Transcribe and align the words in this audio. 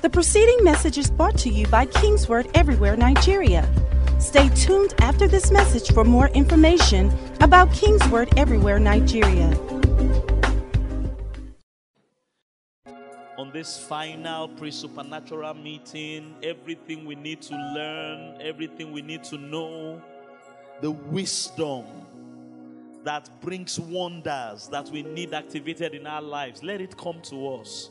The 0.00 0.08
preceding 0.08 0.62
message 0.62 0.96
is 0.96 1.10
brought 1.10 1.36
to 1.38 1.48
you 1.50 1.66
by 1.66 1.84
Kingsword 1.86 2.48
Everywhere 2.54 2.96
Nigeria. 2.96 3.68
Stay 4.20 4.48
tuned 4.50 4.94
after 5.00 5.26
this 5.26 5.50
message 5.50 5.90
for 5.92 6.04
more 6.04 6.28
information 6.28 7.12
about 7.40 7.72
Kingsword 7.72 8.32
Everywhere 8.38 8.78
Nigeria. 8.78 9.50
On 13.38 13.50
this 13.52 13.76
final 13.76 14.46
pre 14.46 14.70
supernatural 14.70 15.54
meeting, 15.54 16.36
everything 16.44 17.04
we 17.04 17.16
need 17.16 17.42
to 17.42 17.56
learn, 17.56 18.40
everything 18.40 18.92
we 18.92 19.02
need 19.02 19.24
to 19.24 19.36
know, 19.36 20.00
the 20.80 20.92
wisdom 20.92 21.84
that 23.02 23.28
brings 23.40 23.80
wonders 23.80 24.68
that 24.68 24.88
we 24.90 25.02
need 25.02 25.34
activated 25.34 25.92
in 25.92 26.06
our 26.06 26.22
lives, 26.22 26.62
let 26.62 26.80
it 26.80 26.96
come 26.96 27.20
to 27.22 27.48
us 27.54 27.90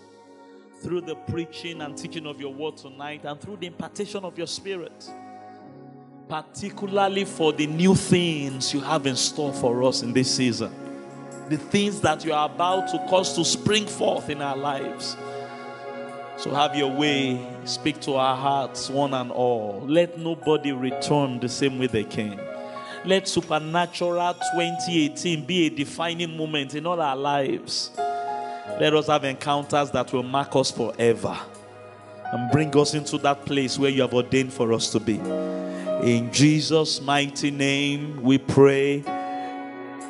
through 0.82 1.02
the 1.02 1.16
preaching 1.16 1.82
and 1.82 1.98
teaching 1.98 2.26
of 2.26 2.40
your 2.40 2.54
word 2.54 2.78
tonight 2.78 3.26
and 3.26 3.40
through 3.40 3.58
the 3.58 3.68
impartation 3.68 4.24
of 4.24 4.38
your 4.38 4.48
spirit. 4.48 5.10
Particularly 6.28 7.26
for 7.26 7.54
the 7.54 7.68
new 7.68 7.96
things 7.96 8.74
you 8.74 8.82
have 8.82 9.08
in 9.08 9.16
store 9.16 9.54
for 9.54 9.84
us 9.84 10.04
in 10.04 10.14
this 10.14 10.36
season. 10.36 10.74
The 11.50 11.58
things 11.58 12.02
that 12.02 12.26
you 12.26 12.34
are 12.34 12.48
about 12.48 12.90
to 12.90 12.98
cause 13.10 13.34
to 13.36 13.46
spring 13.46 13.88
forth 13.88 14.30
in 14.30 14.42
our 14.42 14.58
lives. 14.58 15.16
So 16.38 16.54
have 16.54 16.76
your 16.76 16.92
way. 16.92 17.44
Speak 17.66 18.00
to 18.02 18.16
our 18.16 18.36
hearts, 18.36 18.90
one 18.90 19.14
and 19.14 19.32
all. 19.32 19.84
Let 19.88 20.20
nobody 20.20 20.72
return 20.72 21.40
the 21.40 21.50
same 21.50 21.80
way 21.80 21.88
they 21.88 22.04
came. 22.04 22.40
Let 23.06 23.28
Supernatural 23.28 24.34
2018 24.34 25.46
be 25.46 25.68
a 25.68 25.70
defining 25.70 26.36
moment 26.36 26.76
in 26.76 26.86
all 26.86 27.02
our 27.02 27.16
lives. 27.16 27.92
Let 28.80 28.94
us 28.94 29.08
have 29.08 29.24
encounters 29.24 29.90
that 29.92 30.14
will 30.14 30.22
mark 30.22 30.56
us 30.56 30.70
forever 30.70 31.36
and 32.32 32.52
bring 32.52 32.78
us 32.78 32.94
into 32.94 33.18
that 33.20 33.44
place 33.46 33.80
where 33.80 33.90
you 33.90 34.02
have 34.02 34.14
ordained 34.14 34.54
for 34.54 34.72
us 34.74 34.92
to 34.92 35.00
be. 35.00 35.16
In 36.04 36.32
Jesus' 36.32 37.02
mighty 37.02 37.50
name, 37.50 38.22
we 38.22 38.38
pray. 38.38 39.04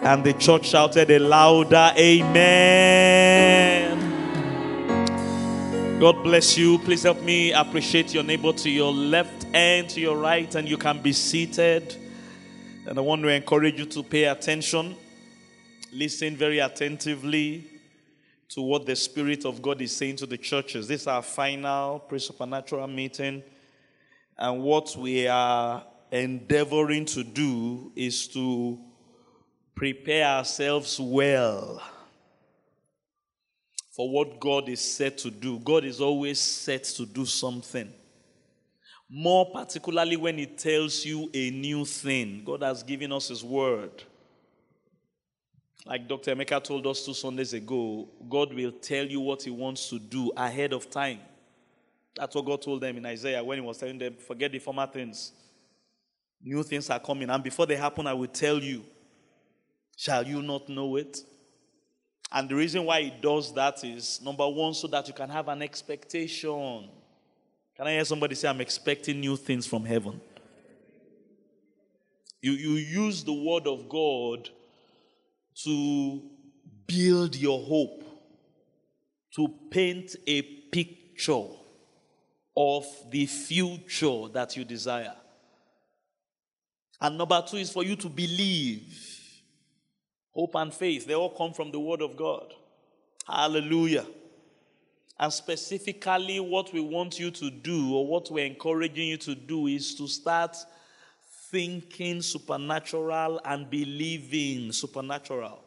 And 0.02 0.24
the 0.24 0.34
church 0.34 0.68
shouted 0.68 1.10
a 1.12 1.20
louder 1.20 1.94
Amen. 1.98 2.38
God 6.00 6.22
bless 6.24 6.58
you. 6.58 6.78
Please 6.80 7.04
help 7.04 7.22
me 7.22 7.54
appreciate 7.54 8.14
your 8.14 8.24
neighbor 8.24 8.52
to 8.52 8.70
your 8.70 8.92
left 8.92 9.48
and 9.54 9.90
to 9.90 10.02
your 10.02 10.18
right, 10.18 10.54
and 10.56 10.68
you 10.68 10.78
can 10.78 11.02
be 11.02 11.14
seated. 11.14 11.96
And 12.86 12.98
I 12.98 13.02
want 13.02 13.22
to 13.22 13.30
encourage 13.30 13.80
you 13.80 13.86
to 13.86 14.04
pay 14.04 14.26
attention, 14.26 14.96
listen 15.92 16.36
very 16.36 16.60
attentively 16.60 17.77
to 18.50 18.62
what 18.62 18.86
the 18.86 18.96
Spirit 18.96 19.46
of 19.46 19.62
God 19.62 19.82
is 19.82 19.96
saying 19.96 20.18
to 20.18 20.26
the 20.26 20.38
churches. 20.38 20.88
This 20.88 21.02
is 21.02 21.08
our 21.08 21.22
final 21.22 22.00
pre 22.00 22.20
supernatural 22.20 22.88
meeting. 22.88 23.44
And 24.38 24.62
what 24.62 24.96
we 24.96 25.28
are 25.28 25.84
endeavoring 26.12 27.06
to 27.06 27.24
do 27.24 27.92
is 27.96 28.28
to 28.30 28.80
prepare 29.76 30.26
ourselves 30.26 31.00
well 31.00 31.82
for 33.92 34.10
what 34.10 34.40
God 34.40 34.70
is 34.70 34.80
set 34.80 35.18
to 35.20 35.32
do. 35.32 35.60
God 35.60 35.84
is 35.84 36.00
always 36.00 36.40
set 36.40 36.84
to 36.84 37.06
do 37.06 37.26
something. 37.26 37.92
More 39.10 39.52
particularly 39.52 40.18
when 40.18 40.38
He 40.38 40.46
tells 40.46 41.04
you 41.04 41.30
a 41.34 41.50
new 41.50 41.84
thing. 41.84 42.44
God 42.46 42.62
has 42.62 42.84
given 42.84 43.12
us 43.12 43.30
His 43.30 43.44
word. 43.44 44.04
Like 45.88 46.06
Dr. 46.06 46.36
Emeka 46.36 46.62
told 46.62 46.86
us 46.86 47.06
two 47.06 47.14
Sundays 47.14 47.54
ago, 47.54 48.10
God 48.28 48.54
will 48.54 48.74
tell 48.74 49.06
you 49.06 49.22
what 49.22 49.44
He 49.44 49.50
wants 49.50 49.90
to 49.90 49.98
do 49.98 50.34
ahead 50.36 50.74
of 50.74 50.90
time. 50.90 51.20
That's 52.14 52.36
what 52.36 52.46
God 52.46 52.62
told 52.62 52.82
them 52.82 52.98
in 52.98 53.06
Isaiah 53.06 53.42
when 53.42 53.58
He 53.58 53.66
was 53.66 53.78
telling 53.78 53.98
them, 53.98 54.16
forget 54.16 54.52
the 54.52 54.60
former 54.60 54.86
things. 54.86 55.32
New 56.44 56.62
things 56.64 56.90
are 56.90 57.00
coming, 57.00 57.30
and 57.30 57.42
before 57.42 57.66
they 57.66 57.78
happen, 57.78 58.06
I 58.06 58.14
will 58.14 58.28
tell 58.28 58.60
you. 58.60 58.84
Shall 59.96 60.28
you 60.28 60.42
not 60.42 60.68
know 60.68 60.98
it? 60.98 61.20
And 62.34 62.50
the 62.50 62.56
reason 62.56 62.84
why 62.84 63.04
He 63.04 63.14
does 63.22 63.54
that 63.54 63.82
is 63.86 64.20
number 64.22 64.48
one, 64.48 64.74
so 64.74 64.88
that 64.88 65.08
you 65.08 65.14
can 65.14 65.30
have 65.30 65.48
an 65.48 65.62
expectation. 65.62 66.90
Can 67.78 67.88
I 67.88 67.94
hear 67.94 68.06
somebody 68.06 68.36
say, 68.36 68.50
I'm 68.50 68.60
expecting 68.60 69.22
new 69.22 69.38
things 69.38 69.66
from 69.66 69.86
heaven? 69.86 70.20
You, 72.42 72.52
you 72.52 72.72
use 72.72 73.24
the 73.24 73.34
word 73.34 73.68
of 73.68 73.88
God 73.88 74.50
to 75.64 76.22
build 76.86 77.36
your 77.36 77.62
hope, 77.62 78.04
to 79.36 79.48
paint 79.72 80.16
a 80.26 80.42
picture 80.42 81.46
of 82.56 82.86
the 83.12 83.26
future 83.26 84.28
that 84.34 84.56
you 84.58 84.66
desire. 84.66 85.14
And 87.00 87.18
number 87.18 87.44
two 87.48 87.58
is 87.58 87.72
for 87.72 87.84
you 87.84 87.96
to 87.98 88.10
believe. 88.10 89.14
Hope 90.34 90.56
and 90.56 90.74
faith, 90.74 91.06
they 91.06 91.16
all 91.16 91.36
come 91.36 91.54
from 91.54 91.72
the 91.72 91.80
Word 91.80 92.02
of 92.02 92.16
God. 92.16 92.54
Hallelujah. 93.28 94.06
And 95.20 95.34
specifically, 95.34 96.40
what 96.40 96.72
we 96.72 96.80
want 96.80 97.20
you 97.20 97.32
to 97.32 97.50
do, 97.50 97.96
or 97.96 98.08
what 98.08 98.30
we're 98.32 98.46
encouraging 98.46 99.08
you 99.08 99.18
to 99.18 99.34
do, 99.34 99.68
is 99.68 99.96
to 99.96 100.08
start 100.08 100.56
thinking 101.52 102.22
supernatural 102.22 103.40
and 103.46 103.70
believing 103.70 104.72
supernatural. 104.72 105.64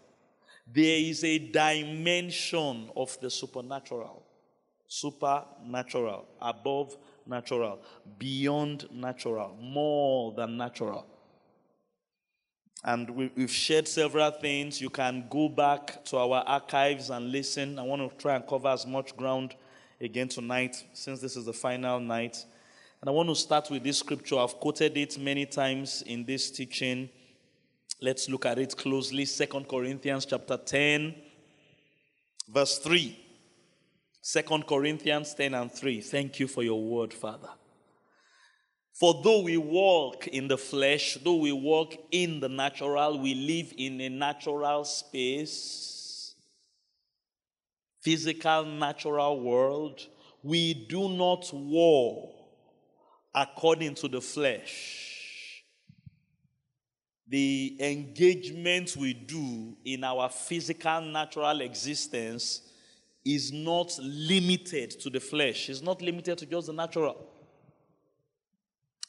There 0.73 0.99
is 0.99 1.25
a 1.25 1.39
dimension 1.39 2.91
of 2.97 3.19
the 3.21 3.31
supernatural, 3.31 4.23
supernatural, 4.87 6.27
above 6.41 6.97
natural, 7.27 7.81
beyond 8.19 8.89
natural, 8.93 9.57
more 9.61 10.33
than 10.33 10.57
natural. 10.57 11.07
And 12.83 13.11
we've 13.11 13.51
shared 13.51 13.87
several 13.87 14.31
things. 14.31 14.81
You 14.81 14.91
can 14.91 15.27
go 15.29 15.49
back 15.49 16.05
to 16.07 16.17
our 16.17 16.43
archives 16.47 17.11
and 17.11 17.31
listen. 17.31 17.79
I 17.79 17.83
want 17.83 18.11
to 18.11 18.17
try 18.17 18.37
and 18.37 18.47
cover 18.47 18.69
as 18.69 18.87
much 18.87 19.15
ground 19.17 19.55
again 20.01 20.29
tonight, 20.29 20.83
since 20.95 21.21
this 21.21 21.37
is 21.37 21.45
the 21.45 21.53
final 21.53 22.01
night. 22.01 22.43
And 23.00 23.09
I 23.09 23.12
want 23.12 23.31
to 23.31 23.34
start 23.34 23.71
with 23.71 23.83
this 23.83 24.00
scripture. 24.00 24.38
I've 24.38 24.61
quoted 24.61 24.94
it 24.94 25.19
many 25.19 25.47
times 25.47 26.03
in 26.06 26.27
this 26.27 26.50
teaching. 26.50 27.09
Let's 28.03 28.28
look 28.28 28.44
at 28.44 28.59
it 28.59 28.77
closely. 28.77 29.25
Second 29.25 29.69
Corinthians 29.69 30.27
chapter 30.27 30.59
10, 30.59 31.15
verse 32.47 32.78
3. 32.78 33.19
2 34.22 34.43
Corinthians 34.69 35.33
10 35.33 35.55
and 35.55 35.72
3. 35.72 36.03
Thank 36.03 36.41
you 36.41 36.47
for 36.47 36.62
your 36.62 36.83
word, 36.83 37.15
Father. 37.15 37.49
For 38.93 39.22
though 39.25 39.41
we 39.44 39.56
walk 39.56 40.28
in 40.28 40.47
the 40.47 40.59
flesh, 40.59 41.17
though 41.25 41.37
we 41.37 41.53
walk 41.53 41.94
in 42.11 42.38
the 42.38 42.50
natural, 42.50 43.19
we 43.19 43.34
live 43.34 43.72
in 43.78 43.99
a 44.03 44.11
natural 44.11 44.84
space, 44.84 46.34
physical, 48.03 48.67
natural 48.67 49.41
world. 49.41 50.06
We 50.43 50.75
do 50.75 51.09
not 51.09 51.50
war 51.55 52.40
according 53.35 53.95
to 53.97 54.09
the 54.09 54.21
flesh. 54.21 55.65
The 57.29 57.77
engagement 57.81 58.97
we 58.97 59.15
do 59.15 59.77
in 59.85 60.03
our 60.03 60.29
physical, 60.29 61.01
natural 61.01 61.61
existence 61.61 62.63
is 63.25 63.53
not 63.53 63.97
limited 64.03 64.91
to 65.01 65.11
the 65.11 65.21
flesh, 65.21 65.69
it's 65.69 65.83
not 65.83 66.03
limited 66.03 66.39
to 66.39 66.47
just 66.47 66.67
the 66.67 66.73
natural. 66.73 67.29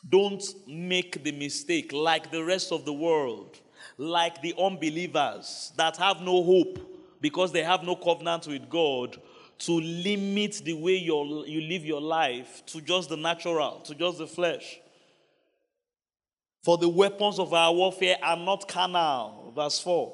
Don't 0.08 0.44
make 0.68 1.24
the 1.24 1.32
mistake 1.32 1.94
like 1.94 2.32
the 2.32 2.44
rest 2.44 2.72
of 2.72 2.86
the 2.86 2.94
world, 2.94 3.60
like 3.98 4.42
the 4.42 4.54
unbelievers 4.60 5.72
that 5.78 5.98
have 5.98 6.22
no 6.22 6.44
hope 6.44 6.80
because 7.22 7.52
they 7.52 7.64
have 7.64 7.84
no 7.84 7.96
covenant 7.96 8.48
with 8.48 8.70
God 8.70 9.18
to 9.62 9.80
limit 9.80 10.62
the 10.66 10.74
way 10.74 10.96
you 10.96 11.46
you 11.46 11.62
live 11.62 11.86
your 11.86 12.02
life 12.02 12.66
to 12.66 12.82
just 12.82 13.10
the 13.10 13.18
natural, 13.18 13.80
to 13.82 13.94
just 13.94 14.18
the 14.18 14.26
flesh. 14.26 14.80
For 16.64 16.78
the 16.78 16.90
weapons 16.90 17.38
of 17.38 17.54
our 17.54 17.72
warfare 17.72 18.18
are 18.24 18.38
not 18.38 18.68
carnal, 18.68 19.52
verse 19.56 19.80
4, 19.80 20.14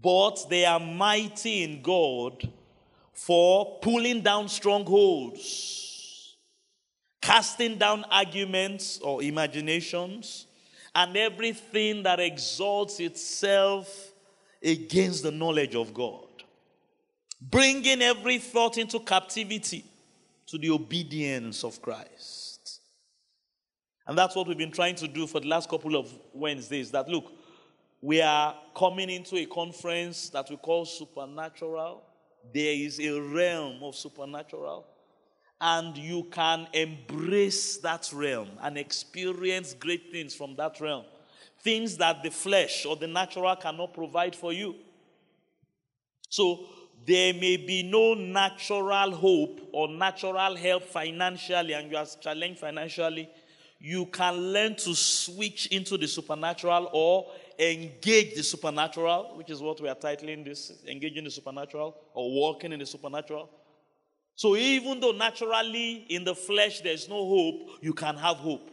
but 0.00 0.48
they 0.48 0.64
are 0.64 0.78
mighty 0.78 1.64
in 1.64 1.82
God 1.82 2.48
for 3.12 3.78
pulling 3.80 4.22
down 4.22 4.48
strongholds, 4.48 6.36
casting 7.20 7.78
down 7.78 8.04
arguments 8.10 8.98
or 8.98 9.22
imaginations, 9.24 10.46
and 10.94 11.16
everything 11.16 12.04
that 12.04 12.20
exalts 12.20 13.00
itself 13.00 14.12
against 14.62 15.24
the 15.24 15.32
knowledge 15.32 15.74
of 15.74 15.92
God 15.92 16.29
bringing 17.40 18.02
every 18.02 18.38
thought 18.38 18.78
into 18.78 19.00
captivity 19.00 19.84
to 20.46 20.58
the 20.58 20.70
obedience 20.70 21.64
of 21.64 21.80
Christ. 21.80 22.80
And 24.06 24.18
that's 24.18 24.34
what 24.34 24.48
we've 24.48 24.58
been 24.58 24.72
trying 24.72 24.96
to 24.96 25.08
do 25.08 25.26
for 25.26 25.40
the 25.40 25.46
last 25.46 25.68
couple 25.68 25.96
of 25.96 26.12
Wednesdays. 26.32 26.90
That 26.90 27.08
look, 27.08 27.32
we 28.00 28.20
are 28.20 28.56
coming 28.74 29.10
into 29.10 29.36
a 29.36 29.46
conference 29.46 30.30
that 30.30 30.50
we 30.50 30.56
call 30.56 30.84
supernatural. 30.84 32.02
There 32.52 32.74
is 32.74 32.98
a 32.98 33.20
realm 33.20 33.82
of 33.82 33.94
supernatural. 33.94 34.86
and 35.60 35.96
you 35.96 36.24
can 36.30 36.66
embrace 36.72 37.76
that 37.78 38.10
realm 38.14 38.48
and 38.62 38.78
experience 38.78 39.74
great 39.74 40.10
things 40.10 40.34
from 40.34 40.56
that 40.56 40.80
realm. 40.80 41.04
Things 41.62 41.98
that 41.98 42.22
the 42.22 42.30
flesh 42.30 42.86
or 42.86 42.96
the 42.96 43.06
natural 43.06 43.54
cannot 43.56 43.92
provide 43.92 44.34
for 44.34 44.52
you. 44.52 44.76
So, 46.30 46.64
there 47.06 47.32
may 47.32 47.56
be 47.56 47.82
no 47.82 48.14
natural 48.14 49.12
hope 49.12 49.60
or 49.72 49.88
natural 49.88 50.54
help 50.56 50.84
financially, 50.84 51.72
and 51.72 51.90
you 51.90 51.96
are 51.96 52.06
challenged 52.20 52.60
financially. 52.60 53.28
You 53.78 54.06
can 54.06 54.34
learn 54.36 54.76
to 54.76 54.94
switch 54.94 55.68
into 55.68 55.96
the 55.96 56.06
supernatural 56.06 56.90
or 56.92 57.32
engage 57.58 58.34
the 58.34 58.42
supernatural, 58.42 59.36
which 59.36 59.50
is 59.50 59.60
what 59.60 59.80
we 59.80 59.88
are 59.88 59.94
titling 59.94 60.44
this 60.44 60.72
engaging 60.86 61.24
the 61.24 61.30
supernatural 61.30 61.96
or 62.12 62.30
walking 62.30 62.72
in 62.72 62.78
the 62.78 62.86
supernatural. 62.86 63.48
So 64.34 64.56
even 64.56 65.00
though 65.00 65.12
naturally 65.12 66.06
in 66.08 66.24
the 66.24 66.34
flesh 66.34 66.80
there's 66.80 67.08
no 67.08 67.26
hope, 67.26 67.78
you 67.80 67.94
can 67.94 68.16
have 68.16 68.36
hope. 68.36 68.70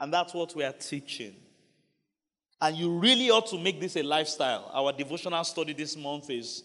And 0.00 0.12
that's 0.12 0.34
what 0.34 0.54
we 0.54 0.64
are 0.64 0.72
teaching. 0.72 1.36
And 2.62 2.76
you 2.76 2.96
really 2.96 3.28
ought 3.28 3.48
to 3.48 3.58
make 3.58 3.80
this 3.80 3.96
a 3.96 4.04
lifestyle. 4.04 4.70
Our 4.72 4.92
devotional 4.92 5.42
study 5.42 5.72
this 5.72 5.96
month 5.96 6.30
is 6.30 6.62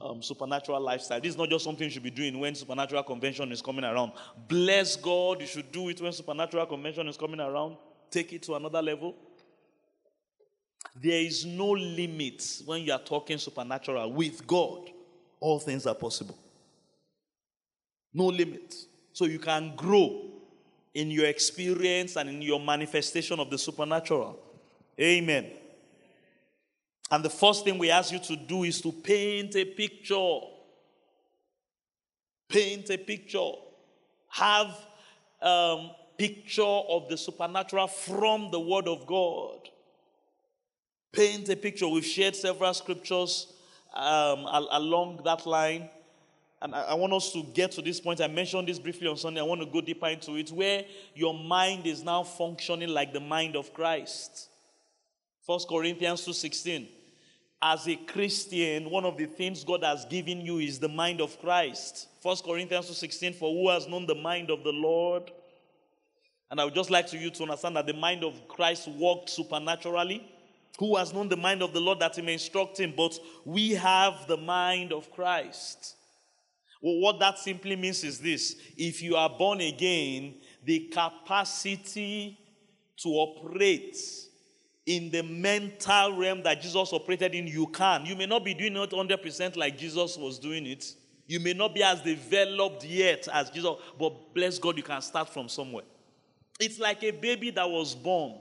um, 0.00 0.20
supernatural 0.20 0.80
lifestyle. 0.80 1.20
This 1.20 1.30
is 1.30 1.38
not 1.38 1.48
just 1.48 1.64
something 1.64 1.84
you 1.84 1.90
should 1.90 2.02
be 2.02 2.10
doing 2.10 2.40
when 2.40 2.56
supernatural 2.56 3.04
convention 3.04 3.52
is 3.52 3.62
coming 3.62 3.84
around. 3.84 4.12
Bless 4.48 4.96
God, 4.96 5.40
you 5.40 5.46
should 5.46 5.70
do 5.70 5.90
it 5.90 6.00
when 6.00 6.12
supernatural 6.12 6.66
convention 6.66 7.06
is 7.06 7.16
coming 7.16 7.38
around. 7.38 7.76
Take 8.10 8.32
it 8.32 8.42
to 8.42 8.56
another 8.56 8.82
level. 8.82 9.14
There 11.00 11.20
is 11.20 11.46
no 11.46 11.70
limit 11.70 12.62
when 12.64 12.82
you 12.82 12.92
are 12.92 12.98
talking 12.98 13.38
supernatural. 13.38 14.12
With 14.12 14.44
God, 14.44 14.90
all 15.38 15.60
things 15.60 15.86
are 15.86 15.94
possible. 15.94 16.36
No 18.12 18.26
limit. 18.26 18.74
So 19.12 19.26
you 19.26 19.38
can 19.38 19.76
grow 19.76 20.32
in 20.94 21.12
your 21.12 21.26
experience 21.26 22.16
and 22.16 22.28
in 22.28 22.42
your 22.42 22.58
manifestation 22.58 23.38
of 23.38 23.50
the 23.50 23.58
supernatural. 23.58 24.36
Amen. 25.00 25.50
And 27.10 27.24
the 27.24 27.30
first 27.30 27.64
thing 27.64 27.78
we 27.78 27.90
ask 27.90 28.12
you 28.12 28.18
to 28.18 28.36
do 28.36 28.64
is 28.64 28.80
to 28.82 28.92
paint 28.92 29.56
a 29.56 29.64
picture. 29.64 30.40
Paint 32.48 32.90
a 32.90 32.98
picture. 32.98 33.50
Have 34.28 34.76
um, 35.40 35.90
picture 36.18 36.62
of 36.62 37.08
the 37.08 37.16
supernatural 37.16 37.86
from 37.86 38.50
the 38.50 38.60
Word 38.60 38.88
of 38.88 39.06
God. 39.06 39.68
Paint 41.12 41.48
a 41.48 41.56
picture. 41.56 41.88
We've 41.88 42.04
shared 42.04 42.36
several 42.36 42.74
scriptures 42.74 43.52
um, 43.94 44.46
along 44.50 45.20
that 45.24 45.46
line. 45.46 45.88
And 46.60 46.74
I, 46.74 46.82
I 46.82 46.94
want 46.94 47.12
us 47.12 47.32
to 47.32 47.42
get 47.54 47.70
to 47.72 47.82
this 47.82 48.00
point. 48.00 48.20
I 48.20 48.26
mentioned 48.26 48.68
this 48.68 48.78
briefly 48.78 49.06
on 49.06 49.16
Sunday. 49.16 49.40
I 49.40 49.44
want 49.44 49.60
to 49.60 49.66
go 49.66 49.80
deeper 49.80 50.08
into 50.08 50.36
it, 50.36 50.50
where 50.50 50.84
your 51.14 51.32
mind 51.32 51.86
is 51.86 52.02
now 52.02 52.24
functioning 52.24 52.88
like 52.88 53.12
the 53.12 53.20
mind 53.20 53.56
of 53.56 53.72
Christ. 53.72 54.48
1 55.48 55.60
Corinthians 55.66 56.26
2:16. 56.26 56.86
As 57.62 57.88
a 57.88 57.96
Christian, 57.96 58.90
one 58.90 59.06
of 59.06 59.16
the 59.16 59.24
things 59.24 59.64
God 59.64 59.82
has 59.82 60.04
given 60.04 60.42
you 60.42 60.58
is 60.58 60.78
the 60.78 60.90
mind 60.90 61.22
of 61.22 61.40
Christ. 61.40 62.06
1 62.20 62.44
Corinthians 62.44 62.86
2:16, 62.86 63.32
for 63.32 63.50
who 63.50 63.70
has 63.70 63.86
known 63.86 64.04
the 64.04 64.14
mind 64.14 64.50
of 64.50 64.62
the 64.62 64.72
Lord? 64.72 65.32
And 66.50 66.60
I 66.60 66.66
would 66.66 66.74
just 66.74 66.90
like 66.90 67.06
to 67.06 67.16
you 67.16 67.30
to 67.30 67.44
understand 67.44 67.76
that 67.76 67.86
the 67.86 67.94
mind 67.94 68.24
of 68.24 68.46
Christ 68.46 68.88
worked 68.88 69.30
supernaturally 69.30 70.22
who 70.78 70.96
has 70.96 71.14
known 71.14 71.30
the 71.30 71.36
mind 71.36 71.62
of 71.62 71.72
the 71.72 71.80
Lord 71.80 72.00
that 72.00 72.16
he 72.16 72.20
may 72.20 72.34
instruct 72.34 72.78
him, 72.78 72.92
but 72.94 73.18
we 73.46 73.70
have 73.70 74.26
the 74.28 74.36
mind 74.36 74.92
of 74.92 75.10
Christ. 75.10 75.96
Well, 76.82 76.98
what 77.00 77.20
that 77.20 77.38
simply 77.38 77.74
means 77.74 78.04
is 78.04 78.20
this 78.20 78.54
if 78.76 79.00
you 79.00 79.16
are 79.16 79.30
born 79.30 79.62
again, 79.62 80.42
the 80.62 80.90
capacity 80.92 82.38
to 82.98 83.08
operate 83.08 83.96
in 84.88 85.10
the 85.10 85.22
mental 85.22 86.16
realm 86.16 86.42
that 86.42 86.62
Jesus 86.62 86.94
operated 86.94 87.34
in, 87.34 87.46
you 87.46 87.66
can. 87.66 88.06
You 88.06 88.16
may 88.16 88.24
not 88.24 88.42
be 88.42 88.54
doing 88.54 88.74
it 88.74 88.90
100% 88.90 89.54
like 89.54 89.76
Jesus 89.76 90.16
was 90.16 90.38
doing 90.38 90.64
it. 90.64 90.94
You 91.26 91.40
may 91.40 91.52
not 91.52 91.74
be 91.74 91.82
as 91.82 92.00
developed 92.00 92.86
yet 92.86 93.28
as 93.30 93.50
Jesus, 93.50 93.70
but 93.98 94.34
bless 94.34 94.58
God, 94.58 94.78
you 94.78 94.82
can 94.82 95.02
start 95.02 95.28
from 95.28 95.46
somewhere. 95.46 95.84
It's 96.58 96.78
like 96.78 97.04
a 97.04 97.10
baby 97.10 97.50
that 97.50 97.68
was 97.68 97.94
born 97.94 98.36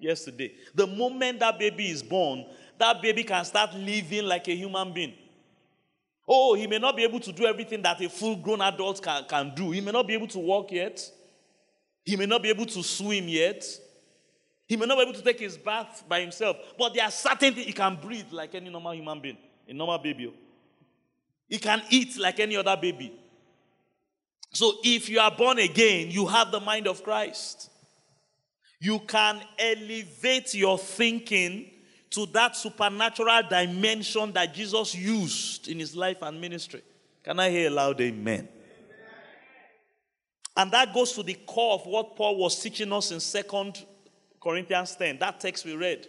yesterday. 0.00 0.52
The 0.74 0.88
moment 0.88 1.38
that 1.38 1.56
baby 1.56 1.88
is 1.88 2.02
born, 2.02 2.46
that 2.78 3.00
baby 3.00 3.22
can 3.22 3.44
start 3.44 3.72
living 3.72 4.24
like 4.24 4.48
a 4.48 4.56
human 4.56 4.92
being. 4.92 5.14
Oh, 6.26 6.54
he 6.54 6.66
may 6.66 6.80
not 6.80 6.96
be 6.96 7.04
able 7.04 7.20
to 7.20 7.30
do 7.30 7.46
everything 7.46 7.80
that 7.82 8.00
a 8.00 8.08
full 8.08 8.34
grown 8.34 8.60
adult 8.60 9.00
can, 9.00 9.24
can 9.28 9.52
do. 9.54 9.70
He 9.70 9.80
may 9.80 9.92
not 9.92 10.08
be 10.08 10.14
able 10.14 10.28
to 10.28 10.40
walk 10.40 10.72
yet. 10.72 11.08
He 12.04 12.16
may 12.16 12.26
not 12.26 12.42
be 12.42 12.48
able 12.48 12.66
to 12.66 12.82
swim 12.82 13.28
yet. 13.28 13.64
He 14.72 14.76
may 14.76 14.86
not 14.86 14.96
be 14.96 15.02
able 15.02 15.12
to 15.12 15.22
take 15.22 15.38
his 15.40 15.56
bath 15.56 16.02
by 16.08 16.20
himself. 16.20 16.56
But 16.78 16.94
there 16.94 17.04
are 17.04 17.10
certain 17.10 17.54
things 17.54 17.66
he 17.66 17.72
can 17.72 17.96
breathe 17.96 18.32
like 18.32 18.54
any 18.54 18.70
normal 18.70 18.94
human 18.94 19.20
being, 19.20 19.36
a 19.68 19.72
normal 19.72 19.98
baby. 19.98 20.28
Oh. 20.28 20.34
He 21.48 21.58
can 21.58 21.82
eat 21.90 22.18
like 22.18 22.40
any 22.40 22.56
other 22.56 22.76
baby. 22.80 23.12
So 24.52 24.74
if 24.82 25.08
you 25.08 25.18
are 25.18 25.30
born 25.30 25.58
again, 25.58 26.10
you 26.10 26.26
have 26.26 26.50
the 26.50 26.60
mind 26.60 26.86
of 26.86 27.02
Christ 27.02 27.70
you 28.82 28.98
can 28.98 29.40
elevate 29.60 30.54
your 30.54 30.76
thinking 30.76 31.70
to 32.10 32.26
that 32.26 32.56
supernatural 32.56 33.42
dimension 33.48 34.32
that 34.32 34.52
Jesus 34.52 34.92
used 34.92 35.68
in 35.68 35.78
his 35.78 35.94
life 35.94 36.16
and 36.20 36.40
ministry. 36.40 36.82
Can 37.22 37.38
I 37.38 37.48
hear 37.48 37.68
a 37.68 37.70
loud 37.70 38.00
amen? 38.00 38.34
amen? 38.34 38.48
And 40.56 40.72
that 40.72 40.92
goes 40.92 41.12
to 41.12 41.22
the 41.22 41.34
core 41.34 41.74
of 41.74 41.86
what 41.86 42.16
Paul 42.16 42.38
was 42.38 42.60
teaching 42.60 42.92
us 42.92 43.12
in 43.12 43.20
Second 43.20 43.86
Corinthians 44.42 44.96
10, 44.96 45.18
that 45.18 45.40
text 45.40 45.64
we 45.64 45.76
read. 45.76 46.08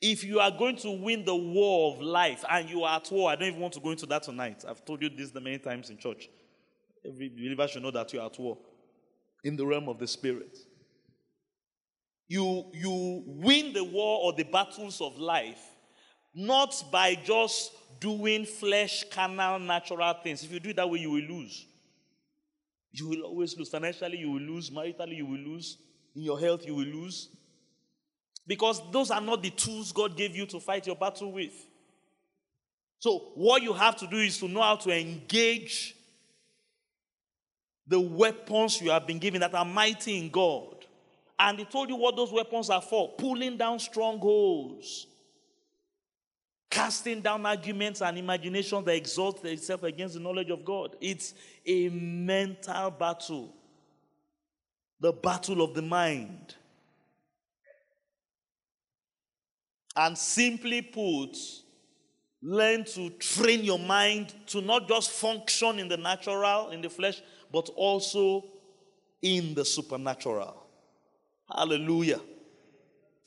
If 0.00 0.24
you 0.24 0.40
are 0.40 0.50
going 0.50 0.76
to 0.78 0.90
win 0.90 1.24
the 1.24 1.34
war 1.34 1.94
of 1.94 2.02
life 2.02 2.44
and 2.50 2.68
you 2.68 2.82
are 2.82 2.96
at 2.96 3.10
war, 3.10 3.30
I 3.30 3.36
don't 3.36 3.48
even 3.48 3.60
want 3.60 3.74
to 3.74 3.80
go 3.80 3.90
into 3.90 4.06
that 4.06 4.24
tonight. 4.24 4.64
I've 4.68 4.84
told 4.84 5.02
you 5.02 5.08
this 5.08 5.30
the 5.30 5.40
many 5.40 5.58
times 5.58 5.88
in 5.88 5.96
church. 5.96 6.28
Every 7.06 7.28
believer 7.28 7.68
should 7.68 7.82
know 7.82 7.90
that 7.92 8.12
you 8.12 8.20
are 8.20 8.26
at 8.26 8.38
war 8.38 8.58
in 9.44 9.56
the 9.56 9.64
realm 9.64 9.88
of 9.88 9.98
the 9.98 10.06
spirit. 10.06 10.58
You, 12.26 12.64
you 12.72 13.22
win 13.26 13.72
the 13.72 13.84
war 13.84 14.24
or 14.24 14.32
the 14.32 14.44
battles 14.44 15.00
of 15.00 15.16
life 15.18 15.60
not 16.34 16.84
by 16.90 17.14
just 17.14 17.72
doing 18.00 18.44
flesh, 18.44 19.04
carnal, 19.10 19.58
natural 19.58 20.12
things. 20.22 20.42
If 20.42 20.52
you 20.52 20.60
do 20.60 20.70
it 20.70 20.76
that 20.76 20.90
way, 20.90 20.98
you 20.98 21.12
will 21.12 21.22
lose. 21.22 21.66
You 22.92 23.08
will 23.08 23.22
always 23.22 23.56
lose. 23.56 23.68
Financially, 23.68 24.18
you 24.18 24.30
will 24.30 24.40
lose. 24.40 24.70
Maritally, 24.70 25.16
you 25.16 25.26
will 25.26 25.38
lose. 25.38 25.78
In 26.16 26.22
your 26.22 26.38
health, 26.38 26.66
you 26.66 26.74
will 26.74 26.86
lose. 26.86 27.28
Because 28.46 28.82
those 28.90 29.10
are 29.10 29.20
not 29.20 29.42
the 29.42 29.50
tools 29.50 29.92
God 29.92 30.16
gave 30.16 30.36
you 30.36 30.46
to 30.46 30.60
fight 30.60 30.86
your 30.86 30.96
battle 30.96 31.32
with. 31.32 31.54
So, 32.98 33.32
what 33.34 33.62
you 33.62 33.72
have 33.72 33.96
to 33.96 34.06
do 34.06 34.16
is 34.16 34.38
to 34.38 34.48
know 34.48 34.62
how 34.62 34.76
to 34.76 34.90
engage 34.90 35.94
the 37.86 38.00
weapons 38.00 38.80
you 38.80 38.90
have 38.90 39.06
been 39.06 39.18
given 39.18 39.40
that 39.40 39.54
are 39.54 39.64
mighty 39.64 40.18
in 40.18 40.30
God 40.30 40.74
and 41.38 41.58
he 41.58 41.64
told 41.64 41.88
you 41.88 41.96
what 41.96 42.16
those 42.16 42.32
weapons 42.32 42.70
are 42.70 42.80
for 42.80 43.10
pulling 43.18 43.56
down 43.56 43.78
strongholds, 43.78 45.06
casting 46.70 47.20
down 47.20 47.44
arguments 47.44 48.02
and 48.02 48.16
imaginations 48.18 48.84
that 48.84 48.94
exalt 48.94 49.44
itself 49.44 49.82
against 49.82 50.14
the 50.14 50.20
knowledge 50.20 50.50
of 50.50 50.64
God. 50.64 50.96
It's 51.00 51.34
a 51.66 51.88
mental 51.88 52.90
battle, 52.90 53.52
the 55.00 55.12
battle 55.12 55.62
of 55.62 55.74
the 55.74 55.82
mind. 55.82 56.54
And 59.96 60.18
simply 60.18 60.82
put, 60.82 61.36
learn 62.42 62.84
to 62.84 63.10
train 63.10 63.64
your 63.64 63.78
mind 63.78 64.34
to 64.48 64.60
not 64.60 64.88
just 64.88 65.10
function 65.10 65.78
in 65.78 65.88
the 65.88 65.96
natural, 65.96 66.70
in 66.70 66.82
the 66.82 66.90
flesh, 66.90 67.22
but 67.52 67.68
also 67.76 68.44
in 69.22 69.54
the 69.54 69.64
supernatural. 69.64 70.66
Hallelujah. 71.48 72.20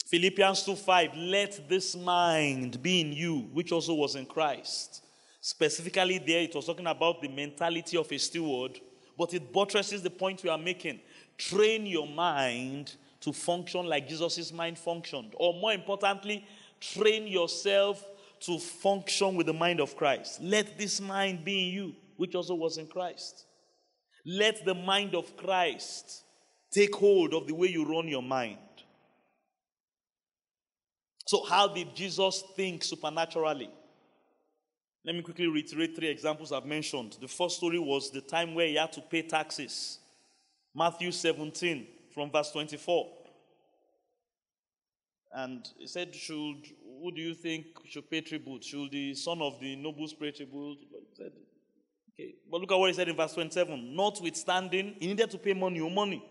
Philippians 0.06 0.64
2 0.64 0.76
5, 0.76 1.18
let 1.18 1.68
this 1.68 1.96
mind 1.96 2.82
be 2.82 3.02
in 3.02 3.12
you, 3.12 3.50
which 3.52 3.72
also 3.72 3.94
was 3.94 4.16
in 4.16 4.26
Christ. 4.26 5.04
Specifically, 5.42 6.18
there 6.18 6.42
it 6.42 6.56
was 6.56 6.66
talking 6.66 6.88
about 6.88 7.22
the 7.22 7.28
mentality 7.28 7.98
of 7.98 8.12
a 8.12 8.18
steward, 8.18 8.80
but 9.18 9.34
it 9.34 9.52
buttresses 9.52 10.02
the 10.02 10.10
point 10.10 10.44
we 10.44 10.50
are 10.50 10.58
making. 10.58 11.00
Train 11.38 11.86
your 11.86 12.08
mind 12.08 12.96
to 13.22 13.34
function 13.34 13.86
like 13.86 14.08
Jesus' 14.08 14.52
mind 14.52 14.78
functioned. 14.78 15.34
Or 15.36 15.54
more 15.54 15.74
importantly, 15.74 16.46
train 16.80 17.28
yourself 17.28 18.04
to 18.42 18.60
function 18.60 19.36
with 19.36 19.48
the 19.48 19.54
mind 19.54 19.80
of 19.80 19.96
Christ. 19.96 20.42
Let 20.42 20.78
this 20.78 21.02
mind 21.02 21.44
be 21.44 21.68
in 21.68 21.74
you, 21.74 21.96
which 22.18 22.36
also 22.36 22.56
was 22.56 22.78
in 22.78 22.88
Christ. 22.88 23.46
Let 24.26 24.66
the 24.66 24.76
mind 24.76 25.16
of 25.16 25.36
Christ 25.38 26.24
take 26.72 26.96
hold 26.96 27.34
of 27.34 27.48
the 27.48 27.56
way 27.56 27.68
you 27.68 27.86
run 27.86 28.08
your 28.08 28.22
mind. 28.22 28.58
So, 31.26 31.44
how 31.44 31.68
did 31.68 31.96
Jesus 31.96 32.44
think 32.56 32.84
supernaturally? 32.84 33.70
Let 35.06 35.16
me 35.16 35.22
quickly 35.22 35.48
reiterate 35.48 35.96
three 35.96 36.10
examples 36.10 36.52
I've 36.52 36.66
mentioned. 36.66 37.18
The 37.22 37.28
first 37.28 37.58
story 37.58 37.80
was 37.80 38.12
the 38.12 38.22
time 38.22 38.54
where 38.54 38.68
he 38.68 38.76
had 38.76 38.92
to 38.94 39.02
pay 39.02 39.22
taxes. 39.22 40.00
Matthew 40.76 41.12
17, 41.12 41.88
from 42.14 42.30
verse 42.30 42.52
24. 42.52 43.08
And 45.34 45.68
he 45.78 45.88
said, 45.88 46.16
Should 46.16 46.68
who 47.02 47.12
do 47.12 47.22
you 47.22 47.34
think 47.34 47.66
should 47.86 48.10
pay 48.10 48.22
tribute? 48.22 48.64
Should 48.64 48.92
the 48.92 49.14
son 49.14 49.42
of 49.42 49.60
the 49.60 49.76
nobles 49.76 50.14
pay 50.14 50.32
tribute? 50.32 50.80
He 50.80 51.16
Said, 51.16 51.32
okay. 52.14 52.36
But 52.50 52.62
look 52.62 52.72
at 52.72 52.78
what 52.78 52.90
he 52.90 52.94
said 52.94 53.10
in 53.10 53.16
verse 53.16 53.34
27. 53.34 53.96
Notwithstanding, 53.96 54.96
he 55.00 55.08
needed 55.08 55.30
to 55.32 55.38
pay 55.38 55.54
money 55.54 55.80
or 55.80 55.92
money. 55.92 56.24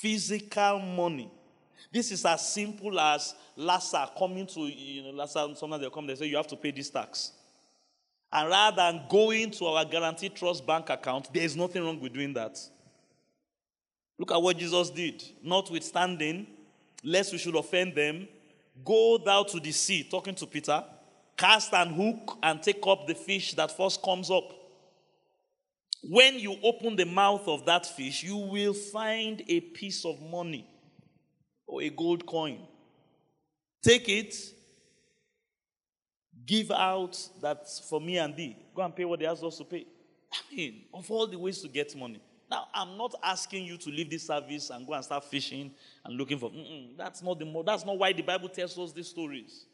Physical 0.00 0.78
money. 0.78 1.30
This 1.92 2.10
is 2.10 2.24
as 2.24 2.52
simple 2.52 2.98
as 2.98 3.34
Lassa 3.56 4.10
coming 4.18 4.46
to, 4.46 4.60
you 4.60 5.02
know, 5.02 5.10
Lassa, 5.10 5.48
sometimes 5.54 5.82
they 5.82 5.90
come, 5.90 6.06
they 6.06 6.14
say, 6.14 6.26
you 6.26 6.36
have 6.36 6.46
to 6.48 6.56
pay 6.56 6.70
this 6.70 6.90
tax. 6.90 7.32
And 8.32 8.48
rather 8.48 8.76
than 8.76 9.02
going 9.08 9.50
to 9.52 9.66
our 9.66 9.84
Guaranty 9.84 10.30
Trust 10.30 10.66
bank 10.66 10.90
account, 10.90 11.32
there 11.32 11.44
is 11.44 11.56
nothing 11.56 11.84
wrong 11.84 12.00
with 12.00 12.12
doing 12.12 12.32
that. 12.34 12.58
Look 14.18 14.32
at 14.32 14.40
what 14.40 14.56
Jesus 14.56 14.90
did. 14.90 15.22
Notwithstanding, 15.42 16.46
lest 17.06 17.30
we 17.30 17.38
should 17.38 17.54
offend 17.54 17.94
them, 17.94 18.26
go 18.84 19.16
thou 19.16 19.44
to 19.44 19.60
the 19.60 19.70
sea, 19.70 20.02
talking 20.10 20.34
to 20.34 20.44
Peter, 20.44 20.82
cast 21.36 21.72
an 21.72 21.94
hook 21.94 22.36
and 22.42 22.60
take 22.60 22.84
up 22.84 23.06
the 23.06 23.14
fish 23.14 23.54
that 23.54 23.74
first 23.76 24.02
comes 24.02 24.28
up. 24.28 24.52
When 26.02 26.38
you 26.40 26.56
open 26.64 26.96
the 26.96 27.06
mouth 27.06 27.46
of 27.46 27.64
that 27.66 27.86
fish, 27.86 28.24
you 28.24 28.36
will 28.36 28.74
find 28.74 29.40
a 29.46 29.60
piece 29.60 30.04
of 30.04 30.20
money 30.20 30.66
or 31.64 31.80
a 31.80 31.90
gold 31.90 32.26
coin. 32.26 32.58
Take 33.82 34.08
it, 34.08 34.34
give 36.44 36.72
out 36.72 37.16
that's 37.40 37.88
for 37.88 38.00
me 38.00 38.18
and 38.18 38.34
thee. 38.34 38.56
Go 38.74 38.82
and 38.82 38.94
pay 38.94 39.04
what 39.04 39.20
they 39.20 39.26
asked 39.26 39.44
us 39.44 39.58
to 39.58 39.64
pay. 39.64 39.86
I 40.32 40.54
mean, 40.54 40.82
of 40.92 41.08
all 41.08 41.28
the 41.28 41.38
ways 41.38 41.62
to 41.62 41.68
get 41.68 41.94
money. 41.94 42.20
Now, 42.50 42.68
I'm 42.74 42.96
not 42.96 43.14
asking 43.22 43.64
you 43.64 43.76
to 43.78 43.90
leave 43.90 44.10
this 44.10 44.26
service 44.26 44.70
and 44.70 44.86
go 44.86 44.92
and 44.94 45.04
start 45.04 45.24
fishing 45.24 45.72
and 46.06 46.16
looking 46.16 46.38
for. 46.38 46.50
that's 46.96 47.22
not 47.22 47.38
the. 47.38 47.44
More 47.44 47.64
that's 47.64 47.84
not 47.84 47.98
why 47.98 48.12
the 48.12 48.22
Bible 48.22 48.48
tells 48.48 48.78
us 48.78 48.92
these 48.92 49.08
stories. 49.08 49.66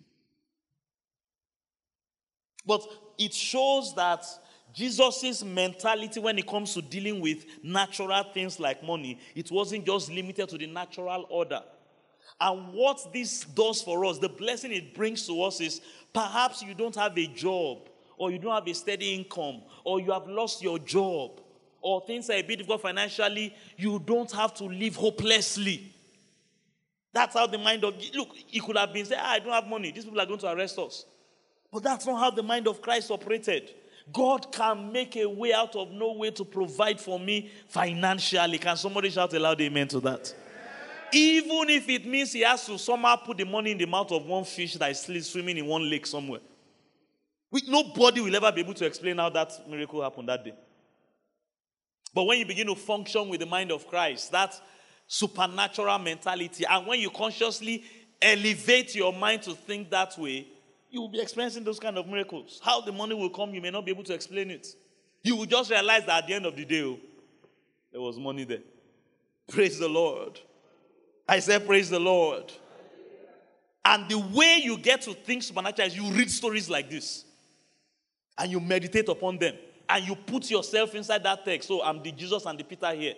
But 2.65 2.83
it 3.19 3.35
shows 3.35 3.95
that 3.97 4.25
Jesus' 4.73 5.45
mentality 5.45 6.21
when 6.21 6.39
it 6.39 6.47
comes 6.47 6.75
to 6.75 6.83
dealing 6.83 7.21
with 7.21 7.45
natural 7.62 8.23
things 8.33 8.59
like 8.59 8.83
money, 8.83 9.19
it 9.35 9.51
wasn't 9.51 9.85
just 9.85 10.11
limited 10.11 10.49
to 10.49 10.59
the 10.59 10.67
natural 10.67 11.27
order. 11.29 11.61
And 12.41 12.73
what 12.73 13.12
this 13.12 13.45
does 13.45 13.83
for 13.83 14.05
us, 14.05 14.19
the 14.19 14.29
blessing 14.29 14.73
it 14.73 14.95
brings 14.95 15.27
to 15.27 15.43
us 15.43 15.61
is 15.61 15.81
perhaps 16.12 16.62
you 16.62 16.75
don't 16.75 16.95
have 16.97 17.17
a 17.19 17.27
job, 17.27 17.89
or 18.17 18.31
you 18.31 18.39
don't 18.39 18.55
have 18.55 18.67
a 18.67 18.75
steady 18.75 19.15
income, 19.15 19.62
or 19.85 20.01
you 20.01 20.12
have 20.12 20.27
lost 20.27 20.62
your 20.62 20.79
job, 20.79 21.41
or 21.81 22.01
things 22.07 22.31
are 22.31 22.35
a 22.35 22.43
bit 22.43 22.59
difficult 22.59 22.81
financially, 22.81 23.55
you 23.77 23.99
don't 23.99 24.31
have 24.33 24.55
to 24.55 24.65
live 24.65 24.97
hopelessly. 24.97 25.91
That's 27.12 27.35
how 27.35 27.47
the 27.47 27.59
mind 27.59 27.85
of 27.85 27.95
look, 28.14 28.35
he 28.47 28.61
could 28.61 28.76
have 28.76 28.92
been 28.92 29.04
said, 29.04 29.19
ah, 29.21 29.33
I 29.33 29.38
don't 29.38 29.52
have 29.52 29.66
money, 29.66 29.90
these 29.90 30.04
people 30.04 30.21
are 30.21 30.26
going 30.26 30.40
to 30.40 30.50
arrest 30.50 30.78
us. 30.78 31.04
But 31.71 31.83
that's 31.83 32.07
not 32.07 32.19
how 32.19 32.31
the 32.31 32.42
mind 32.42 32.69
of 32.69 32.81
Christ 32.83 33.11
operated. 33.11 33.71
God 34.12 34.50
can 34.52 34.92
make 34.92 35.16
a 35.16 35.26
way 35.26 35.52
out 35.52 35.76
of 35.76 35.90
no 35.90 36.12
way 36.12 36.31
to 36.33 36.45
provide 36.45 37.00
for 37.00 37.21
me 37.21 37.50
financially. 37.69 38.59
Can 38.59 38.76
somebody 38.76 39.11
shout 39.11 39.33
aloud 39.33 39.61
amen 39.61 39.88
to 39.88 40.00
that? 40.00 40.35
Even 41.12 41.69
if 41.69 41.88
it 41.88 42.07
means 42.07 42.33
he 42.33 42.40
has 42.40 42.66
to 42.66 42.78
somehow 42.78 43.16
put 43.16 43.37
the 43.37 43.45
money 43.45 43.73
in 43.73 43.78
the 43.78 43.87
mouth 43.87 44.11
of 44.11 44.25
one 44.25 44.45
fish 44.45 44.75
that 44.75 44.90
is 44.90 45.31
swimming 45.31 45.59
in 45.59 45.66
one 45.66 45.88
lake 45.88 46.07
somewhere. 46.07 46.40
We, 47.50 47.62
nobody 47.69 48.23
will 48.23 48.35
ever 48.35 48.50
be 48.50 48.62
able 48.62 48.75
to 48.75 48.87
explain 48.87 49.19
how 49.19 49.28
that 49.28 49.52
miracle 49.69 50.02
happened 50.02 50.28
that 50.31 50.42
day. 50.42 50.54
But 52.14 52.25
when 52.25 52.38
you 52.38 52.47
begin 52.47 52.66
to 52.66 52.75
function 52.75 53.28
with 53.28 53.40
the 53.40 53.47
mind 53.47 53.71
of 53.71 53.87
Christ, 53.87 54.33
that 54.33 54.59
supernatural 55.12 55.99
mentality, 55.99 56.64
and 56.64 56.87
when 56.87 56.99
you 56.99 57.11
consciously 57.11 57.85
elevate 58.23 58.95
your 58.95 59.12
mind 59.12 59.42
to 59.42 59.52
think 59.52 59.90
that 59.90 60.16
way, 60.16 60.47
you 60.88 61.02
will 61.02 61.09
be 61.11 61.21
experiencing 61.21 61.62
those 61.64 61.78
kind 61.78 61.99
of 61.99 62.07
miracles. 62.07 62.59
How 62.64 62.81
the 62.81 62.92
money 62.92 63.14
will 63.14 63.28
come, 63.28 63.52
you 63.52 63.61
may 63.61 63.71
not 63.71 63.85
be 63.85 63.90
able 63.90 64.04
to 64.04 64.14
explain 64.14 64.50
it. 64.50 64.66
You 65.23 65.37
will 65.37 65.45
just 65.45 65.71
realize 65.71 66.07
that 66.07 66.23
at 66.23 66.28
the 66.28 66.33
end 66.33 66.47
of 66.47 66.57
the 66.57 66.64
day, 66.64 66.83
oh, 66.83 66.99
there 67.92 68.00
was 68.00 68.16
money 68.19 68.45
there. 68.45 68.62
Praise 69.50 69.78
the 69.78 69.88
Lord. 69.88 70.40
I 71.28 71.40
said, 71.40 71.66
Praise 71.66 71.90
the 71.90 72.00
Lord. 72.00 72.50
And 73.85 74.09
the 74.09 74.19
way 74.19 74.62
you 74.64 74.78
get 74.78 75.02
to 75.02 75.12
think 75.12 75.42
supernatural 75.42 75.88
is 75.88 75.95
you 75.95 76.11
read 76.12 76.31
stories 76.31 76.71
like 76.71 76.88
this 76.88 77.26
and 78.38 78.50
you 78.50 78.61
meditate 78.61 79.11
upon 79.11 79.37
them 79.37 79.57
and 79.90 80.09
you 80.09 80.14
put 80.14 80.50
yourself 80.50 80.95
inside 80.95 81.23
that 81.25 81.45
text. 81.45 81.69
So 81.69 81.83
I'm 81.83 82.02
the 82.02 82.12
Jesus 82.12 82.47
and 82.47 82.59
the 82.59 82.64
Peter 82.64 82.95
here. 82.95 83.14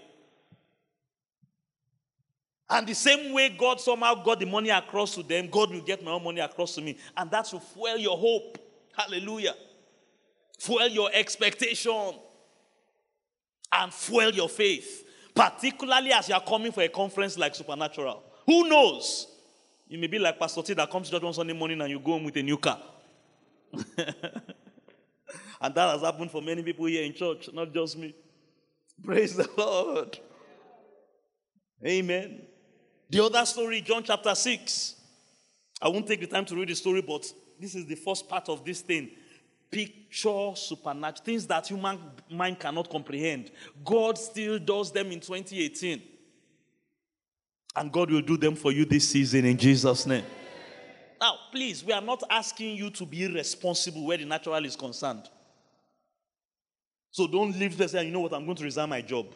And 2.69 2.87
the 2.87 2.95
same 2.95 3.33
way 3.33 3.51
God 3.51 3.81
somehow 3.81 4.15
got 4.23 4.41
the 4.41 4.47
money 4.47 4.71
across 4.71 5.15
to 5.17 5.23
them, 5.23 5.49
God 5.51 5.71
will 5.71 5.83
get 5.83 6.03
my 6.03 6.13
own 6.13 6.25
money 6.25 6.41
across 6.41 6.75
to 6.77 6.81
me. 6.81 6.97
And 7.17 7.31
that 7.31 7.49
will 7.53 7.61
fuel 7.61 7.99
your 7.99 8.17
hope. 8.17 8.59
Hallelujah. 8.97 9.55
Fuel 10.59 10.89
your 10.89 11.11
expectation. 11.13 12.15
And 13.71 13.93
fuel 13.93 14.31
your 14.31 14.49
faith. 14.49 15.05
Particularly 15.35 16.13
as 16.13 16.29
you 16.29 16.35
are 16.35 16.45
coming 16.45 16.73
for 16.73 16.83
a 16.83 16.89
conference 16.89 17.37
like 17.37 17.55
Supernatural. 17.55 18.23
Who 18.47 18.69
knows? 18.69 19.27
You 19.89 19.99
may 19.99 20.07
be 20.07 20.19
like 20.19 20.39
Pastor 20.39 20.63
T 20.63 20.75
that 20.75 20.91
comes 20.91 21.09
to 21.09 21.17
church 21.17 21.23
one 21.23 21.35
Sunday 21.35 21.53
morning 21.53 21.81
and 21.81 21.91
you 21.91 21.99
go 21.99 22.13
home 22.13 22.25
with 22.25 22.37
a 22.37 22.43
new 22.43 22.57
car. 22.57 22.81
And 25.65 25.75
that 25.75 25.93
has 25.93 26.03
happened 26.03 26.31
for 26.31 26.43
many 26.43 26.63
people 26.63 26.85
here 26.85 27.03
in 27.03 27.15
church, 27.15 27.49
not 27.55 27.73
just 27.73 27.97
me. 27.97 28.15
Praise 29.03 29.35
the 29.35 29.49
Lord. 29.57 30.19
Amen. 31.87 32.43
The 33.11 33.25
other 33.25 33.45
story, 33.45 33.81
John 33.81 34.03
chapter 34.03 34.35
6. 34.35 34.95
I 35.81 35.89
won't 35.89 36.07
take 36.07 36.21
the 36.21 36.27
time 36.27 36.45
to 36.47 36.57
read 36.57 36.69
the 36.69 36.75
story, 36.75 37.03
but 37.03 37.31
this 37.61 37.75
is 37.75 37.87
the 37.87 37.95
first 37.95 38.29
part 38.29 38.49
of 38.49 38.65
this 38.65 38.81
thing. 38.81 39.11
Picture 39.71 40.53
supernatural 40.55 41.25
things 41.25 41.47
that 41.47 41.67
human 41.67 41.99
mind 42.31 42.59
cannot 42.59 42.89
comprehend. 42.89 43.51
God 43.85 44.17
still 44.17 44.59
does 44.59 44.93
them 44.93 45.11
in 45.13 45.21
2018. 45.21 46.03
And 47.77 47.93
God 47.93 48.11
will 48.11 48.21
do 48.21 48.37
them 48.37 48.55
for 48.55 48.73
you 48.73 48.85
this 48.85 49.09
season 49.09 49.45
in 49.45 49.57
Jesus' 49.57 50.07
name. 50.07 50.25
Now, 51.21 51.37
please, 51.51 51.85
we 51.85 51.93
are 51.93 52.01
not 52.01 52.23
asking 52.31 52.77
you 52.77 52.91
to 52.91 53.05
be 53.05 53.27
responsible 53.27 54.07
where 54.07 54.19
the 54.19 54.25
natural 54.25 54.65
is 54.65 54.77
concerned. 54.77 55.29
So 57.11 57.27
don't 57.27 57.59
leave 57.59 57.77
there 57.77 57.89
saying, 57.89 58.09
you 58.09 58.13
know 58.13 58.21
what, 58.21 58.33
I'm 58.33 58.45
going 58.45 58.57
to 58.57 58.65
resign 58.65 58.89
my 58.89 59.01
job. 59.01 59.27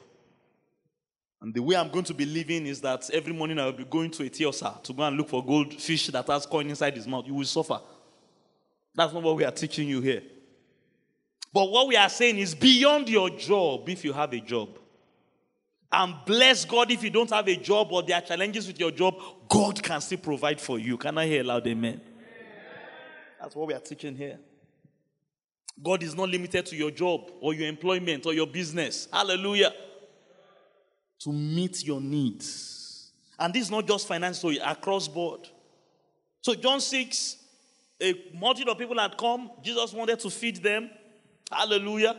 And 1.40 1.54
the 1.54 1.62
way 1.62 1.76
I'm 1.76 1.88
going 1.88 2.04
to 2.04 2.14
be 2.14 2.24
living 2.24 2.66
is 2.66 2.80
that 2.80 3.08
every 3.10 3.32
morning 3.32 3.58
I 3.58 3.66
will 3.66 3.72
be 3.72 3.84
going 3.84 4.10
to 4.12 4.24
a 4.24 4.30
tiosa 4.30 4.82
to 4.82 4.92
go 4.92 5.04
and 5.04 5.16
look 5.16 5.28
for 5.28 5.44
goldfish 5.44 6.08
that 6.08 6.26
has 6.26 6.46
coin 6.46 6.68
inside 6.68 6.96
his 6.96 7.06
mouth. 7.06 7.26
You 7.26 7.34
will 7.34 7.44
suffer. 7.44 7.80
That's 8.94 9.12
not 9.12 9.22
what 9.22 9.36
we 9.36 9.44
are 9.44 9.52
teaching 9.52 9.88
you 9.88 10.00
here. 10.00 10.22
But 11.52 11.70
what 11.70 11.86
we 11.86 11.96
are 11.96 12.08
saying 12.08 12.38
is 12.38 12.54
beyond 12.54 13.08
your 13.08 13.30
job, 13.30 13.88
if 13.88 14.04
you 14.04 14.12
have 14.12 14.32
a 14.32 14.40
job. 14.40 14.78
And 15.90 16.16
bless 16.26 16.64
God 16.64 16.90
if 16.90 17.02
you 17.02 17.08
don't 17.08 17.30
have 17.30 17.48
a 17.48 17.56
job 17.56 17.92
or 17.92 18.02
there 18.02 18.16
are 18.16 18.20
challenges 18.20 18.66
with 18.66 18.78
your 18.78 18.90
job, 18.90 19.14
God 19.48 19.82
can 19.82 20.00
still 20.00 20.18
provide 20.18 20.60
for 20.60 20.78
you. 20.78 20.98
Can 20.98 21.16
I 21.16 21.26
hear 21.26 21.40
a 21.40 21.44
loud 21.44 21.66
amen? 21.66 22.00
That's 23.40 23.54
what 23.54 23.68
we 23.68 23.74
are 23.74 23.80
teaching 23.80 24.16
here. 24.16 24.38
God 25.82 26.02
is 26.02 26.14
not 26.14 26.28
limited 26.28 26.66
to 26.66 26.76
your 26.76 26.90
job 26.90 27.30
or 27.40 27.54
your 27.54 27.68
employment 27.68 28.26
or 28.26 28.34
your 28.34 28.48
business. 28.48 29.08
Hallelujah. 29.12 29.72
To 31.24 31.32
meet 31.32 31.84
your 31.84 32.00
needs. 32.00 33.12
And 33.38 33.52
this 33.52 33.64
is 33.64 33.70
not 33.70 33.86
just 33.86 34.06
financial, 34.06 34.52
across 34.64 35.08
board. 35.08 35.48
So, 36.40 36.54
John 36.54 36.80
6, 36.80 37.36
a 38.00 38.14
multitude 38.34 38.68
of 38.68 38.78
people 38.78 38.98
had 38.98 39.16
come. 39.16 39.50
Jesus 39.62 39.92
wanted 39.92 40.20
to 40.20 40.30
feed 40.30 40.62
them. 40.62 40.90
Hallelujah. 41.50 42.16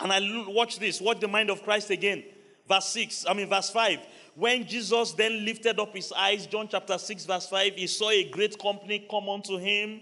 And 0.00 0.12
I 0.12 0.20
watch 0.48 0.78
this, 0.78 1.00
watch 1.00 1.20
the 1.20 1.28
mind 1.28 1.50
of 1.50 1.62
Christ 1.62 1.90
again. 1.90 2.24
Verse 2.68 2.88
6, 2.88 3.24
I 3.28 3.34
mean, 3.34 3.48
verse 3.48 3.70
5. 3.70 3.98
When 4.34 4.66
Jesus 4.66 5.12
then 5.12 5.44
lifted 5.44 5.80
up 5.80 5.94
his 5.94 6.12
eyes, 6.12 6.46
John 6.46 6.68
chapter 6.70 6.98
6, 6.98 7.24
verse 7.24 7.48
5, 7.48 7.74
he 7.74 7.86
saw 7.86 8.10
a 8.10 8.28
great 8.28 8.58
company 8.58 9.06
come 9.10 9.28
unto 9.28 9.56
him 9.56 10.00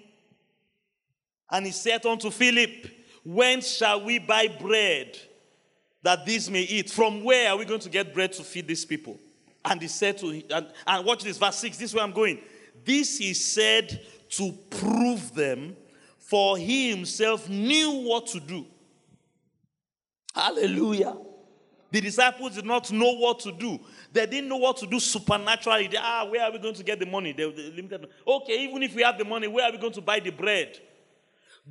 and 1.50 1.66
he 1.66 1.72
said 1.72 2.04
unto 2.04 2.30
Philip, 2.30 2.90
When 3.24 3.60
shall 3.60 4.04
we 4.04 4.18
buy 4.18 4.48
bread 4.48 5.16
that 6.06 6.24
these 6.24 6.48
may 6.48 6.62
eat? 6.62 6.88
From 6.88 7.24
where 7.24 7.50
are 7.50 7.56
we 7.56 7.64
going 7.64 7.80
to 7.80 7.88
get 7.88 8.14
bread 8.14 8.32
to 8.34 8.44
feed 8.44 8.68
these 8.68 8.84
people? 8.84 9.18
And 9.64 9.82
he 9.82 9.88
said 9.88 10.16
to 10.18 10.30
him, 10.30 10.44
and, 10.50 10.68
and 10.86 11.04
watch 11.04 11.24
this, 11.24 11.36
verse 11.36 11.56
6, 11.56 11.78
this 11.78 11.90
is 11.90 11.94
where 11.96 12.04
I'm 12.04 12.12
going. 12.12 12.38
This 12.84 13.18
he 13.18 13.34
said 13.34 14.06
to 14.30 14.52
prove 14.70 15.34
them, 15.34 15.76
for 16.18 16.56
he 16.56 16.90
himself 16.90 17.48
knew 17.48 17.90
what 17.90 18.28
to 18.28 18.38
do. 18.38 18.66
Hallelujah. 20.32 21.16
The 21.90 22.00
disciples 22.00 22.54
did 22.54 22.66
not 22.66 22.92
know 22.92 23.14
what 23.14 23.40
to 23.40 23.50
do. 23.50 23.80
They 24.12 24.26
didn't 24.26 24.48
know 24.48 24.58
what 24.58 24.76
to 24.76 24.86
do 24.86 25.00
supernaturally. 25.00 25.88
They, 25.88 25.98
ah, 26.00 26.28
where 26.30 26.42
are 26.42 26.52
we 26.52 26.60
going 26.60 26.74
to 26.74 26.84
get 26.84 27.00
the 27.00 27.06
money? 27.06 27.32
They, 27.32 27.50
they 27.50 27.70
limited. 27.72 28.06
Okay, 28.24 28.62
even 28.62 28.80
if 28.84 28.94
we 28.94 29.02
have 29.02 29.18
the 29.18 29.24
money, 29.24 29.48
where 29.48 29.64
are 29.64 29.72
we 29.72 29.78
going 29.78 29.94
to 29.94 30.02
buy 30.02 30.20
the 30.20 30.30
bread? 30.30 30.78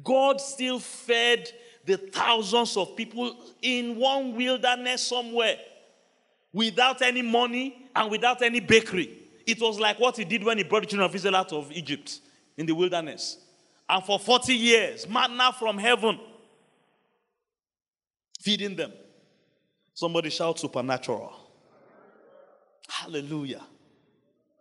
God 0.03 0.41
still 0.41 0.79
fed 0.79 1.49
the 1.85 1.97
thousands 1.97 2.75
of 2.77 2.95
people 2.95 3.35
in 3.61 3.95
one 3.97 4.35
wilderness 4.35 5.03
somewhere 5.03 5.57
without 6.51 7.01
any 7.01 7.21
money 7.21 7.87
and 7.95 8.09
without 8.09 8.41
any 8.41 8.59
bakery. 8.59 9.17
It 9.45 9.61
was 9.61 9.79
like 9.79 9.99
what 9.99 10.17
he 10.17 10.25
did 10.25 10.43
when 10.43 10.57
he 10.57 10.63
brought 10.63 10.81
the 10.81 10.87
children 10.87 11.07
of 11.07 11.15
Israel 11.15 11.35
out 11.35 11.53
of 11.53 11.71
Egypt 11.71 12.19
in 12.57 12.65
the 12.65 12.73
wilderness. 12.73 13.37
And 13.87 14.03
for 14.03 14.17
40 14.17 14.53
years, 14.53 15.07
manna 15.07 15.53
from 15.53 15.77
heaven, 15.77 16.19
feeding 18.39 18.75
them. 18.75 18.91
Somebody 19.93 20.29
shout 20.29 20.59
supernatural. 20.59 21.33
Hallelujah. 22.89 23.61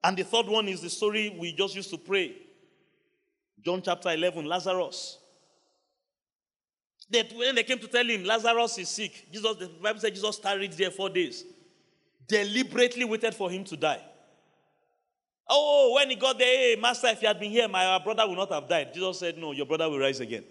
And 0.02 0.16
the 0.16 0.24
third 0.24 0.46
one 0.46 0.68
is 0.68 0.82
the 0.82 0.90
story 0.90 1.34
we 1.38 1.52
just 1.52 1.74
used 1.74 1.90
to 1.90 1.98
pray. 1.98 2.36
John 3.62 3.80
chapter 3.82 4.10
11, 4.10 4.44
Lazarus. 4.44 5.18
That 7.10 7.32
when 7.36 7.54
they 7.54 7.62
came 7.62 7.78
to 7.78 7.86
tell 7.86 8.04
him 8.04 8.24
Lazarus 8.24 8.78
is 8.78 8.88
sick, 8.88 9.26
Jesus, 9.30 9.56
the 9.56 9.68
Bible 9.68 10.00
said 10.00 10.14
Jesus 10.14 10.38
tarried 10.38 10.72
there 10.72 10.90
four 10.90 11.10
days. 11.10 11.44
Deliberately 12.26 13.04
waited 13.04 13.34
for 13.34 13.50
him 13.50 13.64
to 13.64 13.76
die. 13.76 14.02
Oh, 15.48 15.92
when 15.94 16.08
he 16.08 16.16
got 16.16 16.38
there, 16.38 16.46
hey, 16.46 16.80
Master, 16.80 17.08
if 17.08 17.20
you 17.20 17.28
had 17.28 17.38
been 17.38 17.50
here, 17.50 17.68
my 17.68 17.98
brother 18.02 18.26
would 18.26 18.38
not 18.38 18.50
have 18.50 18.66
died. 18.66 18.94
Jesus 18.94 19.18
said, 19.18 19.36
No, 19.36 19.52
your 19.52 19.66
brother 19.66 19.88
will 19.88 19.98
rise 19.98 20.20
again. 20.20 20.44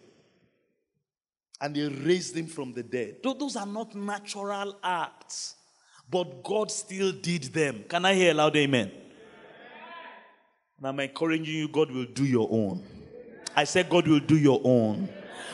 And 1.60 1.76
they 1.76 1.88
raised 1.88 2.36
him 2.38 2.46
from 2.46 2.74
the 2.74 2.84
dead. 2.84 3.18
Those 3.24 3.56
are 3.56 3.66
not 3.66 3.96
natural 3.96 4.78
acts, 4.84 5.56
but 6.10 6.44
God 6.44 6.70
still 6.70 7.12
did 7.12 7.46
them. 7.46 7.86
Can 7.88 8.06
I 8.06 8.14
hear 8.14 8.32
a 8.32 8.34
loud 8.36 8.56
amen? 8.56 8.92
And 10.78 10.88
I'm 10.88 11.00
encouraging 11.00 11.46
you, 11.46 11.68
God 11.70 11.90
will 11.90 12.06
do 12.06 12.26
your 12.26 12.48
own. 12.52 12.84
I 13.56 13.64
said, 13.64 13.90
God 13.90 14.08
will 14.08 14.20
do 14.20 14.38
your 14.38 14.60
own. 14.64 15.08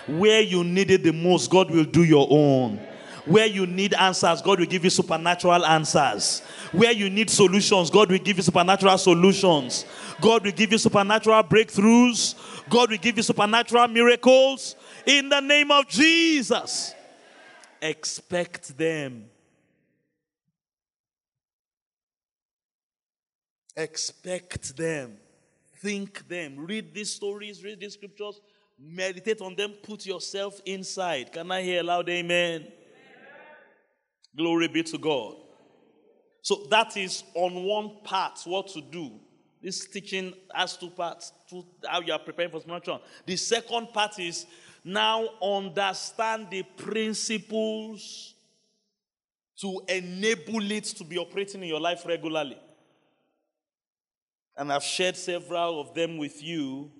Where 0.07 0.41
you 0.41 0.63
need 0.63 0.91
it 0.91 1.03
the 1.03 1.13
most, 1.13 1.49
God 1.49 1.69
will 1.71 1.85
do 1.85 2.03
your 2.03 2.27
own. 2.29 2.79
Where 3.25 3.45
you 3.45 3.67
need 3.67 3.93
answers, 3.93 4.41
God 4.41 4.59
will 4.59 4.65
give 4.65 4.83
you 4.83 4.89
supernatural 4.89 5.65
answers. 5.65 6.41
Where 6.71 6.91
you 6.91 7.09
need 7.09 7.29
solutions, 7.29 7.89
God 7.89 8.09
will 8.09 8.17
give 8.17 8.37
you 8.37 8.43
supernatural 8.43 8.97
solutions. 8.97 9.85
God 10.19 10.45
will 10.45 10.51
give 10.51 10.71
you 10.71 10.77
supernatural 10.77 11.43
breakthroughs. 11.43 12.35
God 12.69 12.89
will 12.89 12.97
give 12.97 13.17
you 13.17 13.23
supernatural 13.23 13.87
miracles. 13.87 14.75
In 15.05 15.29
the 15.29 15.39
name 15.41 15.69
of 15.71 15.87
Jesus, 15.87 16.93
expect 17.81 18.77
them. 18.77 19.25
Expect 23.75 24.75
them. 24.75 25.17
Think 25.77 26.27
them. 26.27 26.55
Read 26.57 26.93
these 26.93 27.13
stories, 27.13 27.63
read 27.63 27.79
these 27.79 27.93
scriptures, 27.93 28.41
meditate 28.79 29.41
on 29.41 29.55
them, 29.55 29.73
put 29.83 30.05
yourself 30.05 30.61
inside. 30.65 31.31
Can 31.31 31.51
I 31.51 31.61
hear 31.61 31.81
a 31.81 31.83
loud 31.83 32.09
amen? 32.09 32.61
amen? 32.61 32.71
Glory 34.35 34.67
be 34.67 34.83
to 34.83 34.97
God. 34.97 35.35
So 36.41 36.65
that 36.69 36.95
is 36.95 37.23
on 37.33 37.63
one 37.63 37.97
part 38.03 38.39
what 38.45 38.69
to 38.69 38.81
do. 38.81 39.11
This 39.61 39.85
teaching 39.85 40.33
has 40.53 40.77
two 40.77 40.89
parts, 40.89 41.33
two, 41.49 41.65
how 41.85 41.99
you 41.99 42.13
are 42.13 42.19
preparing 42.19 42.51
for 42.51 42.61
spiritual. 42.61 43.01
The 43.25 43.35
second 43.35 43.87
part 43.93 44.17
is 44.17 44.45
now 44.83 45.27
understand 45.41 46.47
the 46.49 46.63
principles 46.63 48.35
to 49.59 49.81
enable 49.89 50.71
it 50.71 50.85
to 50.85 51.03
be 51.03 51.17
operating 51.17 51.61
in 51.61 51.67
your 51.67 51.81
life 51.81 52.05
regularly. 52.05 52.57
And 54.55 54.71
I've 54.71 54.83
shared 54.83 55.17
several 55.17 55.81
of 55.81 55.93
them 55.93 56.17
with 56.17 56.41
you 56.41 56.91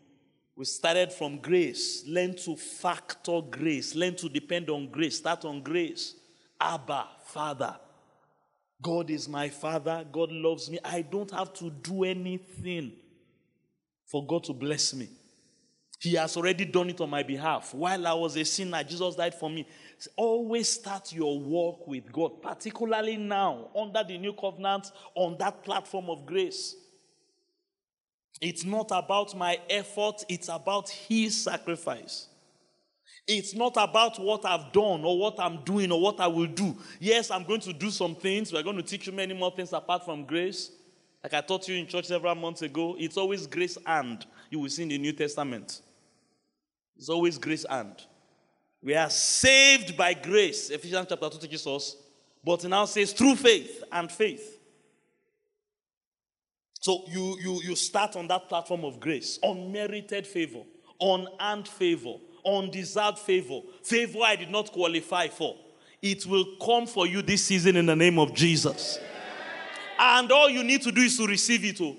we 0.59 0.65
started 0.65 1.13
from 1.13 1.37
grace. 1.37 2.03
Learn 2.05 2.35
to 2.35 2.57
factor 2.57 3.39
grace. 3.49 3.95
Learn 3.95 4.13
to 4.17 4.27
depend 4.27 4.69
on 4.69 4.91
grace. 4.91 5.19
Start 5.19 5.45
on 5.45 5.63
grace. 5.63 6.15
Abba, 6.59 7.07
Father. 7.23 7.77
God 8.81 9.09
is 9.09 9.29
my 9.29 9.47
Father. 9.47 10.05
God 10.11 10.33
loves 10.33 10.69
me. 10.69 10.77
I 10.83 11.01
don't 11.01 11.31
have 11.31 11.53
to 11.53 11.69
do 11.69 12.03
anything 12.03 12.91
for 14.05 14.25
God 14.27 14.43
to 14.43 14.53
bless 14.53 14.93
me. 14.93 15.07
He 15.97 16.15
has 16.15 16.35
already 16.35 16.65
done 16.65 16.89
it 16.89 16.99
on 16.99 17.09
my 17.09 17.23
behalf. 17.23 17.73
While 17.73 18.05
I 18.05 18.13
was 18.13 18.35
a 18.35 18.43
sinner, 18.43 18.83
Jesus 18.83 19.15
died 19.15 19.35
for 19.35 19.49
me. 19.49 19.65
Always 20.17 20.67
start 20.67 21.13
your 21.13 21.39
walk 21.39 21.87
with 21.87 22.11
God, 22.11 22.41
particularly 22.41 23.15
now, 23.15 23.69
under 23.73 24.03
the 24.03 24.17
new 24.17 24.33
covenant, 24.33 24.91
on 25.15 25.37
that 25.37 25.63
platform 25.63 26.09
of 26.09 26.25
grace. 26.25 26.75
It's 28.41 28.63
not 28.63 28.91
about 28.91 29.35
my 29.35 29.59
effort, 29.69 30.23
it's 30.29 30.47
about 30.47 30.89
His 30.89 31.43
sacrifice. 31.43 32.27
It's 33.27 33.53
not 33.53 33.73
about 33.77 34.19
what 34.19 34.43
I've 34.43 34.71
done 34.71 35.03
or 35.03 35.19
what 35.19 35.39
I'm 35.39 35.63
doing 35.63 35.91
or 35.91 36.01
what 36.01 36.19
I 36.19 36.25
will 36.25 36.47
do. 36.47 36.75
Yes, 36.99 37.29
I'm 37.29 37.43
going 37.43 37.59
to 37.61 37.73
do 37.73 37.91
some 37.91 38.15
things. 38.15 38.51
We're 38.51 38.63
going 38.63 38.77
to 38.77 38.81
teach 38.81 39.05
you 39.05 39.13
many 39.13 39.35
more 39.35 39.51
things 39.51 39.71
apart 39.71 40.03
from 40.03 40.25
grace. 40.25 40.71
Like 41.23 41.33
I 41.33 41.41
taught 41.41 41.67
you 41.67 41.75
in 41.75 41.85
church 41.85 42.05
several 42.05 42.33
months 42.33 42.61
ago, 42.61 42.95
it's 42.97 43.17
always 43.17 43.45
grace 43.45 43.77
and. 43.85 44.25
You 44.49 44.59
will 44.59 44.69
see 44.69 44.83
in 44.83 44.89
the 44.89 44.97
New 44.97 45.13
Testament. 45.13 45.81
It's 46.97 47.09
always 47.09 47.37
grace 47.37 47.65
and. 47.69 47.93
We 48.81 48.95
are 48.95 49.09
saved 49.09 49.95
by 49.95 50.13
grace. 50.13 50.69
Ephesians 50.69 51.07
chapter 51.09 51.29
2 51.29 51.39
teaches 51.39 51.67
us. 51.67 51.97
But 52.43 52.63
it 52.63 52.69
now 52.69 52.85
says 52.85 53.11
through 53.11 53.35
faith 53.35 53.83
and 53.91 54.11
faith. 54.11 54.58
So 56.79 57.03
you, 57.07 57.37
you, 57.41 57.61
you 57.61 57.75
start 57.75 58.15
on 58.15 58.27
that 58.29 58.47
platform 58.47 58.85
of 58.85 58.99
grace, 58.99 59.37
unmerited 59.43 60.25
favor, 60.25 60.61
unearned 60.99 61.67
favor, 61.67 62.13
undeserved 62.45 63.19
favor, 63.19 63.59
favor 63.83 64.19
I 64.23 64.37
did 64.37 64.49
not 64.49 64.71
qualify 64.71 65.27
for. 65.27 65.57
It 66.01 66.25
will 66.25 66.45
come 66.63 66.87
for 66.87 67.05
you 67.05 67.21
this 67.21 67.43
season 67.45 67.75
in 67.75 67.85
the 67.85 67.95
name 67.95 68.17
of 68.17 68.33
Jesus. 68.33 68.97
And 69.99 70.31
all 70.31 70.49
you 70.49 70.63
need 70.63 70.81
to 70.83 70.91
do 70.93 71.01
is 71.01 71.17
to 71.17 71.27
receive 71.27 71.65
it. 71.65 71.81
Oh. 71.81 71.97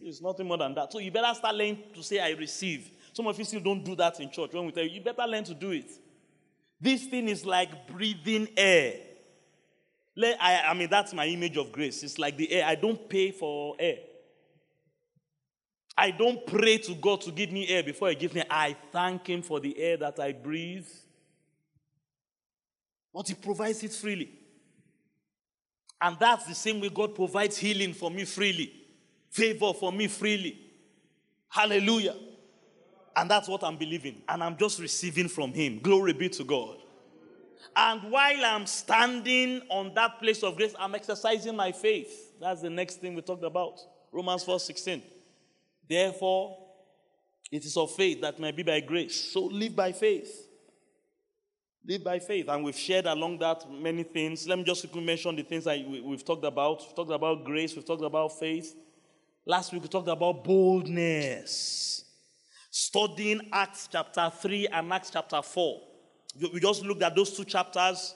It's 0.00 0.22
nothing 0.22 0.46
more 0.46 0.58
than 0.58 0.74
that. 0.74 0.92
So 0.92 1.00
you 1.00 1.10
better 1.10 1.34
start 1.34 1.56
learning 1.56 1.78
to 1.94 2.02
say, 2.04 2.20
I 2.20 2.30
receive. 2.30 2.88
Some 3.12 3.26
of 3.26 3.36
you 3.36 3.44
still 3.44 3.60
don't 3.60 3.84
do 3.84 3.96
that 3.96 4.20
in 4.20 4.30
church. 4.30 4.52
When 4.52 4.66
we 4.66 4.72
tell 4.72 4.84
you, 4.84 4.90
you 4.90 5.00
better 5.00 5.26
learn 5.26 5.42
to 5.44 5.54
do 5.54 5.72
it. 5.72 5.90
This 6.80 7.06
thing 7.06 7.28
is 7.28 7.44
like 7.44 7.88
breathing 7.88 8.48
air. 8.56 8.94
I, 10.16 10.66
I 10.68 10.74
mean, 10.74 10.88
that's 10.88 11.12
my 11.12 11.26
image 11.26 11.56
of 11.56 11.72
grace. 11.72 12.04
It's 12.04 12.18
like 12.18 12.36
the 12.36 12.52
air. 12.52 12.66
I 12.66 12.76
don't 12.76 13.08
pay 13.08 13.32
for 13.32 13.74
air. 13.78 13.98
I 15.96 16.10
don't 16.10 16.46
pray 16.46 16.78
to 16.78 16.94
God 16.94 17.20
to 17.22 17.30
give 17.30 17.52
me 17.52 17.68
air 17.68 17.82
before 17.82 18.08
He 18.08 18.14
gives 18.14 18.34
me. 18.34 18.42
I 18.48 18.76
thank 18.90 19.26
Him 19.26 19.42
for 19.42 19.60
the 19.60 19.78
air 19.78 19.96
that 19.98 20.18
I 20.18 20.32
breathe. 20.32 20.86
But 23.12 23.28
He 23.28 23.34
provides 23.34 23.82
it 23.82 23.92
freely. 23.92 24.30
And 26.00 26.16
that's 26.18 26.46
the 26.46 26.54
same 26.54 26.80
way 26.80 26.88
God 26.88 27.14
provides 27.14 27.56
healing 27.56 27.92
for 27.92 28.10
me 28.10 28.24
freely, 28.24 28.72
favor 29.30 29.72
for 29.72 29.92
me 29.92 30.08
freely. 30.08 30.58
Hallelujah. 31.48 32.16
And 33.14 33.30
that's 33.30 33.48
what 33.48 33.62
I'm 33.62 33.76
believing. 33.76 34.22
And 34.28 34.42
I'm 34.42 34.56
just 34.56 34.80
receiving 34.80 35.28
from 35.28 35.52
Him. 35.52 35.78
Glory 35.80 36.14
be 36.14 36.28
to 36.30 36.44
God. 36.44 36.78
And 37.76 38.10
while 38.10 38.44
I'm 38.44 38.66
standing 38.66 39.62
on 39.68 39.94
that 39.94 40.18
place 40.18 40.42
of 40.42 40.56
grace, 40.56 40.74
I'm 40.78 40.94
exercising 40.94 41.54
my 41.54 41.72
faith. 41.72 42.32
That's 42.40 42.62
the 42.62 42.70
next 42.70 43.00
thing 43.00 43.14
we 43.14 43.22
talked 43.22 43.44
about. 43.44 43.80
Romans 44.10 44.44
4 44.44 44.58
16. 44.58 45.02
Therefore, 45.92 46.56
it 47.50 47.66
is 47.66 47.76
of 47.76 47.94
faith 47.94 48.22
that 48.22 48.40
may 48.40 48.50
be 48.50 48.62
by 48.62 48.80
grace. 48.80 49.30
So 49.30 49.44
live 49.44 49.76
by 49.76 49.92
faith. 49.92 50.48
Live 51.86 52.02
by 52.02 52.18
faith. 52.18 52.48
And 52.48 52.64
we've 52.64 52.78
shared 52.78 53.04
along 53.04 53.40
that 53.40 53.70
many 53.70 54.02
things. 54.02 54.48
Let 54.48 54.56
me 54.56 54.64
just 54.64 54.80
quickly 54.80 55.04
mention 55.04 55.36
the 55.36 55.42
things 55.42 55.64
that 55.64 55.86
we've 55.86 56.24
talked 56.24 56.46
about. 56.46 56.80
We've 56.80 56.96
talked 56.96 57.10
about 57.10 57.44
grace, 57.44 57.76
we've 57.76 57.84
talked 57.84 58.02
about 58.02 58.38
faith. 58.40 58.74
Last 59.44 59.70
week 59.70 59.82
we 59.82 59.88
talked 59.88 60.08
about 60.08 60.42
boldness. 60.42 62.06
Studying 62.70 63.50
Acts 63.52 63.86
chapter 63.92 64.32
3 64.34 64.68
and 64.68 64.90
Acts 64.94 65.10
chapter 65.10 65.42
4. 65.42 65.80
We 66.54 66.58
just 66.58 66.82
looked 66.86 67.02
at 67.02 67.14
those 67.14 67.36
two 67.36 67.44
chapters. 67.44 68.14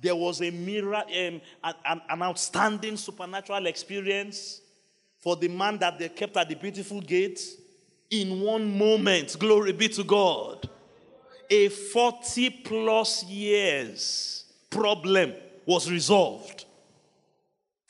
There 0.00 0.16
was 0.16 0.40
a 0.40 0.50
mirror, 0.50 1.02
um, 1.04 1.40
an, 1.64 2.00
an 2.08 2.22
outstanding 2.22 2.96
supernatural 2.96 3.66
experience 3.66 4.62
for 5.20 5.36
the 5.36 5.48
man 5.48 5.78
that 5.78 5.98
they 5.98 6.08
kept 6.08 6.36
at 6.36 6.48
the 6.48 6.54
beautiful 6.54 7.00
gate 7.00 7.40
in 8.10 8.40
one 8.40 8.76
moment. 8.76 9.36
Glory 9.38 9.72
be 9.72 9.88
to 9.88 10.02
God. 10.02 10.68
A 11.48 11.68
40 11.68 12.50
plus 12.64 13.24
years 13.24 14.44
problem 14.70 15.34
was 15.66 15.90
resolved. 15.90 16.64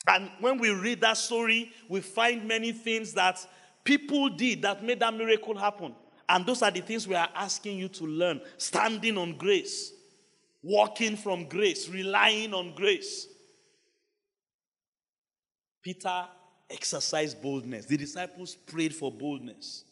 And 0.07 0.29
when 0.39 0.57
we 0.57 0.71
read 0.71 1.01
that 1.01 1.17
story, 1.17 1.71
we 1.87 2.01
find 2.01 2.47
many 2.47 2.71
things 2.71 3.13
that 3.13 3.45
people 3.83 4.29
did 4.29 4.63
that 4.63 4.83
made 4.83 4.99
that 4.99 5.13
miracle 5.13 5.55
happen. 5.55 5.95
And 6.27 6.45
those 6.45 6.61
are 6.61 6.71
the 6.71 6.81
things 6.81 7.07
we 7.07 7.15
are 7.15 7.29
asking 7.35 7.77
you 7.77 7.87
to 7.89 8.05
learn 8.05 8.41
standing 8.57 9.17
on 9.17 9.37
grace, 9.37 9.91
walking 10.63 11.15
from 11.15 11.47
grace, 11.47 11.87
relying 11.87 12.53
on 12.53 12.73
grace. 12.73 13.27
Peter 15.83 16.25
exercise 16.71 17.33
boldness. 17.33 17.85
The 17.85 17.97
disciples 17.97 18.55
prayed 18.55 18.95
for 18.95 19.11
boldness. 19.11 19.83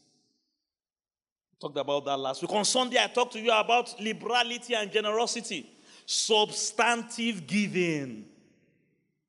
We 1.53 1.67
Talked 1.67 1.77
about 1.77 2.05
that 2.05 2.17
last 2.17 2.41
week. 2.41 2.51
On 2.51 2.65
Sunday, 2.65 2.97
I 3.03 3.07
talked 3.07 3.33
to 3.33 3.39
you 3.39 3.51
about 3.51 3.99
liberality 3.99 4.75
and 4.75 4.91
generosity, 4.91 5.69
substantive 6.05 7.45
giving. 7.45 8.25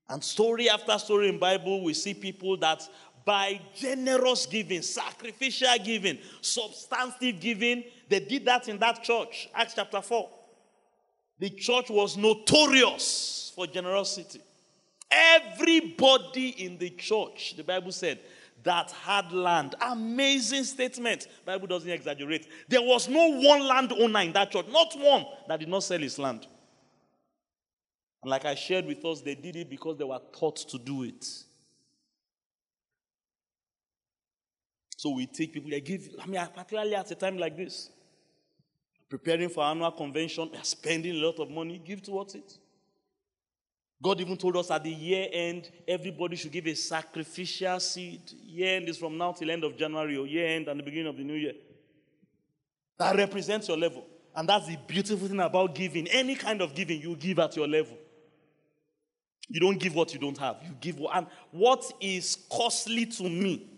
And 0.08 0.22
story 0.24 0.68
after 0.68 0.98
story 0.98 1.28
in 1.28 1.38
Bible, 1.38 1.84
we 1.84 1.94
see 1.94 2.14
people 2.14 2.56
that 2.58 2.82
by 3.24 3.60
generous 3.74 4.46
giving, 4.46 4.82
sacrificial 4.82 5.68
giving, 5.84 6.18
substantive 6.40 7.38
giving, 7.38 7.84
they 8.08 8.20
did 8.20 8.44
that 8.44 8.68
in 8.68 8.78
that 8.78 9.02
church. 9.02 9.48
Acts 9.54 9.74
chapter 9.74 10.00
4. 10.00 10.28
The 11.38 11.50
church 11.50 11.90
was 11.90 12.16
notorious 12.16 13.52
for 13.54 13.66
generosity. 13.66 14.40
Everybody 15.10 16.50
in 16.64 16.78
the 16.78 16.90
church, 16.90 17.54
the 17.56 17.64
Bible 17.64 17.92
said, 17.92 18.20
that 18.62 18.90
had 18.90 19.32
land. 19.32 19.74
Amazing 19.80 20.64
statement. 20.64 21.26
Bible 21.44 21.66
doesn't 21.66 21.90
exaggerate. 21.90 22.46
There 22.68 22.82
was 22.82 23.08
no 23.08 23.28
one 23.40 23.66
landowner 23.66 24.20
in 24.20 24.32
that 24.32 24.50
church, 24.50 24.66
not 24.70 24.94
one 24.98 25.24
that 25.48 25.60
did 25.60 25.68
not 25.68 25.82
sell 25.82 25.98
his 25.98 26.18
land. 26.18 26.46
And 28.22 28.30
like 28.30 28.44
I 28.44 28.54
shared 28.54 28.84
with 28.84 29.04
us, 29.04 29.22
they 29.22 29.34
did 29.34 29.56
it 29.56 29.70
because 29.70 29.96
they 29.96 30.04
were 30.04 30.20
taught 30.38 30.56
to 30.68 30.78
do 30.78 31.04
it. 31.04 31.24
So 34.96 35.14
we 35.14 35.26
take 35.26 35.54
people, 35.54 35.70
they 35.70 35.80
give, 35.80 36.10
I 36.22 36.26
mean, 36.26 36.46
particularly 36.54 36.94
at 36.94 37.10
a 37.10 37.14
time 37.14 37.38
like 37.38 37.56
this, 37.56 37.88
preparing 39.08 39.48
for 39.48 39.64
annual 39.64 39.90
convention, 39.92 40.50
spending 40.62 41.16
a 41.16 41.26
lot 41.26 41.40
of 41.40 41.48
money, 41.48 41.80
give 41.82 42.02
towards 42.02 42.34
it. 42.34 42.58
God 44.02 44.20
even 44.20 44.36
told 44.36 44.56
us 44.56 44.70
at 44.70 44.82
the 44.82 44.90
year 44.90 45.28
end, 45.30 45.70
everybody 45.86 46.36
should 46.36 46.52
give 46.52 46.66
a 46.66 46.74
sacrificial 46.74 47.78
seed. 47.80 48.22
Year 48.46 48.76
end 48.76 48.88
is 48.88 48.96
from 48.96 49.18
now 49.18 49.32
till 49.32 49.50
end 49.50 49.62
of 49.62 49.76
January, 49.76 50.16
or 50.16 50.26
year 50.26 50.46
end 50.46 50.68
and 50.68 50.80
the 50.80 50.84
beginning 50.84 51.08
of 51.08 51.16
the 51.16 51.24
new 51.24 51.34
year. 51.34 51.52
That 52.98 53.16
represents 53.16 53.68
your 53.68 53.76
level. 53.76 54.06
And 54.34 54.48
that's 54.48 54.66
the 54.68 54.78
beautiful 54.86 55.28
thing 55.28 55.40
about 55.40 55.74
giving. 55.74 56.08
Any 56.08 56.34
kind 56.34 56.62
of 56.62 56.74
giving, 56.74 57.00
you 57.00 57.16
give 57.16 57.38
at 57.38 57.56
your 57.56 57.68
level. 57.68 57.98
You 59.48 59.60
don't 59.60 59.78
give 59.78 59.94
what 59.94 60.14
you 60.14 60.20
don't 60.20 60.38
have. 60.38 60.58
You 60.62 60.76
give 60.80 60.98
what, 60.98 61.16
and 61.16 61.26
what 61.50 61.84
is 62.00 62.38
costly 62.50 63.04
to 63.06 63.24
me, 63.24 63.68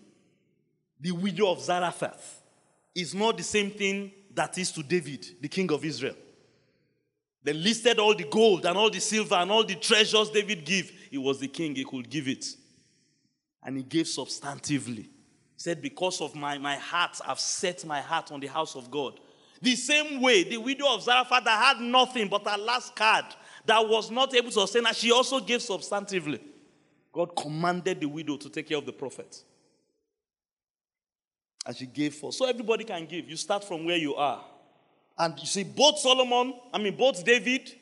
the 1.00 1.12
widow 1.12 1.50
of 1.50 1.60
Zarephath, 1.60 2.42
is 2.94 3.14
not 3.14 3.38
the 3.38 3.42
same 3.42 3.70
thing 3.70 4.12
that 4.34 4.56
is 4.58 4.70
to 4.72 4.82
David, 4.82 5.26
the 5.40 5.48
king 5.48 5.72
of 5.72 5.84
Israel. 5.84 6.14
They 7.44 7.52
listed 7.52 7.98
all 7.98 8.14
the 8.14 8.24
gold 8.24 8.66
and 8.66 8.76
all 8.78 8.90
the 8.90 9.00
silver 9.00 9.34
and 9.34 9.50
all 9.50 9.64
the 9.64 9.74
treasures 9.74 10.30
David 10.30 10.64
gave. 10.64 10.92
He 11.10 11.18
was 11.18 11.40
the 11.40 11.48
king, 11.48 11.74
he 11.74 11.84
could 11.84 12.08
give 12.08 12.28
it. 12.28 12.46
And 13.64 13.76
he 13.76 13.82
gave 13.82 14.06
substantively. 14.06 15.04
He 15.04 15.08
said, 15.56 15.82
Because 15.82 16.20
of 16.20 16.34
my, 16.34 16.58
my 16.58 16.76
heart, 16.76 17.20
I've 17.26 17.40
set 17.40 17.84
my 17.84 18.00
heart 18.00 18.30
on 18.30 18.40
the 18.40 18.46
house 18.46 18.76
of 18.76 18.90
God. 18.90 19.18
The 19.60 19.76
same 19.76 20.20
way, 20.20 20.42
the 20.42 20.56
widow 20.56 20.92
of 20.92 21.02
Zarephath 21.02 21.44
that 21.44 21.76
had 21.76 21.80
nothing 21.80 22.28
but 22.28 22.46
her 22.46 22.58
last 22.58 22.96
card 22.96 23.24
that 23.64 23.88
was 23.88 24.10
not 24.10 24.34
able 24.34 24.48
to 24.48 24.60
sustain 24.60 24.84
her, 24.84 24.94
she 24.94 25.12
also 25.12 25.38
gave 25.38 25.60
substantively. 25.60 26.40
God 27.12 27.36
commanded 27.36 28.00
the 28.00 28.06
widow 28.06 28.36
to 28.36 28.48
take 28.48 28.68
care 28.68 28.78
of 28.78 28.86
the 28.86 28.92
prophet. 28.92 29.42
And 31.64 31.76
she 31.76 31.86
gave 31.86 32.14
for. 32.14 32.32
So 32.32 32.46
everybody 32.46 32.84
can 32.84 33.06
give. 33.06 33.28
You 33.28 33.36
start 33.36 33.62
from 33.62 33.84
where 33.84 33.96
you 33.96 34.14
are. 34.16 34.44
And 35.18 35.38
you 35.38 35.46
see, 35.46 35.64
both 35.64 35.98
Solomon, 35.98 36.54
I 36.72 36.78
mean, 36.78 36.96
both 36.96 37.24
David 37.24 37.72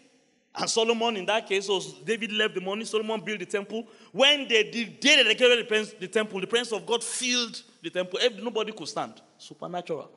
and 0.54 0.68
Solomon 0.68 1.16
in 1.16 1.26
that 1.26 1.46
case, 1.46 1.68
was 1.68 1.92
David 2.04 2.32
left 2.32 2.54
the 2.54 2.60
money, 2.60 2.84
Solomon 2.84 3.20
built 3.20 3.38
the 3.38 3.46
temple. 3.46 3.86
When 4.12 4.48
they 4.48 4.64
did, 4.64 5.00
they 5.00 5.16
dedicated 5.22 5.94
the, 6.00 6.08
temple, 6.08 6.40
the 6.40 6.46
presence 6.46 6.72
of 6.72 6.84
God 6.84 7.04
filled 7.04 7.62
the 7.82 7.90
temple. 7.90 8.18
Nobody 8.42 8.72
could 8.72 8.88
stand. 8.88 9.14
Supernatural. 9.38 10.10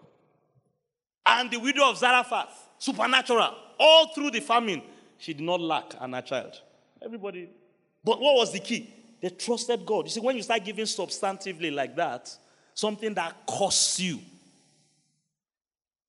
And 1.26 1.52
the 1.52 1.58
widow 1.58 1.90
of 1.90 1.98
Zarephath, 1.98 2.70
supernatural. 2.78 3.56
All 3.80 4.14
through 4.14 4.32
the 4.32 4.42
famine, 4.42 4.82
she 5.18 5.34
did 5.34 5.46
not 5.46 5.62
lack 5.62 5.94
and 6.00 6.14
her 6.16 6.22
child. 6.22 6.60
Everybody. 7.02 7.50
But 8.04 8.20
what 8.20 8.36
was 8.36 8.52
the 8.52 8.60
key? 8.60 8.94
They 9.22 9.30
trusted 9.30 9.86
God. 9.86 10.06
You 10.06 10.12
see, 10.12 10.20
when 10.20 10.36
you 10.36 10.44
start 10.44 10.66
giving 10.66 10.86
substantively 10.86 11.74
like 11.74 11.96
that, 11.96 12.36
something 12.74 13.14
that 13.14 13.46
costs 13.46 14.00
you, 14.00 14.20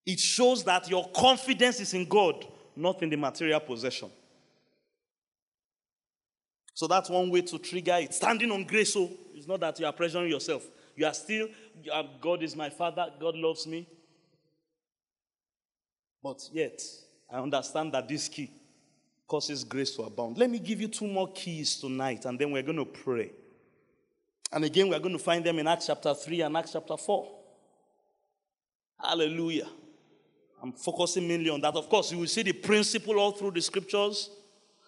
it 0.05 0.19
shows 0.19 0.63
that 0.65 0.89
your 0.89 1.09
confidence 1.09 1.79
is 1.79 1.93
in 1.93 2.05
God, 2.07 2.45
not 2.75 3.01
in 3.01 3.09
the 3.09 3.15
material 3.15 3.59
possession. 3.59 4.09
So 6.73 6.87
that's 6.87 7.09
one 7.09 7.29
way 7.29 7.41
to 7.41 7.57
trigger 7.57 7.95
it. 7.99 8.13
Standing 8.13 8.51
on 8.51 8.65
grace, 8.65 8.93
so 8.93 9.09
it's 9.33 9.47
not 9.47 9.61
that 9.61 9.79
you 9.79 9.85
are 9.85 9.93
pressuring 9.93 10.29
yourself. 10.29 10.67
You 10.95 11.05
are 11.05 11.13
still, 11.13 11.47
God 12.21 12.43
is 12.43 12.55
my 12.55 12.69
father, 12.69 13.07
God 13.19 13.35
loves 13.35 13.65
me. 13.65 13.87
But 16.21 16.41
yet, 16.51 16.81
I 17.31 17.37
understand 17.39 17.93
that 17.93 18.07
this 18.07 18.27
key 18.27 18.51
causes 19.27 19.63
grace 19.63 19.95
to 19.95 20.03
abound. 20.03 20.37
Let 20.37 20.49
me 20.49 20.59
give 20.59 20.81
you 20.81 20.87
two 20.87 21.07
more 21.07 21.31
keys 21.31 21.77
tonight, 21.77 22.25
and 22.25 22.37
then 22.37 22.51
we're 22.51 22.61
going 22.61 22.77
to 22.77 22.85
pray. 22.85 23.31
And 24.51 24.63
again, 24.63 24.89
we're 24.89 24.99
going 24.99 25.17
to 25.17 25.23
find 25.23 25.43
them 25.43 25.59
in 25.59 25.67
Acts 25.67 25.87
chapter 25.87 26.13
3 26.13 26.41
and 26.41 26.57
Acts 26.57 26.73
chapter 26.73 26.95
4. 26.95 27.31
Hallelujah. 29.01 29.67
I'm 30.61 30.71
focusing 30.71 31.27
mainly 31.27 31.49
on 31.49 31.61
that. 31.61 31.75
Of 31.75 31.89
course, 31.89 32.11
you 32.11 32.19
will 32.19 32.27
see 32.27 32.43
the 32.43 32.53
principle 32.53 33.19
all 33.19 33.31
through 33.31 33.51
the 33.51 33.61
scriptures, 33.61 34.29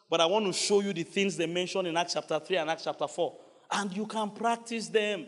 but 0.10 0.22
I 0.22 0.26
want 0.26 0.46
to 0.46 0.54
show 0.54 0.80
you 0.80 0.94
the 0.94 1.04
things 1.04 1.38
they 1.38 1.46
mention 1.46 1.86
in 1.86 1.98
Acts 1.98 2.14
chapter 2.14 2.40
3 2.40 2.58
and 2.58 2.70
Acts 2.70 2.86
chapter 2.86 3.08
4. 3.08 3.36
And 3.72 3.96
you 3.96 4.06
can 4.06 4.32
practice 4.32 4.88
them. 4.88 5.26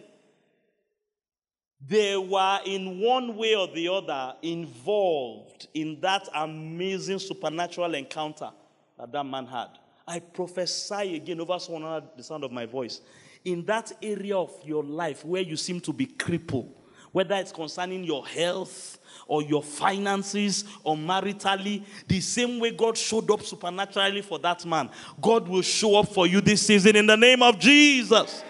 They 1.85 2.17
were, 2.17 2.59
in 2.65 2.99
one 2.99 3.37
way 3.37 3.55
or 3.55 3.67
the 3.67 3.87
other, 3.89 4.35
involved 4.41 5.67
in 5.73 5.99
that 6.01 6.27
amazing 6.33 7.19
supernatural 7.19 7.93
encounter 7.95 8.51
that 8.97 9.11
that 9.11 9.23
man 9.25 9.45
had. 9.45 9.69
I 10.05 10.19
prophesy 10.19 11.15
again 11.15 11.39
over 11.39 11.57
someone 11.59 11.83
under 11.83 12.07
the 12.17 12.23
sound 12.23 12.43
of 12.43 12.51
my 12.51 12.65
voice. 12.65 13.01
In 13.45 13.63
that 13.65 13.91
area 14.01 14.35
of 14.35 14.51
your 14.65 14.83
life 14.83 15.23
where 15.23 15.41
you 15.41 15.55
seem 15.55 15.79
to 15.81 15.93
be 15.93 16.05
crippled, 16.05 16.73
whether 17.11 17.35
it's 17.35 17.51
concerning 17.51 18.03
your 18.03 18.25
health 18.25 18.97
or 19.27 19.43
your 19.43 19.61
finances 19.63 20.65
or 20.83 20.95
maritally, 20.95 21.83
the 22.07 22.19
same 22.19 22.59
way 22.59 22.71
God 22.71 22.97
showed 22.97 23.29
up 23.31 23.43
supernaturally 23.43 24.21
for 24.21 24.39
that 24.39 24.65
man, 24.65 24.89
God 25.21 25.47
will 25.47 25.61
show 25.61 25.99
up 25.99 26.09
for 26.09 26.27
you 26.27 26.41
this 26.41 26.65
season 26.65 26.95
in 26.95 27.05
the 27.05 27.17
name 27.17 27.43
of 27.43 27.59
Jesus. 27.59 28.43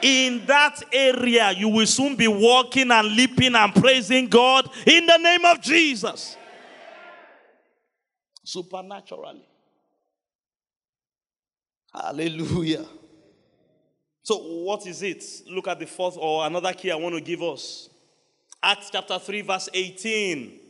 In 0.00 0.46
that 0.46 0.80
area, 0.92 1.50
you 1.52 1.68
will 1.68 1.86
soon 1.86 2.14
be 2.16 2.28
walking 2.28 2.90
and 2.90 3.08
leaping 3.08 3.54
and 3.54 3.74
praising 3.74 4.28
God 4.28 4.70
in 4.86 5.06
the 5.06 5.16
name 5.18 5.44
of 5.44 5.60
Jesus. 5.60 6.36
Supernaturally. 8.44 9.46
Hallelujah. 11.92 12.86
So, 14.28 14.36
what 14.36 14.86
is 14.86 15.02
it? 15.02 15.24
Look 15.50 15.68
at 15.68 15.78
the 15.78 15.86
fourth 15.86 16.18
or 16.18 16.44
another 16.44 16.74
key 16.74 16.90
I 16.90 16.96
want 16.96 17.14
to 17.14 17.20
give 17.22 17.42
us. 17.42 17.88
Acts 18.62 18.90
chapter 18.92 19.18
3, 19.18 19.40
verse 19.40 19.70
18. 19.72 20.60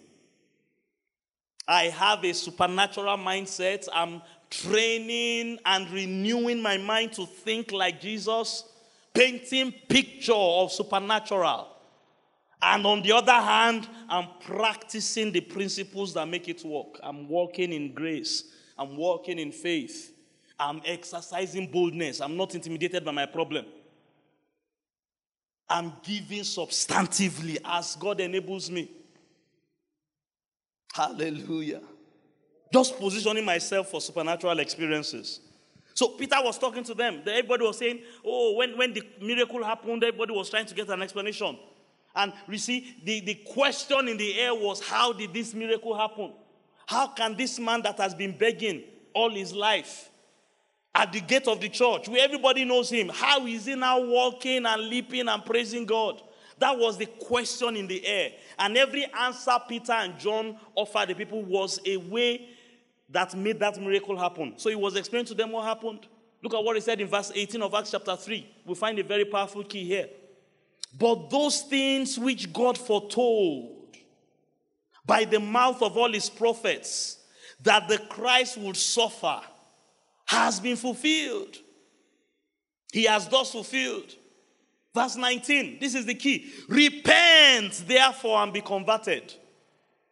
I 1.67 1.87
have 1.87 2.25
a 2.25 2.33
supernatural 2.35 3.17
mindset. 3.17 3.89
I'm 3.93 4.23
training 4.49 5.59
and 5.67 5.91
renewing 5.91 6.63
my 6.63 6.77
mind 6.77 7.15
to 7.15 7.27
think 7.27 7.73
like 7.73 8.01
Jesus, 8.01 8.63
painting 9.13 9.75
picture 9.89 10.33
of 10.33 10.71
supernatural. 10.71 11.67
And 12.63 12.87
on 12.87 13.03
the 13.03 13.11
other 13.11 13.33
hand, 13.33 13.89
I'm 14.09 14.29
practicing 14.39 15.33
the 15.33 15.41
principles 15.41 16.15
that 16.15 16.29
make 16.29 16.49
it 16.49 16.65
work. 16.65 17.01
I'm 17.03 17.29
walking 17.29 17.73
in 17.73 17.93
grace. 17.93 18.45
I'm 18.79 18.97
walking 18.97 19.41
in 19.41 19.51
faith. 19.51 20.15
I'm 20.59 20.81
exercising 20.85 21.71
boldness. 21.71 22.21
I'm 22.21 22.37
not 22.37 22.55
intimidated 22.55 23.05
by 23.05 23.13
my 23.13 23.27
problem. 23.27 23.67
I'm 25.69 25.93
giving 26.03 26.41
substantively 26.41 27.59
as 27.65 27.95
God 27.97 28.21
enables 28.21 28.71
me. 28.71 28.91
Hallelujah. 30.93 31.83
Just 32.73 32.99
positioning 32.99 33.45
myself 33.45 33.91
for 33.91 34.01
supernatural 34.01 34.59
experiences. 34.59 35.41
So 35.95 36.09
Peter 36.11 36.37
was 36.43 36.59
talking 36.59 36.85
to 36.85 36.95
them. 36.95 37.23
Everybody 37.27 37.65
was 37.65 37.79
saying, 37.79 38.01
Oh, 38.25 38.55
when, 38.57 38.77
when 38.79 38.95
the 38.95 39.03
miracle 39.21 39.63
happened, 39.63 40.03
everybody 40.05 40.33
was 40.33 40.49
trying 40.49 40.67
to 40.67 40.75
get 40.75 40.89
an 40.89 41.03
explanation. 41.03 41.59
And 42.15 42.33
you 42.49 42.59
see, 42.59 42.97
the, 43.05 43.21
the 43.21 43.35
question 43.35 44.09
in 44.09 44.17
the 44.17 44.39
air 44.39 44.55
was, 44.55 44.81
How 44.81 45.13
did 45.13 45.35
this 45.35 45.55
miracle 45.55 45.97
happen? 45.97 46.33
How 46.87 47.09
can 47.09 47.37
this 47.37 47.59
man 47.59 47.83
that 47.83 47.99
has 47.99 48.15
been 48.15 48.37
begging 48.37 48.83
all 49.13 49.31
his 49.31 49.53
life 49.53 50.09
at 50.99 51.13
the 51.13 51.21
gate 51.21 51.47
of 51.47 51.61
the 51.61 51.69
church 51.69 52.09
where 52.09 52.25
everybody 52.25 52.65
knows 52.65 52.91
him. 52.91 53.09
How 53.09 53.47
is 53.47 53.67
he 53.67 53.77
now 53.77 54.01
walking 54.01 54.67
and 54.67 54.83
leaping 54.83 55.29
and 55.29 55.45
praising 55.45 55.87
God? 55.87 56.21
That 56.59 56.77
was 56.77 56.99
the 56.99 57.07
question 57.07 57.77
in 57.77 57.87
the 57.87 58.05
air. 58.05 58.33
And 58.59 58.77
every 58.77 59.07
answer 59.17 59.57
Peter 59.69 59.93
and 59.93 60.19
John 60.19 60.59
offered 60.75 61.11
the 61.11 61.15
people 61.15 61.41
was 61.45 61.79
a 61.87 61.97
way 61.97 62.49
that 63.11 63.33
made 63.37 63.61
that 63.61 63.81
miracle 63.81 64.19
happen. 64.19 64.55
So 64.57 64.71
he 64.71 64.75
was 64.75 64.97
explaining 64.97 65.27
to 65.27 65.35
them 65.35 65.53
what 65.53 65.65
happened. 65.65 66.01
Look 66.43 66.53
at 66.53 66.65
what 66.65 66.75
he 66.75 66.81
said 66.81 67.01
in 67.01 67.07
verse 67.07 67.31
18 67.33 67.63
of 67.63 67.73
Acts 67.75 67.93
chapter 67.93 68.17
3. 68.17 68.57
We 68.67 68.75
find 68.75 68.99
a 68.99 69.05
very 69.05 69.25
powerful 69.25 69.63
key 69.63 69.85
here. 69.85 70.09
But 70.99 71.31
those 71.31 71.61
things 71.63 72.19
which 72.19 72.53
God 72.53 72.77
foretold 72.77 73.77
by 75.07 75.25
the 75.27 75.39
mouth 75.39 75.81
of 75.81 75.97
all 75.97 76.13
his 76.13 76.29
prophets 76.29 77.19
that 77.63 77.87
the 77.87 77.99
Christ 77.99 78.59
would 78.59 78.77
suffer 78.77 79.41
has 80.29 80.61
been 80.61 80.77
fulfilled. 80.77 81.57
He 82.93 83.05
has 83.05 83.27
thus 83.29 83.51
fulfilled. 83.51 84.15
Verse 84.95 85.17
19, 85.17 85.79
this 85.81 85.95
is 85.95 86.05
the 86.05 86.15
key. 86.15 86.51
Repent, 86.69 87.85
therefore, 87.87 88.39
and 88.39 88.53
be 88.53 88.61
converted. 88.61 89.33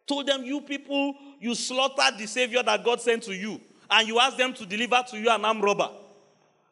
Told 0.07 0.27
them, 0.27 0.43
You 0.43 0.61
people, 0.61 1.13
you 1.39 1.53
slaughtered 1.53 2.17
the 2.17 2.25
Savior 2.25 2.63
that 2.63 2.83
God 2.83 2.99
sent 2.99 3.23
to 3.23 3.35
you, 3.35 3.61
and 3.89 4.07
you 4.07 4.19
asked 4.19 4.37
them 4.37 4.53
to 4.55 4.65
deliver 4.65 5.03
to 5.09 5.19
you 5.19 5.29
an 5.29 5.45
armed 5.45 5.63
robber. 5.63 5.89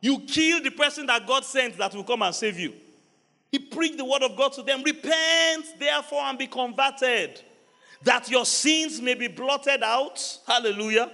You 0.01 0.19
killed 0.21 0.63
the 0.63 0.71
person 0.71 1.05
that 1.07 1.27
God 1.27 1.45
sent 1.45 1.77
that 1.77 1.93
will 1.93 2.03
come 2.03 2.23
and 2.23 2.33
save 2.33 2.59
you. 2.59 2.73
He 3.51 3.59
preached 3.59 3.97
the 3.97 4.05
word 4.05 4.23
of 4.23 4.35
God 4.35 4.53
to 4.53 4.63
them. 4.63 4.81
Repent, 4.83 5.65
therefore, 5.79 6.21
and 6.21 6.37
be 6.37 6.47
converted, 6.47 7.41
that 8.03 8.29
your 8.29 8.45
sins 8.45 9.01
may 9.01 9.13
be 9.13 9.27
blotted 9.27 9.83
out. 9.83 10.39
Hallelujah. 10.47 11.11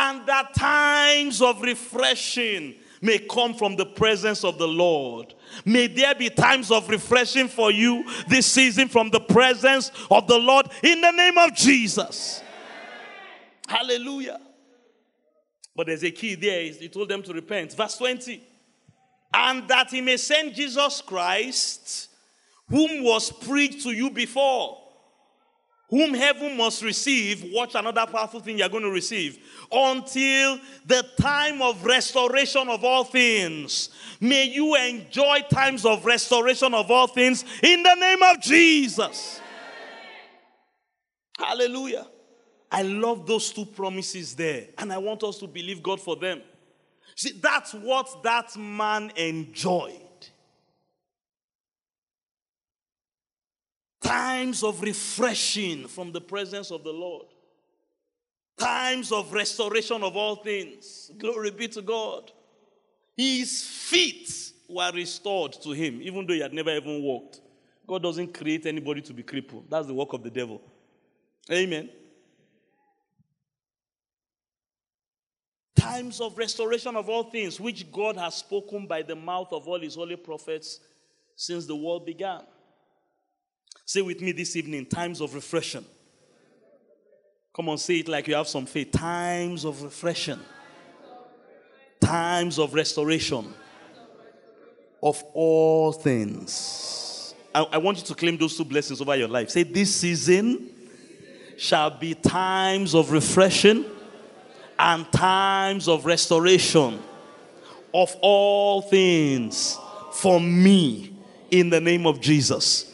And 0.00 0.24
that 0.26 0.54
times 0.54 1.42
of 1.42 1.60
refreshing 1.60 2.76
may 3.02 3.18
come 3.18 3.52
from 3.52 3.74
the 3.74 3.84
presence 3.84 4.44
of 4.44 4.56
the 4.56 4.68
Lord. 4.68 5.34
May 5.64 5.88
there 5.88 6.14
be 6.14 6.30
times 6.30 6.70
of 6.70 6.88
refreshing 6.88 7.48
for 7.48 7.72
you 7.72 8.04
this 8.28 8.46
season 8.46 8.86
from 8.86 9.10
the 9.10 9.18
presence 9.18 9.90
of 10.08 10.28
the 10.28 10.38
Lord 10.38 10.68
in 10.84 11.00
the 11.00 11.10
name 11.10 11.36
of 11.36 11.52
Jesus. 11.52 12.40
Hallelujah. 13.66 14.38
But 15.74 15.88
there's 15.88 16.04
a 16.04 16.12
key 16.12 16.36
there. 16.36 16.72
He 16.72 16.88
told 16.88 17.08
them 17.08 17.22
to 17.24 17.32
repent. 17.32 17.74
Verse 17.74 17.98
20. 17.98 18.40
And 19.34 19.66
that 19.66 19.90
he 19.90 20.00
may 20.00 20.16
send 20.16 20.54
Jesus 20.54 21.02
Christ, 21.02 22.08
whom 22.68 23.02
was 23.02 23.32
preached 23.32 23.82
to 23.82 23.90
you 23.90 24.10
before 24.10 24.78
whom 25.88 26.12
heaven 26.12 26.56
must 26.56 26.82
receive, 26.82 27.44
watch 27.52 27.74
another 27.74 28.06
powerful 28.06 28.40
thing 28.40 28.58
you're 28.58 28.68
going 28.68 28.82
to 28.82 28.90
receive, 28.90 29.38
until 29.72 30.58
the 30.84 31.06
time 31.20 31.62
of 31.62 31.84
restoration 31.84 32.68
of 32.68 32.84
all 32.84 33.04
things. 33.04 33.90
May 34.20 34.44
you 34.44 34.74
enjoy 34.74 35.40
times 35.50 35.86
of 35.86 36.04
restoration 36.04 36.74
of 36.74 36.90
all 36.90 37.06
things 37.06 37.44
in 37.62 37.82
the 37.82 37.94
name 37.94 38.22
of 38.22 38.40
Jesus. 38.40 39.40
Hallelujah. 41.38 42.06
I 42.70 42.82
love 42.82 43.26
those 43.26 43.50
two 43.50 43.64
promises 43.64 44.34
there, 44.34 44.66
and 44.76 44.92
I 44.92 44.98
want 44.98 45.22
us 45.22 45.38
to 45.38 45.46
believe 45.46 45.82
God 45.82 46.00
for 46.00 46.16
them. 46.16 46.42
See, 47.14 47.32
that's 47.40 47.72
what 47.72 48.22
that 48.22 48.56
man 48.56 49.10
enjoyed. 49.16 50.07
Times 54.08 54.62
of 54.62 54.80
refreshing 54.80 55.86
from 55.86 56.12
the 56.12 56.20
presence 56.20 56.70
of 56.70 56.82
the 56.82 56.92
Lord. 56.92 57.26
Times 58.56 59.12
of 59.12 59.34
restoration 59.34 60.02
of 60.02 60.16
all 60.16 60.36
things. 60.36 61.10
Glory 61.18 61.50
be 61.50 61.68
to 61.68 61.82
God. 61.82 62.32
His 63.14 63.66
feet 63.66 64.52
were 64.66 64.90
restored 64.94 65.52
to 65.62 65.72
him, 65.72 66.00
even 66.00 66.26
though 66.26 66.32
he 66.32 66.40
had 66.40 66.54
never 66.54 66.70
even 66.70 67.02
walked. 67.02 67.42
God 67.86 68.02
doesn't 68.02 68.32
create 68.32 68.64
anybody 68.64 69.02
to 69.02 69.12
be 69.12 69.22
crippled. 69.22 69.68
That's 69.68 69.86
the 69.86 69.94
work 69.94 70.14
of 70.14 70.22
the 70.22 70.30
devil. 70.30 70.62
Amen. 71.52 71.90
Times 75.76 76.22
of 76.22 76.38
restoration 76.38 76.96
of 76.96 77.10
all 77.10 77.24
things, 77.24 77.60
which 77.60 77.92
God 77.92 78.16
has 78.16 78.36
spoken 78.36 78.86
by 78.86 79.02
the 79.02 79.16
mouth 79.16 79.52
of 79.52 79.68
all 79.68 79.78
his 79.78 79.96
holy 79.96 80.16
prophets 80.16 80.80
since 81.36 81.66
the 81.66 81.76
world 81.76 82.06
began. 82.06 82.40
Say 83.88 84.02
with 84.02 84.20
me 84.20 84.32
this 84.32 84.54
evening 84.54 84.84
times 84.84 85.22
of 85.22 85.34
refreshing. 85.34 85.86
Come 87.56 87.70
on, 87.70 87.78
say 87.78 88.00
it 88.00 88.08
like 88.08 88.28
you 88.28 88.34
have 88.34 88.46
some 88.46 88.66
faith. 88.66 88.92
Times 88.92 89.64
of 89.64 89.82
refreshing, 89.82 90.38
times 91.98 92.58
of 92.58 92.74
restoration 92.74 93.46
of 95.02 95.24
all 95.32 95.92
things. 95.92 97.34
I, 97.54 97.62
I, 97.62 97.78
want 97.78 97.96
you 97.96 98.04
to 98.04 98.14
claim 98.14 98.36
those 98.36 98.58
two 98.58 98.66
blessings 98.66 99.00
over 99.00 99.16
your 99.16 99.26
life. 99.26 99.48
Say, 99.48 99.62
This 99.62 99.96
season 99.96 100.68
shall 101.56 101.88
be 101.88 102.12
times 102.12 102.94
of 102.94 103.10
refreshing 103.10 103.86
and 104.78 105.10
times 105.10 105.88
of 105.88 106.04
restoration 106.04 106.98
of 107.94 108.14
all 108.20 108.82
things 108.82 109.78
for 110.12 110.38
me 110.38 111.16
in 111.50 111.70
the 111.70 111.80
name 111.80 112.06
of 112.06 112.20
Jesus. 112.20 112.87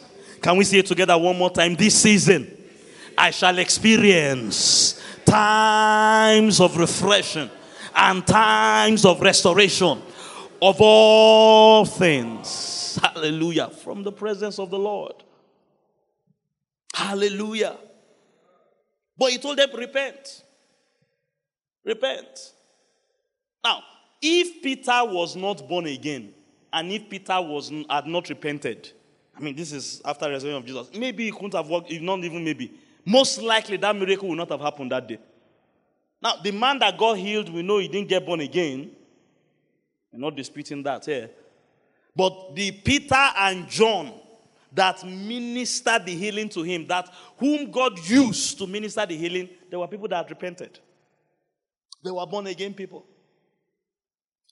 Can 0.45 0.57
we 0.57 0.63
say 0.63 0.77
it 0.77 0.85
together 0.85 1.17
one 1.17 1.35
more 1.39 1.49
time? 1.49 1.73
This 1.73 1.99
season, 1.99 2.55
I 3.17 3.31
shall 3.31 3.57
experience 3.57 5.01
times 5.25 6.61
of 6.61 6.77
refreshing 6.77 7.49
and 7.95 8.27
times 8.27 9.05
of 9.05 9.21
restoration 9.21 9.99
of 10.61 10.77
all 10.79 11.83
things. 11.83 12.99
Hallelujah. 13.01 13.71
From 13.71 14.03
the 14.03 14.11
presence 14.11 14.59
of 14.59 14.69
the 14.69 14.77
Lord. 14.77 15.15
Hallelujah. 16.93 17.77
But 19.17 19.31
he 19.31 19.39
told 19.39 19.57
them, 19.57 19.69
repent. 19.75 20.43
Repent. 21.83 22.53
Now, 23.63 23.81
if 24.21 24.61
Peter 24.61 25.01
was 25.05 25.35
not 25.35 25.67
born 25.67 25.87
again, 25.87 26.35
and 26.71 26.91
if 26.91 27.09
Peter 27.09 27.41
was 27.41 27.71
had 27.89 28.05
not 28.05 28.29
repented, 28.29 28.91
I 29.37 29.41
mean, 29.41 29.55
this 29.55 29.71
is 29.71 30.01
after 30.05 30.25
the 30.25 30.31
resurrection 30.31 30.57
of 30.57 30.65
Jesus. 30.65 30.97
Maybe 30.97 31.27
it 31.27 31.33
couldn't 31.33 31.53
have 31.53 31.67
worked, 31.67 31.91
if 31.91 32.01
not 32.01 32.19
even 32.19 32.43
maybe. 32.43 32.73
Most 33.05 33.41
likely 33.41 33.77
that 33.77 33.95
miracle 33.95 34.29
would 34.29 34.37
not 34.37 34.49
have 34.49 34.61
happened 34.61 34.91
that 34.91 35.07
day. 35.07 35.19
Now, 36.21 36.37
the 36.41 36.51
man 36.51 36.79
that 36.79 36.97
got 36.97 37.17
healed, 37.17 37.53
we 37.53 37.61
know 37.61 37.77
he 37.77 37.87
didn't 37.87 38.07
get 38.07 38.25
born 38.25 38.39
again. 38.39 38.91
We're 40.11 40.19
not 40.19 40.35
disputing 40.35 40.81
that 40.83 41.05
here. 41.05 41.29
But 42.15 42.55
the 42.55 42.71
Peter 42.71 43.13
and 43.15 43.67
John 43.67 44.13
that 44.75 45.05
ministered 45.05 46.05
the 46.05 46.15
healing 46.15 46.49
to 46.49 46.61
him, 46.61 46.85
that 46.87 47.09
whom 47.37 47.71
God 47.71 47.97
used 48.07 48.57
to 48.57 48.67
minister 48.67 49.05
the 49.05 49.15
healing, 49.15 49.49
there 49.69 49.79
were 49.79 49.87
people 49.87 50.07
that 50.09 50.17
had 50.17 50.29
repented. 50.29 50.79
They 52.03 52.11
were 52.11 52.25
born 52.27 52.47
again 52.47 52.73
people. 52.73 53.05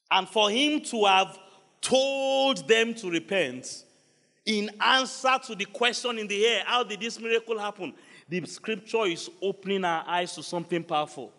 And 0.10 0.28
for 0.28 0.50
him 0.50 0.82
to 0.82 1.06
have 1.06 1.38
told 1.82 2.68
them 2.68 2.94
to 2.96 3.10
repent, 3.10 3.84
in 4.46 4.70
answer 4.82 5.38
to 5.48 5.56
the 5.56 5.66
question 5.66 6.20
in 6.20 6.28
the 6.28 6.46
air, 6.46 6.64
how 6.66 6.84
did 6.84 7.00
this 7.00 7.20
miracle 7.20 7.58
happen? 7.58 7.94
The 8.28 8.46
scripture 8.46 9.06
is 9.06 9.30
opening 9.42 9.86
our 9.86 10.04
eyes 10.08 10.36
to 10.36 10.44
something 10.44 10.84
powerful. 10.84 11.32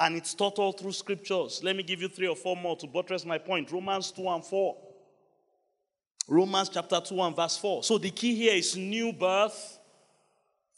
And 0.00 0.16
it's 0.16 0.34
taught 0.34 0.58
all 0.58 0.72
through 0.72 0.92
scriptures. 0.92 1.60
Let 1.64 1.74
me 1.74 1.82
give 1.82 2.00
you 2.00 2.08
three 2.08 2.28
or 2.28 2.36
four 2.36 2.56
more 2.56 2.76
to 2.76 2.86
buttress 2.86 3.24
my 3.24 3.38
point. 3.38 3.72
Romans 3.72 4.12
2 4.12 4.28
and 4.28 4.44
4. 4.44 4.76
Romans 6.28 6.68
chapter 6.68 7.00
2 7.00 7.20
and 7.22 7.34
verse 7.34 7.56
4. 7.56 7.82
So 7.82 7.98
the 7.98 8.10
key 8.10 8.34
here 8.36 8.54
is 8.54 8.76
new 8.76 9.12
birth 9.12 9.78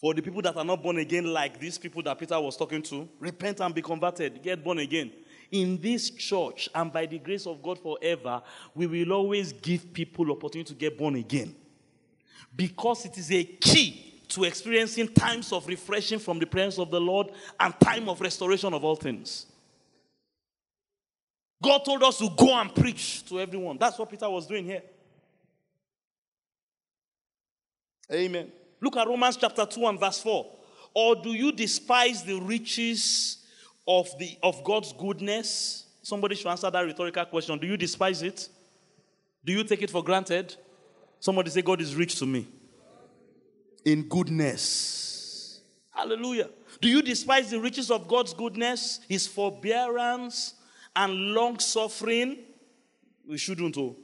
for 0.00 0.14
the 0.14 0.22
people 0.22 0.40
that 0.40 0.56
are 0.56 0.64
not 0.64 0.82
born 0.82 0.96
again, 0.96 1.24
like 1.24 1.60
these 1.60 1.76
people 1.76 2.02
that 2.04 2.18
Peter 2.18 2.40
was 2.40 2.56
talking 2.56 2.80
to. 2.82 3.06
Repent 3.18 3.60
and 3.60 3.74
be 3.74 3.82
converted, 3.82 4.42
get 4.42 4.64
born 4.64 4.78
again. 4.78 5.12
In 5.50 5.80
this 5.80 6.10
church, 6.10 6.68
and 6.74 6.92
by 6.92 7.06
the 7.06 7.18
grace 7.18 7.46
of 7.46 7.62
God 7.62 7.78
forever, 7.78 8.40
we 8.74 8.86
will 8.86 9.12
always 9.12 9.52
give 9.52 9.92
people 9.92 10.30
opportunity 10.30 10.72
to 10.72 10.74
get 10.74 10.96
born 10.96 11.16
again. 11.16 11.54
Because 12.54 13.04
it 13.04 13.18
is 13.18 13.32
a 13.32 13.42
key 13.44 14.22
to 14.28 14.44
experiencing 14.44 15.08
times 15.08 15.52
of 15.52 15.66
refreshing 15.66 16.20
from 16.20 16.38
the 16.38 16.46
presence 16.46 16.78
of 16.78 16.90
the 16.90 17.00
Lord 17.00 17.32
and 17.58 17.78
time 17.80 18.08
of 18.08 18.20
restoration 18.20 18.72
of 18.72 18.84
all 18.84 18.96
things. 18.96 19.46
God 21.62 21.84
told 21.84 22.02
us 22.04 22.18
to 22.18 22.28
go 22.36 22.54
and 22.54 22.74
preach 22.74 23.24
to 23.26 23.40
everyone. 23.40 23.76
That's 23.76 23.98
what 23.98 24.08
Peter 24.08 24.30
was 24.30 24.46
doing 24.46 24.64
here. 24.64 24.82
Amen. 28.12 28.50
Look 28.80 28.96
at 28.96 29.06
Romans 29.06 29.36
chapter 29.36 29.66
2 29.66 29.86
and 29.86 30.00
verse 30.00 30.22
4. 30.22 30.46
Or 30.94 31.16
do 31.16 31.30
you 31.30 31.52
despise 31.52 32.24
the 32.24 32.40
riches 32.40 33.39
of, 33.86 34.08
the, 34.18 34.36
of 34.42 34.62
God's 34.64 34.92
goodness? 34.92 35.86
Somebody 36.02 36.34
should 36.34 36.48
answer 36.48 36.70
that 36.70 36.80
rhetorical 36.80 37.24
question. 37.26 37.58
Do 37.58 37.66
you 37.66 37.76
despise 37.76 38.22
it? 38.22 38.48
Do 39.44 39.52
you 39.52 39.64
take 39.64 39.82
it 39.82 39.90
for 39.90 40.02
granted? 40.02 40.54
Somebody 41.18 41.50
say, 41.50 41.62
God 41.62 41.80
is 41.80 41.94
rich 41.94 42.18
to 42.18 42.26
me 42.26 42.46
in 43.84 44.08
goodness. 44.08 45.60
Hallelujah. 45.90 46.50
Do 46.80 46.88
you 46.88 47.02
despise 47.02 47.50
the 47.50 47.60
riches 47.60 47.90
of 47.90 48.08
God's 48.08 48.32
goodness, 48.32 49.00
His 49.08 49.26
forbearance, 49.26 50.54
and 50.96 51.34
long 51.34 51.58
suffering? 51.58 52.38
We 53.28 53.38
shouldn't. 53.38 53.76
Oh. 53.76 53.96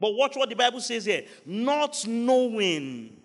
But 0.00 0.14
watch 0.14 0.36
what 0.36 0.48
the 0.48 0.56
Bible 0.56 0.80
says 0.80 1.04
here. 1.04 1.24
Not 1.44 2.04
knowing 2.06 3.16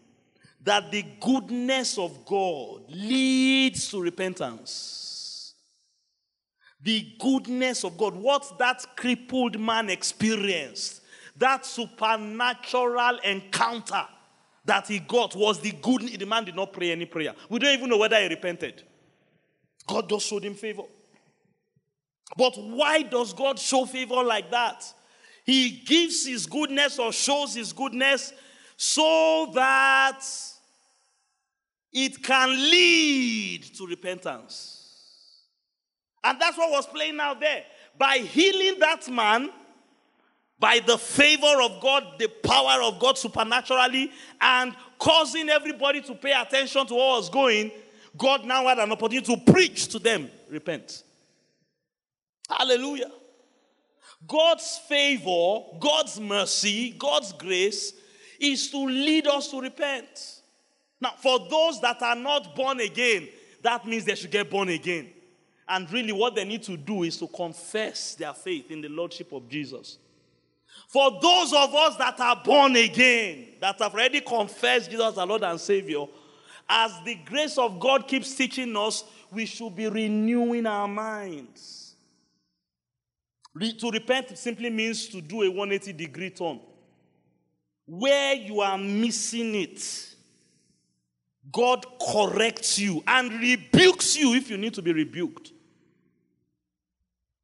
that 0.64 0.92
the 0.92 1.04
goodness 1.20 1.98
of 1.98 2.26
God 2.26 2.84
leads 2.90 3.90
to 3.90 4.02
repentance. 4.02 5.03
The 6.84 7.16
goodness 7.18 7.86
of 7.86 7.98
God, 7.98 8.14
what 8.16 8.58
that 8.60 8.86
crippled 8.98 9.58
man 9.60 9.90
experienced, 9.90 11.02
that 11.38 11.66
supernatural 11.66 13.20
encounter 13.24 14.06
that 14.66 14.88
he 14.88 15.00
got 15.00 15.36
was 15.36 15.60
the 15.62 15.72
good. 15.72 16.02
The 16.02 16.26
man 16.26 16.44
did 16.44 16.56
not 16.56 16.74
pray 16.74 16.92
any 16.92 17.06
prayer. 17.06 17.34
We 17.50 17.60
don't 17.60 17.74
even 17.74 17.90
know 17.90 17.98
whether 17.98 18.20
he 18.20 18.28
repented. 18.28 18.84
God 19.88 20.10
just 20.10 20.28
showed 20.28 20.44
him 20.44 20.56
favor. 20.56 20.84
But 22.38 22.54
why 22.58 23.04
does 23.04 23.34
God 23.34 23.60
show 23.60 23.86
favor 23.86 24.24
like 24.24 24.52
that? 24.52 24.84
He 25.46 25.70
gives 25.72 26.26
his 26.26 26.46
goodness 26.46 27.00
or 27.00 27.12
shows 27.12 27.56
his 27.56 27.74
goodness 27.74 28.34
so 28.76 29.52
that 29.54 30.22
it 31.92 32.24
can 32.24 32.50
lead 32.50 33.64
to 33.76 33.86
repentance. 33.86 34.83
And 36.24 36.40
that's 36.40 36.58
what 36.58 36.72
was 36.72 36.86
playing 36.88 37.20
out 37.20 37.40
there. 37.40 37.64
By 37.98 38.18
healing 38.18 38.80
that 38.80 39.10
man, 39.10 39.50
by 40.60 40.80
the 40.86 40.98
favor 40.98 41.62
of 41.62 41.82
God, 41.82 42.04
the 42.18 42.28
power 42.28 42.82
of 42.84 43.00
God 43.00 43.18
supernaturally, 43.18 44.12
and 44.40 44.76
causing 44.98 45.50
everybody 45.50 46.02
to 46.02 46.16
pay 46.16 46.32
attention 46.32 46.88
to 46.88 46.94
what 46.94 47.18
was 47.18 47.30
going, 47.30 47.72
God 48.18 48.46
now 48.46 48.66
had 48.68 48.80
an 48.80 48.92
opportunity 48.92 49.36
to 49.36 49.52
preach 49.52 49.88
to 49.90 50.00
them 50.00 50.30
repent. 50.50 51.04
Hallelujah. 52.50 53.12
God's 54.26 54.80
favor, 54.88 55.64
God's 55.80 56.20
mercy, 56.20 56.92
God's 56.92 57.34
grace 57.34 57.94
is 58.40 58.70
to 58.72 58.78
lead 58.78 59.28
us 59.28 59.50
to 59.50 59.60
repent. 59.60 60.42
Now, 61.02 61.14
for 61.22 61.40
those 61.50 61.82
that 61.82 62.02
are 62.02 62.16
not 62.16 62.56
born 62.56 62.80
again, 62.80 63.28
that 63.62 63.86
means 63.86 64.06
they 64.06 64.16
should 64.16 64.32
get 64.32 64.50
born 64.50 64.70
again. 64.70 65.10
And 65.68 65.92
really, 65.92 66.12
what 66.12 66.36
they 66.36 66.44
need 66.44 66.64
to 66.64 66.76
do 66.76 67.04
is 67.04 67.18
to 67.18 67.28
confess 67.28 68.16
their 68.16 68.34
faith 68.34 68.70
in 68.70 68.82
the 68.82 68.90
Lordship 68.90 69.32
of 69.32 69.48
Jesus. 69.48 69.98
For 70.88 71.12
those 71.22 71.54
of 71.54 71.74
us 71.74 71.96
that 71.98 72.20
are 72.20 72.42
born 72.44 72.76
again, 72.76 73.48
that 73.62 73.80
have 73.80 73.94
already 73.94 74.22
confessed 74.22 74.92
Jesus 74.92 75.18
as 75.18 75.28
Lord 75.28 75.44
and 75.44 75.60
Savior, 75.60 76.06
as 76.70 76.92
the 77.06 77.16
grace 77.26 77.58
of 77.58 77.80
God 77.80 78.08
keeps 78.08 78.36
teaching 78.36 78.76
us, 78.76 79.04
we 79.32 79.46
should 79.46 79.76
be 79.76 79.88
renewing 79.88 80.66
our 80.66 80.88
minds. 80.88 81.96
Re- 83.54 83.74
to 83.74 83.92
repent 83.92 84.38
simply 84.38 84.70
means 84.70 85.08
to 85.08 85.22
do 85.22 85.44
a 85.44 85.50
180 85.50 85.94
degree 85.94 86.30
turn. 86.30 86.60
Where 87.86 88.36
you 88.36 88.62
are 88.62 88.78
missing 88.78 89.56
it, 89.56 90.14
God 91.52 91.86
corrects 92.00 92.80
you 92.80 93.04
and 93.06 93.32
rebukes 93.34 94.18
you 94.18 94.34
if 94.34 94.50
you 94.50 94.58
need 94.58 94.74
to 94.76 94.82
be 94.82 94.94
rebuked. 94.94 95.53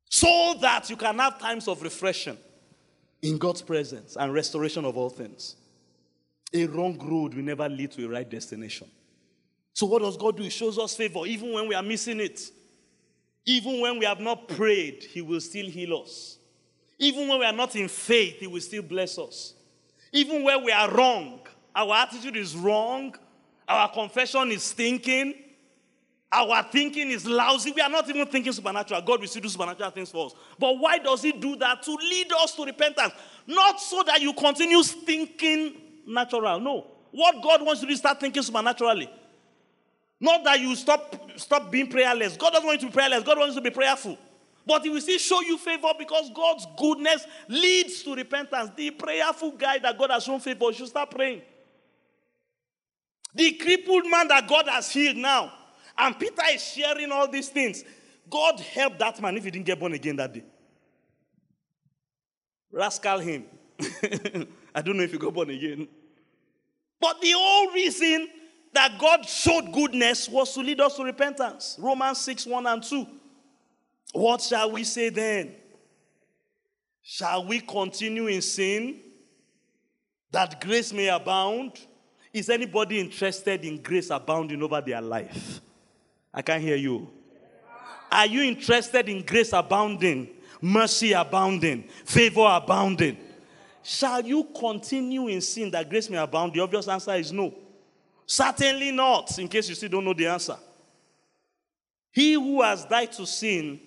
So 0.10 0.56
that 0.62 0.90
you 0.90 0.96
can 0.96 1.20
have 1.20 1.40
times 1.40 1.68
of 1.68 1.82
refreshing 1.84 2.38
in 3.22 3.38
God's 3.38 3.62
presence 3.62 4.18
and 4.18 4.34
restoration 4.34 4.84
of 4.86 4.98
all 4.98 5.10
things. 5.10 5.56
A 6.54 6.66
wrong 6.66 6.98
road 6.98 7.36
will 7.36 7.44
never 7.44 7.70
lead 7.70 7.92
to 7.92 8.06
a 8.06 8.10
right 8.10 8.28
destination. 8.28 8.88
So, 9.74 9.86
what 9.86 10.02
does 10.02 10.18
God 10.18 10.36
do? 10.36 10.44
He 10.44 10.50
shows 10.50 10.80
us 10.80 10.96
favor 10.96 11.26
even 11.28 11.54
when 11.54 11.68
we 11.68 11.76
are 11.76 11.84
missing 11.84 12.20
it. 12.20 12.42
Even 13.46 13.82
when 13.82 14.00
we 14.00 14.06
have 14.06 14.20
not 14.20 14.48
prayed, 14.48 15.04
He 15.04 15.22
will 15.22 15.42
still 15.42 15.68
heal 15.68 16.02
us. 16.02 16.38
Even 16.98 17.28
when 17.28 17.40
we 17.40 17.46
are 17.46 17.54
not 17.54 17.76
in 17.76 17.88
faith, 17.88 18.40
He 18.40 18.48
will 18.48 18.62
still 18.62 18.82
bless 18.82 19.18
us. 19.18 19.54
Even 20.12 20.44
where 20.44 20.60
we 20.60 20.72
are 20.72 20.92
wrong, 20.92 21.40
our 21.76 21.96
attitude 21.96 22.36
is 22.36 22.56
wrong, 22.56 23.16
our 23.68 23.92
confession 23.92 24.52
is 24.52 24.72
thinking, 24.72 25.34
our 26.32 26.64
thinking 26.64 27.10
is 27.10 27.26
lousy. 27.26 27.72
We 27.72 27.82
are 27.82 27.90
not 27.90 28.08
even 28.08 28.28
thinking 28.28 28.54
supernatural. 28.54 29.02
God 29.02 29.22
will 29.22 29.28
still 29.28 29.42
do 29.42 29.50
supernatural 29.50 29.90
things 29.90 30.12
for 30.12 30.28
us. 30.28 30.34
But 30.60 30.78
why 30.78 31.00
does 31.00 31.24
He 31.24 31.32
do 31.32 31.56
that? 31.56 31.82
To 31.84 31.92
lead 31.92 32.32
us 32.34 32.56
to 32.56 32.66
repentance. 32.66 33.14
Not 33.48 33.82
so 33.82 34.04
that 34.04 34.22
you 34.22 34.34
continue 34.34 34.84
thinking 34.84 35.76
natural. 36.06 36.60
No. 36.60 36.86
What 37.12 37.42
God 37.42 37.66
wants 37.66 37.82
you 37.82 37.88
to 37.88 37.94
do 37.94 37.98
start 37.98 38.20
thinking 38.20 38.44
supernaturally. 38.44 39.10
Not 40.20 40.44
that 40.44 40.60
you 40.60 40.76
stop, 40.76 41.32
stop 41.38 41.72
being 41.72 41.90
prayerless. 41.90 42.38
God 42.38 42.52
doesn't 42.52 42.68
want 42.68 42.82
you 42.82 42.90
to 42.90 42.92
be 42.92 42.96
prayerless. 42.96 43.24
God 43.24 43.40
wants 43.40 43.56
you 43.56 43.62
to 43.62 43.70
be 43.70 43.74
prayerful. 43.74 44.18
But 44.68 44.84
He 44.84 44.90
will 44.90 45.02
still 45.02 45.18
show 45.18 45.42
you 45.42 45.58
favor 45.58 45.88
because 45.98 46.30
God's 46.36 46.68
goodness 46.78 47.26
leads 47.48 48.04
to 48.04 48.14
repentance. 48.14 48.70
The 48.76 48.92
prayerful 48.92 49.54
guy 49.54 49.80
that 49.80 49.98
God 49.98 50.12
has 50.12 50.26
shown 50.26 50.40
favor 50.40 50.72
should 50.74 50.90
start 50.90 51.10
praying. 51.10 51.42
The 53.34 53.52
crippled 53.54 54.06
man 54.08 54.28
that 54.28 54.48
God 54.48 54.68
has 54.68 54.92
healed 54.92 55.18
now. 55.18 55.54
And 56.00 56.18
Peter 56.18 56.42
is 56.54 56.64
sharing 56.64 57.12
all 57.12 57.28
these 57.28 57.50
things. 57.50 57.84
God 58.30 58.60
help 58.60 58.98
that 59.00 59.22
man 59.22 59.36
if 59.36 59.44
he 59.44 59.52
didn't 59.52 59.66
get 59.66 59.80
born 59.80 59.94
again 59.94 60.16
that 60.16 60.34
day. 60.34 60.44
Rascal 62.72 63.20
him. 63.20 63.46
I 64.74 64.82
don't 64.82 64.96
know 64.96 65.04
if 65.04 65.12
he 65.12 65.18
got 65.18 65.34
born 65.34 65.50
again. 65.50 65.88
But 67.02 67.20
the 67.20 67.34
whole 67.36 67.72
reason 67.72 68.30
that 68.72 68.98
God 68.98 69.26
showed 69.28 69.74
goodness 69.74 70.30
was 70.30 70.54
to 70.54 70.62
lead 70.62 70.80
us 70.80 70.96
to 70.96 71.04
repentance. 71.04 71.76
Romans 71.80 72.20
6 72.20 72.46
1 72.46 72.68
and 72.68 72.84
2. 72.84 73.08
What 74.14 74.42
shall 74.42 74.72
we 74.72 74.84
say 74.86 75.10
then? 75.10 75.56
Shall 77.02 77.46
we 77.46 77.60
continue 77.60 78.28
in 78.28 78.42
sin 78.42 79.02
that 80.32 80.62
grace 80.62 80.94
may 80.94 81.10
abound? 81.10 81.74
Is 82.32 82.50
anybody 82.50 83.00
interested 83.00 83.66
in 83.66 83.82
grace 83.82 84.12
abounding 84.12 84.62
over 84.62 84.80
their 84.80 85.02
life? 85.02 85.62
I 86.34 86.42
can't 86.42 86.62
hear 86.62 86.76
you. 86.76 87.10
Are 88.12 88.26
you 88.26 88.42
interested 88.44 89.08
in 89.08 89.24
grace 89.24 89.54
abounding, 89.54 90.30
mercy 90.62 91.14
abounding, 91.14 91.84
favor 92.06 92.48
abounding? 92.50 93.18
Shall 93.84 94.26
you 94.26 94.48
continue 94.58 95.28
in 95.28 95.42
sin 95.42 95.72
that 95.72 95.90
grace 95.90 96.10
may 96.10 96.18
abound? 96.18 96.54
The 96.54 96.60
obvious 96.60 96.88
answer 96.88 97.14
is 97.16 97.32
no. 97.32 97.54
Certainly 98.26 98.92
not, 98.92 99.38
in 99.40 99.48
case 99.48 99.70
you 99.70 99.76
still 99.76 99.90
don't 99.90 100.06
know 100.06 100.14
the 100.14 100.28
answer. 100.28 100.58
He 102.12 102.34
who 102.34 102.62
has 102.62 102.86
died 102.86 103.12
to 103.14 103.26
sin, 103.26 103.80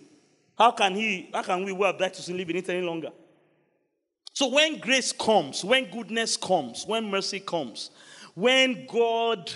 how 0.57 0.72
can 0.72 0.94
he, 0.94 1.31
how 1.33 1.42
can 1.42 1.64
we 1.64 1.72
who 1.72 1.85
have 1.85 1.98
died 1.98 2.14
to 2.14 2.22
sin 2.22 2.37
live 2.37 2.50
in 2.50 2.57
it 2.57 2.68
any 2.68 2.83
longer? 2.83 3.11
So 4.33 4.48
when 4.48 4.78
grace 4.78 5.12
comes, 5.12 5.64
when 5.64 5.90
goodness 5.90 6.37
comes, 6.37 6.85
when 6.87 7.11
mercy 7.11 7.40
comes, 7.40 7.90
when 8.35 8.87
God 8.87 9.52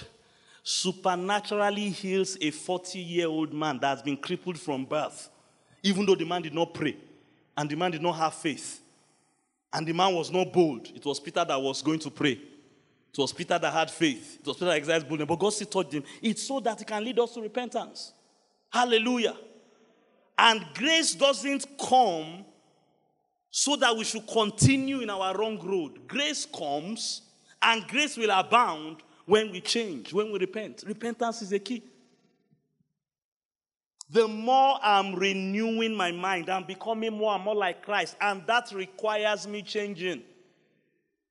supernaturally 0.68 1.90
heals 1.90 2.36
a 2.40 2.50
40 2.50 2.98
year 2.98 3.28
old 3.28 3.54
man 3.54 3.78
that 3.78 3.86
has 3.86 4.02
been 4.02 4.16
crippled 4.16 4.58
from 4.58 4.84
birth, 4.84 5.30
even 5.80 6.04
though 6.04 6.16
the 6.16 6.24
man 6.24 6.42
did 6.42 6.52
not 6.52 6.74
pray 6.74 6.96
and 7.56 7.70
the 7.70 7.76
man 7.76 7.92
did 7.92 8.02
not 8.02 8.14
have 8.14 8.34
faith. 8.34 8.80
And 9.72 9.86
the 9.86 9.92
man 9.92 10.12
was 10.12 10.28
not 10.32 10.52
bold. 10.52 10.88
It 10.92 11.04
was 11.04 11.20
Peter 11.20 11.44
that 11.44 11.62
was 11.62 11.82
going 11.82 12.00
to 12.00 12.10
pray. 12.10 12.32
It 12.32 13.16
was 13.16 13.32
Peter 13.32 13.56
that 13.60 13.72
had 13.72 13.88
faith. 13.92 14.38
It 14.40 14.46
was 14.46 14.56
Peter 14.56 14.66
that 14.66 14.76
exercised 14.76 15.08
boldness. 15.08 15.28
But 15.28 15.38
God 15.38 15.50
still 15.50 15.68
taught 15.68 15.92
him. 15.92 16.02
It's 16.20 16.42
so 16.42 16.58
that 16.58 16.80
it 16.80 16.86
can 16.88 17.04
lead 17.04 17.20
us 17.20 17.34
to 17.34 17.40
repentance. 17.40 18.12
Hallelujah. 18.68 19.36
And 20.36 20.66
grace 20.74 21.14
doesn't 21.14 21.78
come 21.78 22.44
so 23.52 23.76
that 23.76 23.96
we 23.96 24.02
should 24.02 24.26
continue 24.26 24.98
in 24.98 25.10
our 25.10 25.36
wrong 25.38 25.64
road. 25.64 26.08
Grace 26.08 26.44
comes 26.44 27.22
and 27.62 27.86
grace 27.86 28.16
will 28.16 28.32
abound 28.32 28.96
when 29.26 29.50
we 29.50 29.60
change, 29.60 30.12
when 30.12 30.32
we 30.32 30.38
repent. 30.38 30.84
Repentance 30.86 31.42
is 31.42 31.50
the 31.50 31.58
key. 31.58 31.82
The 34.08 34.28
more 34.28 34.78
I'm 34.82 35.16
renewing 35.16 35.94
my 35.94 36.12
mind, 36.12 36.48
I'm 36.48 36.64
becoming 36.64 37.12
more 37.12 37.34
and 37.34 37.42
more 37.42 37.56
like 37.56 37.82
Christ, 37.82 38.16
and 38.20 38.46
that 38.46 38.70
requires 38.72 39.48
me 39.48 39.62
changing. 39.62 40.22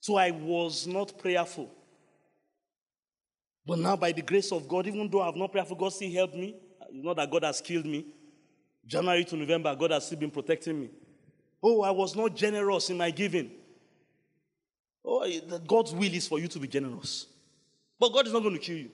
So 0.01 0.17
I 0.17 0.31
was 0.31 0.85
not 0.85 1.17
prayerful. 1.17 1.71
But 3.65 3.79
now, 3.79 3.95
by 3.95 4.11
the 4.11 4.21
grace 4.21 4.51
of 4.51 4.67
God, 4.67 4.85
even 4.87 5.09
though 5.09 5.21
I've 5.21 5.35
not 5.35 5.51
prayerful, 5.51 5.77
God 5.77 5.93
still 5.93 6.11
helped 6.11 6.35
me. 6.35 6.55
It's 6.89 7.03
not 7.03 7.15
that 7.15 7.31
God 7.31 7.43
has 7.43 7.61
killed 7.61 7.85
me. 7.85 8.05
January 8.85 9.23
to 9.23 9.35
November, 9.35 9.75
God 9.75 9.91
has 9.91 10.05
still 10.05 10.19
been 10.19 10.29
protecting 10.29 10.81
me. 10.81 10.89
Oh, 11.63 11.81
I 11.81 11.89
was 11.89 12.15
not 12.15 12.35
generous 12.35 12.89
in 12.89 12.97
my 12.97 13.09
giving. 13.09 13.49
Oh, 15.03 15.25
God's 15.65 15.93
will 15.93 16.13
is 16.13 16.27
for 16.27 16.39
you 16.39 16.47
to 16.49 16.59
be 16.59 16.67
generous. 16.67 17.25
But 17.99 18.13
God 18.13 18.27
is 18.27 18.33
not 18.33 18.43
going 18.43 18.55
to 18.55 18.61
kill 18.61 18.77
you. 18.77 18.91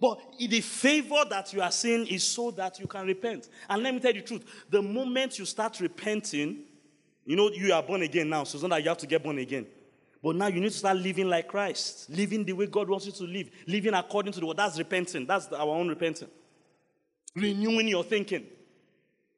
But 0.00 0.18
the 0.36 0.60
favor 0.60 1.22
that 1.30 1.52
you 1.52 1.62
are 1.62 1.70
seeing 1.70 2.06
is 2.08 2.24
so 2.24 2.50
that 2.52 2.80
you 2.80 2.88
can 2.88 3.06
repent. 3.06 3.48
And 3.68 3.82
let 3.82 3.94
me 3.94 4.00
tell 4.00 4.12
you 4.12 4.20
the 4.20 4.26
truth 4.26 4.64
the 4.68 4.82
moment 4.82 5.38
you 5.38 5.44
start 5.44 5.78
repenting, 5.78 6.64
you 7.24 7.36
know, 7.36 7.50
you 7.50 7.72
are 7.72 7.82
born 7.82 8.02
again 8.02 8.28
now, 8.28 8.42
so 8.42 8.56
it's 8.56 8.62
not 8.62 8.70
that 8.70 8.82
you 8.82 8.88
have 8.88 8.98
to 8.98 9.06
get 9.06 9.22
born 9.22 9.38
again. 9.38 9.64
But 10.20 10.36
now 10.36 10.48
you 10.48 10.60
need 10.60 10.72
to 10.72 10.78
start 10.78 10.96
living 10.96 11.28
like 11.28 11.48
Christ, 11.48 12.10
living 12.10 12.44
the 12.44 12.52
way 12.52 12.66
God 12.66 12.88
wants 12.88 13.06
you 13.06 13.12
to 13.12 13.24
live, 13.24 13.50
living 13.66 13.94
according 13.94 14.32
to 14.32 14.40
the 14.40 14.46
word. 14.46 14.56
That's 14.56 14.78
repenting. 14.78 15.26
That's 15.26 15.46
our 15.52 15.68
own 15.68 15.88
repenting. 15.88 16.28
Renewing 17.34 17.88
your 17.88 18.04
thinking. 18.04 18.46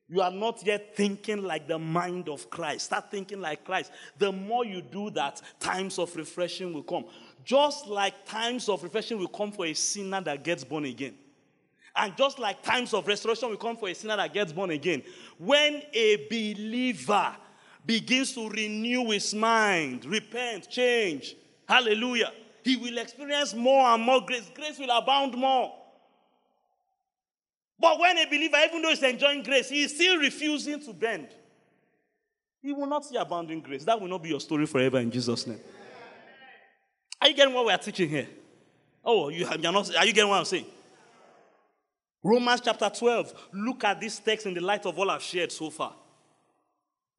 You 0.09 0.21
are 0.21 0.31
not 0.31 0.65
yet 0.65 0.95
thinking 0.95 1.43
like 1.43 1.67
the 1.67 1.79
mind 1.79 2.29
of 2.29 2.51
Christ. 2.51 2.87
Start 2.87 3.11
thinking 3.11 3.41
like 3.41 3.65
Christ. 3.65 3.91
The 4.19 4.31
more 4.31 4.65
you 4.65 4.83
do 4.83 5.09
that, 5.11 5.41
times 5.59 5.99
of 5.99 6.15
refreshing 6.15 6.75
will 6.75 6.83
come. 6.83 7.07
Just 7.45 7.87
like 7.87 8.27
times 8.27 8.69
of 8.69 8.83
refreshing 8.83 9.19
will 9.19 9.29
come 9.29 9.53
for 9.53 9.67
a 9.67 9.75
sinner 9.75 10.21
that 10.23 10.43
gets 10.45 10.65
born 10.65 10.85
again. 10.85 11.15
And 11.97 12.17
just 12.17 12.39
like 12.39 12.63
times 12.63 12.93
of 12.93 13.07
restoration 13.07 13.51
will 13.51 13.57
come 13.57 13.77
for 13.77 13.89
a 13.89 13.95
sinner 13.95 14.17
that 14.17 14.33
gets 14.35 14.53
born 14.53 14.71
again. 14.71 15.03
When 15.39 15.83
a 15.93 16.27
believer 16.29 17.37
begins 17.87 18.33
to 18.35 18.49
renew 18.49 19.11
his 19.11 19.33
mind, 19.35 20.05
repent, 20.05 20.69
change, 20.69 21.37
hallelujah, 21.69 22.33
he 22.65 22.77
will 22.77 22.99
experience 22.99 23.55
more 23.55 23.87
and 23.89 24.03
more 24.03 24.23
grace. 24.23 24.51
Grace 24.55 24.79
will 24.79 24.91
abound 24.91 25.37
more. 25.37 25.73
But 27.79 28.01
when 28.01 28.17
a 28.19 28.27
believer, 28.27 28.57
even 28.65 28.83
though 28.83 28.89
he's 28.89 29.03
enjoying 29.03 29.43
grace, 29.43 29.69
he 29.69 29.83
is 29.83 29.95
still 29.95 30.17
refusing 30.19 30.81
to 30.81 30.93
bend. 30.93 31.29
He 32.63 32.73
will 32.73 32.87
not 32.87 33.05
see 33.05 33.17
abounding 33.17 33.61
grace. 33.61 33.85
That 33.85 34.01
will 34.01 34.09
not 34.09 34.23
be 34.23 34.31
your 34.31 34.41
story 34.41 34.67
forever 34.67 34.99
in 34.99 35.11
Jesus' 35.11 35.47
name. 35.47 35.61
Are 37.25 37.29
you 37.29 37.35
getting 37.35 37.55
what 37.55 37.65
we 37.65 37.73
are 37.73 37.79
teaching 37.79 38.11
here? 38.11 38.29
Oh, 39.03 39.31
you 39.31 39.47
are 39.47 39.57
not. 39.57 39.97
Are 39.97 40.05
you 40.05 40.13
getting 40.13 40.29
what 40.29 40.41
I'm 40.41 40.45
saying? 40.45 40.67
Romans 42.23 42.61
chapter 42.63 42.91
12. 42.91 43.33
Look 43.55 43.83
at 43.83 43.99
this 43.99 44.19
text 44.19 44.45
in 44.45 44.53
the 44.53 44.61
light 44.61 44.85
of 44.85 44.99
all 44.99 45.11
I've 45.11 45.23
shared 45.23 45.51
so 45.51 45.71
far. 45.71 45.95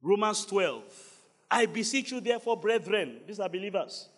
Romans 0.00 0.46
12. 0.46 0.84
I 1.50 1.66
beseech 1.66 2.12
you, 2.12 2.20
therefore, 2.20 2.56
brethren, 2.56 3.18
these 3.26 3.40
are 3.40 3.48
believers, 3.48 4.08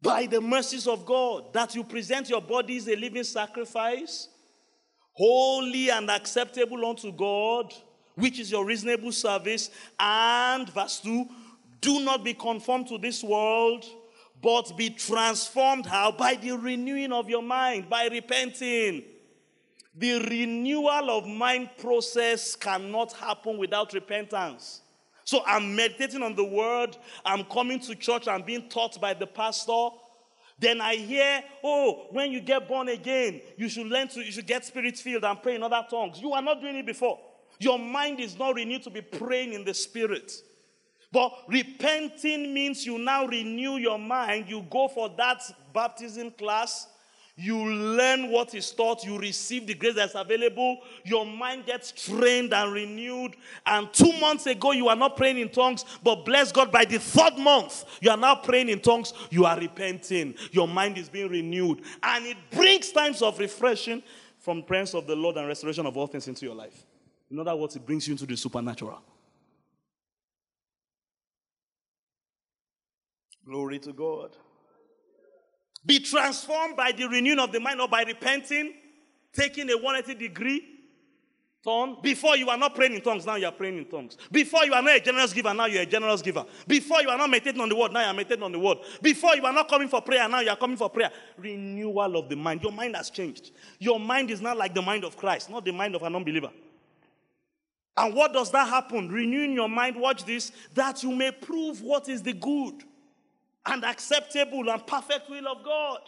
by 0.00 0.24
the 0.24 0.40
mercies 0.40 0.86
of 0.86 1.04
God, 1.04 1.52
that 1.52 1.74
you 1.74 1.84
present 1.84 2.30
your 2.30 2.40
bodies 2.40 2.88
a 2.88 2.96
living 2.96 3.24
sacrifice, 3.24 4.28
holy 5.12 5.90
and 5.90 6.10
acceptable 6.10 6.86
unto 6.86 7.12
God, 7.12 7.74
which 8.14 8.38
is 8.38 8.50
your 8.50 8.64
reasonable 8.64 9.12
service. 9.12 9.70
And, 10.00 10.70
verse 10.70 11.00
2, 11.00 11.26
do 11.82 12.00
not 12.00 12.24
be 12.24 12.32
conformed 12.32 12.88
to 12.88 12.96
this 12.96 13.22
world, 13.22 13.84
but 14.40 14.76
be 14.76 14.90
transformed 14.90 15.86
how? 15.86 16.12
By 16.12 16.34
the 16.34 16.52
renewing 16.52 17.12
of 17.12 17.28
your 17.28 17.42
mind, 17.42 17.88
by 17.88 18.06
repenting. 18.06 19.04
The 19.94 20.20
renewal 20.20 21.10
of 21.10 21.26
mind 21.26 21.70
process 21.78 22.54
cannot 22.54 23.12
happen 23.14 23.58
without 23.58 23.92
repentance. 23.92 24.82
So 25.24 25.42
I'm 25.44 25.74
meditating 25.74 26.22
on 26.22 26.36
the 26.36 26.44
word, 26.44 26.96
I'm 27.24 27.44
coming 27.44 27.80
to 27.80 27.94
church, 27.94 28.28
I'm 28.28 28.42
being 28.42 28.68
taught 28.68 29.00
by 29.00 29.12
the 29.12 29.26
pastor. 29.26 29.88
Then 30.58 30.80
I 30.80 30.96
hear, 30.96 31.42
oh, 31.62 32.06
when 32.10 32.32
you 32.32 32.40
get 32.40 32.66
born 32.66 32.88
again, 32.88 33.40
you 33.56 33.68
should 33.68 33.86
learn 33.86 34.08
to, 34.08 34.20
you 34.20 34.32
should 34.32 34.46
get 34.46 34.64
spirit 34.64 34.96
filled 34.96 35.24
and 35.24 35.42
pray 35.42 35.56
in 35.56 35.62
other 35.62 35.84
tongues. 35.88 36.20
You 36.20 36.32
are 36.32 36.42
not 36.42 36.60
doing 36.60 36.76
it 36.76 36.86
before. 36.86 37.18
Your 37.60 37.78
mind 37.78 38.20
is 38.20 38.38
not 38.38 38.54
renewed 38.54 38.84
to 38.84 38.90
be 38.90 39.02
praying 39.02 39.52
in 39.52 39.64
the 39.64 39.74
spirit. 39.74 40.32
But 41.10 41.32
repenting 41.48 42.52
means 42.52 42.84
you 42.84 42.98
now 42.98 43.26
renew 43.26 43.76
your 43.76 43.98
mind. 43.98 44.46
You 44.48 44.66
go 44.68 44.88
for 44.88 45.08
that 45.16 45.42
baptism 45.72 46.30
class. 46.32 46.86
You 47.40 47.56
learn 47.56 48.32
what 48.32 48.52
is 48.54 48.68
taught. 48.72 49.04
You 49.04 49.16
receive 49.16 49.68
the 49.68 49.74
grace 49.74 49.94
that's 49.94 50.16
available. 50.16 50.78
Your 51.04 51.24
mind 51.24 51.66
gets 51.66 51.92
trained 51.92 52.52
and 52.52 52.72
renewed. 52.72 53.36
And 53.64 53.90
two 53.92 54.12
months 54.18 54.46
ago, 54.46 54.72
you 54.72 54.88
are 54.88 54.96
not 54.96 55.16
praying 55.16 55.38
in 55.38 55.48
tongues. 55.48 55.84
But 56.02 56.24
bless 56.24 56.50
God, 56.50 56.72
by 56.72 56.84
the 56.84 56.98
third 56.98 57.38
month, 57.38 57.84
you 58.00 58.10
are 58.10 58.16
now 58.16 58.34
praying 58.34 58.68
in 58.68 58.80
tongues. 58.80 59.14
You 59.30 59.44
are 59.44 59.56
repenting. 59.56 60.34
Your 60.50 60.66
mind 60.66 60.98
is 60.98 61.08
being 61.08 61.30
renewed. 61.30 61.82
And 62.02 62.26
it 62.26 62.36
brings 62.50 62.90
times 62.90 63.22
of 63.22 63.38
refreshing 63.38 64.02
from 64.40 64.64
presence 64.64 64.94
of 64.94 65.06
the 65.06 65.14
Lord 65.14 65.36
and 65.36 65.46
restoration 65.46 65.86
of 65.86 65.96
all 65.96 66.08
things 66.08 66.26
into 66.26 66.44
your 66.44 66.56
life. 66.56 66.84
In 67.30 67.38
other 67.38 67.54
words, 67.54 67.76
it 67.76 67.86
brings 67.86 68.08
you 68.08 68.12
into 68.12 68.26
the 68.26 68.36
supernatural. 68.36 69.00
Glory 73.48 73.78
to 73.78 73.94
God. 73.94 74.36
Be 75.86 76.00
transformed 76.00 76.76
by 76.76 76.92
the 76.92 77.08
renewing 77.08 77.38
of 77.38 77.50
the 77.50 77.58
mind 77.58 77.80
or 77.80 77.88
by 77.88 78.02
repenting, 78.02 78.74
taking 79.32 79.70
a 79.70 79.76
180 79.76 80.28
degree 80.28 80.62
turn. 81.64 81.96
Before 82.02 82.36
you 82.36 82.50
are 82.50 82.58
not 82.58 82.74
praying 82.74 82.92
in 82.92 83.00
tongues, 83.00 83.24
now 83.24 83.36
you 83.36 83.46
are 83.46 83.52
praying 83.52 83.78
in 83.78 83.86
tongues. 83.86 84.18
Before 84.30 84.66
you 84.66 84.74
are 84.74 84.82
not 84.82 84.96
a 84.96 85.00
generous 85.00 85.32
giver, 85.32 85.54
now 85.54 85.64
you 85.64 85.78
are 85.78 85.82
a 85.82 85.86
generous 85.86 86.20
giver. 86.20 86.44
Before 86.66 87.00
you 87.00 87.08
are 87.08 87.16
not 87.16 87.30
meditating 87.30 87.60
on 87.62 87.70
the 87.70 87.76
word, 87.76 87.90
now 87.90 88.00
you 88.02 88.06
are 88.08 88.12
meditating 88.12 88.42
on 88.42 88.52
the 88.52 88.58
word. 88.58 88.78
Before 89.00 89.34
you 89.34 89.46
are 89.46 89.52
not 89.52 89.66
coming 89.66 89.88
for 89.88 90.02
prayer, 90.02 90.28
now 90.28 90.40
you 90.40 90.50
are 90.50 90.56
coming 90.56 90.76
for 90.76 90.90
prayer. 90.90 91.10
Renewal 91.38 92.18
of 92.18 92.28
the 92.28 92.36
mind. 92.36 92.62
Your 92.62 92.72
mind 92.72 92.96
has 92.96 93.08
changed. 93.08 93.52
Your 93.78 93.98
mind 93.98 94.30
is 94.30 94.42
not 94.42 94.58
like 94.58 94.74
the 94.74 94.82
mind 94.82 95.04
of 95.04 95.16
Christ, 95.16 95.48
not 95.48 95.64
the 95.64 95.72
mind 95.72 95.94
of 95.94 96.02
an 96.02 96.14
unbeliever. 96.14 96.50
And 97.96 98.14
what 98.14 98.34
does 98.34 98.50
that 98.50 98.68
happen? 98.68 99.08
Renewing 99.08 99.54
your 99.54 99.70
mind, 99.70 99.96
watch 99.96 100.26
this, 100.26 100.52
that 100.74 101.02
you 101.02 101.12
may 101.12 101.32
prove 101.32 101.80
what 101.80 102.10
is 102.10 102.22
the 102.22 102.34
good 102.34 102.84
and 103.68 103.84
acceptable 103.84 104.68
and 104.70 104.86
perfect 104.86 105.28
will 105.30 105.46
of 105.48 105.64
God. 105.64 106.00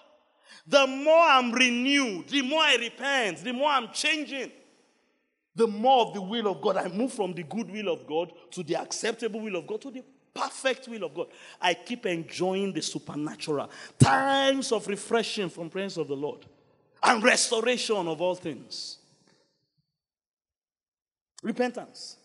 The 0.67 0.87
more 0.87 1.23
I'm 1.23 1.53
renewed, 1.53 2.29
the 2.29 2.43
more 2.43 2.63
I 2.63 2.77
repent, 2.77 3.39
the 3.39 3.53
more 3.53 3.71
I'm 3.71 3.93
changing, 3.93 4.51
the 5.55 5.67
more 5.67 6.07
of 6.07 6.15
the 6.15 6.23
will 6.23 6.49
of 6.49 6.61
God. 6.61 6.77
I 6.77 6.89
move 6.89 7.13
from 7.13 7.35
the 7.35 7.43
good 7.43 7.71
will 7.71 7.89
of 7.89 8.07
God 8.07 8.33
to 8.53 8.63
the 8.63 8.77
acceptable 8.77 9.41
will 9.41 9.57
of 9.57 9.67
God 9.67 9.81
to 9.83 9.91
the 9.91 10.03
perfect 10.33 10.89
will 10.89 11.05
of 11.05 11.15
God. 11.15 11.27
I 11.61 11.75
keep 11.75 12.07
enjoying 12.07 12.73
the 12.73 12.83
supernatural 12.83 13.71
times 13.99 14.73
of 14.73 14.87
refreshing 14.87 15.49
from 15.49 15.71
presence 15.71 15.97
of 15.97 16.09
the 16.09 16.17
Lord 16.17 16.47
and 17.03 17.23
restoration 17.23 18.09
of 18.09 18.21
all 18.21 18.35
things. 18.35 18.99
Repentance. 21.43 22.17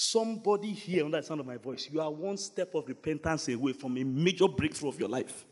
Somebody 0.00 0.68
here 0.68 1.04
under 1.04 1.20
the 1.20 1.26
sound 1.26 1.40
of 1.40 1.46
my 1.46 1.56
voice, 1.56 1.88
you 1.90 2.00
are 2.00 2.08
one 2.08 2.36
step 2.36 2.72
of 2.76 2.86
repentance 2.86 3.48
away 3.48 3.72
from 3.72 3.98
a 3.98 4.04
major 4.04 4.46
breakthrough 4.46 4.90
of 4.90 5.00
your 5.00 5.08
life. 5.08 5.44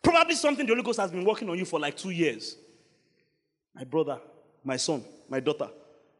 Probably 0.00 0.36
something 0.36 0.64
the 0.64 0.72
Holy 0.72 0.84
Ghost 0.84 1.00
has 1.00 1.10
been 1.10 1.24
working 1.24 1.50
on 1.50 1.58
you 1.58 1.64
for 1.64 1.80
like 1.80 1.96
two 1.96 2.10
years. 2.10 2.56
My 3.74 3.82
brother, 3.82 4.20
my 4.62 4.76
son, 4.76 5.02
my 5.28 5.40
daughter, 5.40 5.68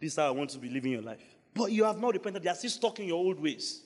this 0.00 0.10
is 0.10 0.18
how 0.18 0.26
I 0.26 0.30
want 0.32 0.50
to 0.50 0.58
be 0.58 0.68
living 0.68 0.90
your 0.90 1.02
life. 1.02 1.22
But 1.54 1.70
you 1.70 1.84
have 1.84 2.00
not 2.00 2.12
repented, 2.12 2.42
you 2.42 2.50
are 2.50 2.56
still 2.56 2.70
stuck 2.70 2.98
in 2.98 3.06
your 3.06 3.18
old 3.18 3.38
ways. 3.38 3.82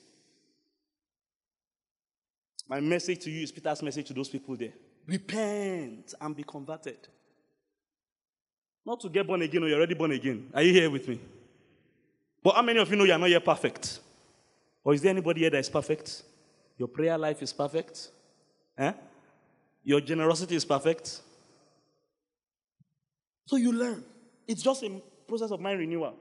My 2.67 2.81
message 2.81 3.19
to 3.25 3.31
you 3.31 3.43
is 3.43 3.53
Peter's 3.53 3.83
message 3.83 4.07
to 4.07 4.15
those 4.15 4.31
people 4.31 4.57
there 4.57 4.73
repent 5.07 6.15
and 6.19 6.35
be 6.35 6.43
converted. 6.43 7.07
Not 8.87 8.99
to 9.01 9.11
get 9.11 9.27
born 9.27 9.43
again 9.43 9.63
or 9.63 9.69
you're 9.69 9.77
already 9.77 9.95
born 9.95 10.13
again. 10.13 10.49
Are 10.55 10.63
you 10.63 10.73
here 10.73 10.89
with 10.89 11.07
me? 11.07 11.21
But 12.47 12.55
how 12.55 12.63
many 12.63 12.79
of 12.79 12.89
you 12.89 12.95
know 12.95 13.03
you're 13.03 13.19
not 13.19 13.29
yet 13.29 13.45
perfect? 13.45 13.99
Or 14.85 14.95
is 14.95 15.03
there 15.03 15.11
anybody 15.11 15.41
here 15.41 15.51
that 15.51 15.59
is 15.59 15.69
perfect? 15.69 16.23
Your 16.79 16.87
prayer 16.87 17.19
life 17.19 17.43
is 17.43 17.53
perfect? 17.53 18.11
Eh? 18.79 18.93
Your 19.83 20.01
generosity 20.01 20.55
is 20.55 20.65
perfect? 20.65 21.23
So 23.47 23.57
you 23.57 23.73
learn. 23.73 24.05
It's 24.47 24.63
just 24.63 24.85
a 24.85 25.03
process 25.27 25.51
of 25.51 25.61
mind 25.61 25.81
renewal. 25.81 26.15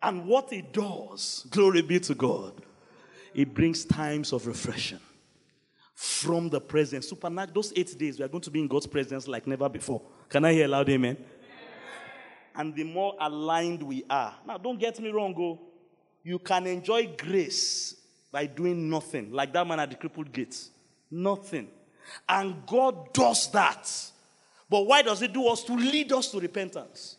And 0.00 0.26
what 0.26 0.52
it 0.52 0.72
does, 0.72 1.44
glory 1.50 1.82
be 1.82 1.98
to 1.98 2.14
God, 2.14 2.52
it 3.34 3.52
brings 3.52 3.84
times 3.84 4.32
of 4.32 4.46
refreshing 4.46 5.00
from 5.96 6.50
the 6.50 6.60
presence. 6.60 7.08
Supernatural, 7.08 7.52
those 7.52 7.72
eight 7.74 7.98
days, 7.98 8.20
we 8.20 8.24
are 8.24 8.28
going 8.28 8.42
to 8.42 8.50
be 8.52 8.60
in 8.60 8.68
God's 8.68 8.86
presence 8.86 9.26
like 9.26 9.48
never 9.48 9.68
before. 9.68 10.02
Can 10.28 10.44
I 10.44 10.52
hear 10.52 10.68
loud 10.68 10.88
amen? 10.88 11.16
And 12.54 12.74
the 12.74 12.84
more 12.84 13.14
aligned 13.20 13.82
we 13.82 14.04
are. 14.08 14.34
Now, 14.46 14.58
don't 14.58 14.78
get 14.78 15.00
me 15.00 15.10
wrong, 15.10 15.34
go. 15.34 15.42
Oh. 15.42 15.60
You 16.22 16.38
can 16.38 16.66
enjoy 16.66 17.14
grace 17.18 17.96
by 18.32 18.46
doing 18.46 18.88
nothing, 18.88 19.30
like 19.32 19.52
that 19.52 19.66
man 19.66 19.80
at 19.80 19.90
the 19.90 19.96
crippled 19.96 20.32
gate. 20.32 20.56
Nothing. 21.10 21.68
And 22.28 22.66
God 22.66 23.12
does 23.12 23.50
that. 23.52 23.90
But 24.68 24.86
why 24.86 25.02
does 25.02 25.20
He 25.20 25.28
do 25.28 25.46
us? 25.48 25.62
To 25.64 25.74
lead 25.74 26.12
us 26.12 26.30
to 26.30 26.40
repentance. 26.40 27.16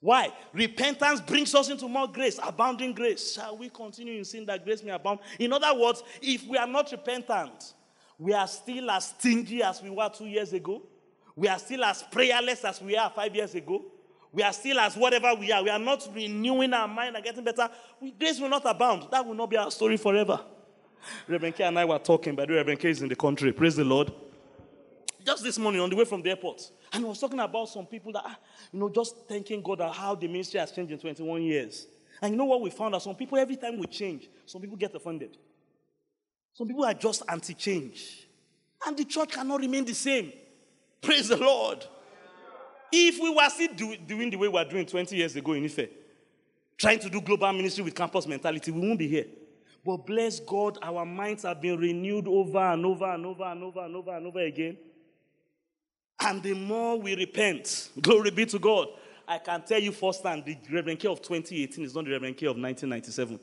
Why? 0.00 0.32
Repentance 0.52 1.20
brings 1.20 1.54
us 1.54 1.68
into 1.68 1.86
more 1.86 2.08
grace, 2.08 2.40
abounding 2.42 2.94
grace. 2.94 3.34
Shall 3.34 3.56
we 3.56 3.68
continue 3.68 4.18
in 4.18 4.24
sin 4.24 4.46
that 4.46 4.64
grace 4.64 4.82
may 4.82 4.90
abound? 4.90 5.20
In 5.38 5.52
other 5.52 5.78
words, 5.78 6.02
if 6.22 6.46
we 6.46 6.56
are 6.56 6.66
not 6.66 6.90
repentant, 6.90 7.74
we 8.18 8.32
are 8.32 8.48
still 8.48 8.90
as 8.90 9.08
stingy 9.08 9.62
as 9.62 9.82
we 9.82 9.90
were 9.90 10.08
two 10.08 10.26
years 10.26 10.52
ago. 10.52 10.82
We 11.36 11.48
are 11.48 11.58
still 11.58 11.84
as 11.84 12.02
prayerless 12.10 12.64
as 12.64 12.80
we 12.82 12.96
are 12.96 13.10
five 13.10 13.34
years 13.34 13.54
ago 13.54 13.84
we 14.32 14.42
are 14.42 14.52
still 14.52 14.78
as 14.78 14.96
whatever 14.96 15.34
we 15.34 15.50
are. 15.50 15.62
We 15.62 15.70
are 15.70 15.78
not 15.78 16.08
renewing 16.14 16.72
our 16.72 16.86
mind 16.86 17.16
and 17.16 17.24
getting 17.24 17.42
better. 17.42 17.68
We, 18.00 18.12
grace 18.12 18.38
will 18.38 18.48
not 18.48 18.62
abound. 18.64 19.08
That 19.10 19.26
will 19.26 19.34
not 19.34 19.50
be 19.50 19.56
our 19.56 19.70
story 19.70 19.96
forever. 19.96 20.40
Reverend 21.26 21.56
K 21.56 21.64
and 21.64 21.78
I 21.78 21.84
were 21.84 21.98
talking, 21.98 22.36
by 22.36 22.46
the 22.46 22.52
way, 22.52 22.58
Reverend 22.58 22.80
K 22.80 22.90
is 22.90 23.02
in 23.02 23.08
the 23.08 23.16
country. 23.16 23.52
Praise 23.52 23.76
the 23.76 23.84
Lord. 23.84 24.12
Just 25.24 25.42
this 25.42 25.58
morning 25.58 25.80
on 25.80 25.90
the 25.90 25.96
way 25.96 26.04
from 26.04 26.22
the 26.22 26.30
airport. 26.30 26.70
And 26.92 27.04
I 27.04 27.08
was 27.08 27.18
talking 27.18 27.40
about 27.40 27.68
some 27.68 27.86
people 27.86 28.12
that, 28.12 28.22
ah, 28.24 28.38
you 28.72 28.78
know, 28.78 28.88
just 28.88 29.16
thanking 29.28 29.62
God 29.62 29.80
at 29.80 29.92
how 29.92 30.14
the 30.14 30.28
ministry 30.28 30.60
has 30.60 30.70
changed 30.70 30.92
in 30.92 30.98
21 30.98 31.42
years. 31.42 31.86
And 32.22 32.32
you 32.32 32.36
know 32.36 32.44
what 32.44 32.60
we 32.60 32.70
found 32.70 32.94
out? 32.94 33.02
Some 33.02 33.14
people, 33.16 33.38
every 33.38 33.56
time 33.56 33.78
we 33.78 33.86
change, 33.86 34.28
some 34.46 34.60
people 34.60 34.76
get 34.76 34.94
offended. 34.94 35.36
Some 36.52 36.68
people 36.68 36.84
are 36.84 36.94
just 36.94 37.22
anti 37.28 37.54
change. 37.54 38.28
And 38.86 38.96
the 38.96 39.04
church 39.04 39.30
cannot 39.32 39.60
remain 39.60 39.84
the 39.84 39.94
same. 39.94 40.32
Praise 41.00 41.28
the 41.28 41.36
Lord. 41.36 41.84
If 42.92 43.20
we 43.20 43.30
were 43.30 43.48
still 43.48 43.74
do, 43.74 43.96
doing 43.96 44.30
the 44.30 44.36
way 44.36 44.48
we 44.48 44.54
were 44.54 44.64
doing 44.64 44.86
20 44.86 45.16
years 45.16 45.36
ago 45.36 45.52
in 45.52 45.64
Ife, 45.64 45.88
trying 46.76 46.98
to 47.00 47.10
do 47.10 47.20
global 47.20 47.52
ministry 47.52 47.84
with 47.84 47.94
campus 47.94 48.26
mentality, 48.26 48.70
we 48.70 48.80
won't 48.80 48.98
be 48.98 49.08
here. 49.08 49.26
But 49.84 50.06
bless 50.06 50.40
God, 50.40 50.78
our 50.82 51.06
minds 51.06 51.44
have 51.44 51.60
been 51.60 51.78
renewed 51.78 52.28
over 52.28 52.58
and 52.58 52.84
over 52.84 53.06
and 53.06 53.24
over 53.24 53.44
and 53.44 53.62
over 53.62 53.80
and 53.80 53.96
over 53.96 54.16
and 54.16 54.26
over 54.26 54.40
again. 54.40 54.76
And 56.20 56.42
the 56.42 56.54
more 56.54 56.98
we 56.98 57.16
repent, 57.16 57.90
glory 58.00 58.30
be 58.30 58.44
to 58.46 58.58
God. 58.58 58.88
I 59.26 59.38
can 59.38 59.62
tell 59.62 59.80
you 59.80 59.92
firsthand, 59.92 60.44
the 60.44 60.58
Reverend 60.70 60.98
K 60.98 61.08
of 61.08 61.22
2018 61.22 61.84
is 61.84 61.94
not 61.94 62.04
the 62.04 62.10
Reverend 62.10 62.36
K 62.36 62.46
of 62.46 62.56
1997. 62.56 63.38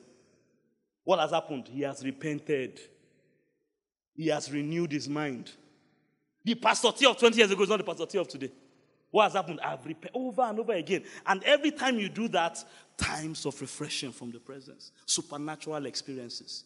What 1.04 1.20
has 1.20 1.32
happened? 1.32 1.70
He 1.70 1.82
has 1.84 2.04
repented. 2.04 2.80
He 4.14 4.28
has 4.28 4.52
renewed 4.52 4.92
his 4.92 5.08
mind. 5.08 5.52
The 6.44 6.56
pastor 6.56 6.90
of 6.90 7.18
20 7.18 7.38
years 7.38 7.50
ago 7.50 7.64
is 7.64 7.70
not 7.70 7.78
the 7.78 7.84
pastor 7.84 8.20
of 8.20 8.28
today. 8.28 8.52
What 9.12 9.24
has 9.24 9.34
happened? 9.34 9.60
I've 9.62 9.86
repaired 9.86 10.12
over 10.14 10.42
and 10.42 10.60
over 10.60 10.74
again. 10.74 11.04
And 11.26 11.44
every 11.44 11.72
time 11.72 11.98
you 11.98 12.10
do 12.10 12.28
that, 12.30 12.64
times 12.98 13.46
of 13.46 13.60
refreshing 13.62 14.12
from 14.12 14.32
the 14.32 14.40
presence, 14.40 14.92
supernatural 15.06 15.86
experiences. 15.86 16.66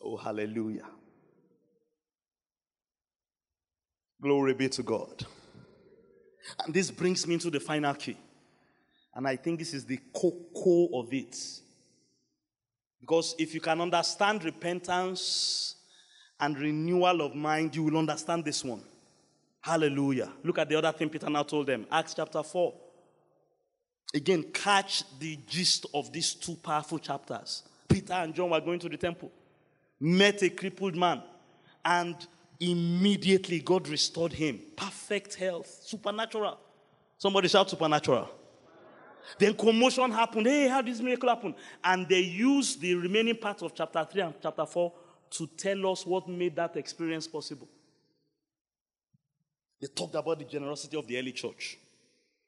Oh, 0.00 0.16
hallelujah. 0.16 0.86
Glory 4.20 4.54
be 4.54 4.68
to 4.70 4.82
God. 4.82 5.26
And 6.64 6.74
this 6.74 6.90
brings 6.90 7.26
me 7.26 7.38
to 7.38 7.50
the 7.50 7.60
final 7.60 7.94
key. 7.94 8.16
And 9.14 9.28
I 9.28 9.36
think 9.36 9.58
this 9.58 9.74
is 9.74 9.84
the 9.84 9.98
core 10.12 10.88
of 10.94 11.12
it. 11.12 11.36
Because 13.00 13.34
if 13.38 13.54
you 13.54 13.60
can 13.60 13.80
understand 13.80 14.44
repentance 14.44 15.76
and 16.40 16.58
renewal 16.58 17.20
of 17.20 17.34
mind, 17.34 17.76
you 17.76 17.82
will 17.82 17.98
understand 17.98 18.44
this 18.44 18.64
one. 18.64 18.82
Hallelujah. 19.64 20.30
Look 20.42 20.58
at 20.58 20.68
the 20.68 20.76
other 20.76 20.92
thing 20.92 21.08
Peter 21.08 21.30
now 21.30 21.42
told 21.42 21.68
them. 21.68 21.86
Acts 21.90 22.12
chapter 22.12 22.42
4. 22.42 22.74
Again, 24.12 24.42
catch 24.52 25.04
the 25.18 25.38
gist 25.46 25.86
of 25.94 26.12
these 26.12 26.34
two 26.34 26.56
powerful 26.56 26.98
chapters. 26.98 27.62
Peter 27.88 28.12
and 28.12 28.34
John 28.34 28.50
were 28.50 28.60
going 28.60 28.78
to 28.80 28.90
the 28.90 28.98
temple, 28.98 29.32
met 29.98 30.42
a 30.42 30.50
crippled 30.50 30.94
man, 30.94 31.22
and 31.82 32.14
immediately 32.60 33.60
God 33.60 33.88
restored 33.88 34.34
him. 34.34 34.60
Perfect 34.76 35.34
health, 35.36 35.78
supernatural. 35.82 36.58
Somebody 37.16 37.48
shout 37.48 37.70
supernatural. 37.70 38.28
Then 39.38 39.54
commotion 39.54 40.10
happened. 40.12 40.46
Hey, 40.46 40.68
how 40.68 40.82
did 40.82 40.92
this 40.92 41.00
miracle 41.00 41.30
happen? 41.30 41.54
And 41.82 42.06
they 42.06 42.20
used 42.20 42.82
the 42.82 42.96
remaining 42.96 43.36
part 43.36 43.62
of 43.62 43.74
chapter 43.74 44.06
3 44.12 44.20
and 44.20 44.34
chapter 44.42 44.66
4 44.66 44.92
to 45.30 45.46
tell 45.56 45.90
us 45.90 46.04
what 46.04 46.28
made 46.28 46.54
that 46.56 46.76
experience 46.76 47.26
possible. 47.26 47.66
They 49.84 49.88
talked 49.88 50.14
about 50.14 50.38
the 50.38 50.46
generosity 50.46 50.96
of 50.96 51.06
the 51.06 51.18
early 51.18 51.32
church. 51.32 51.76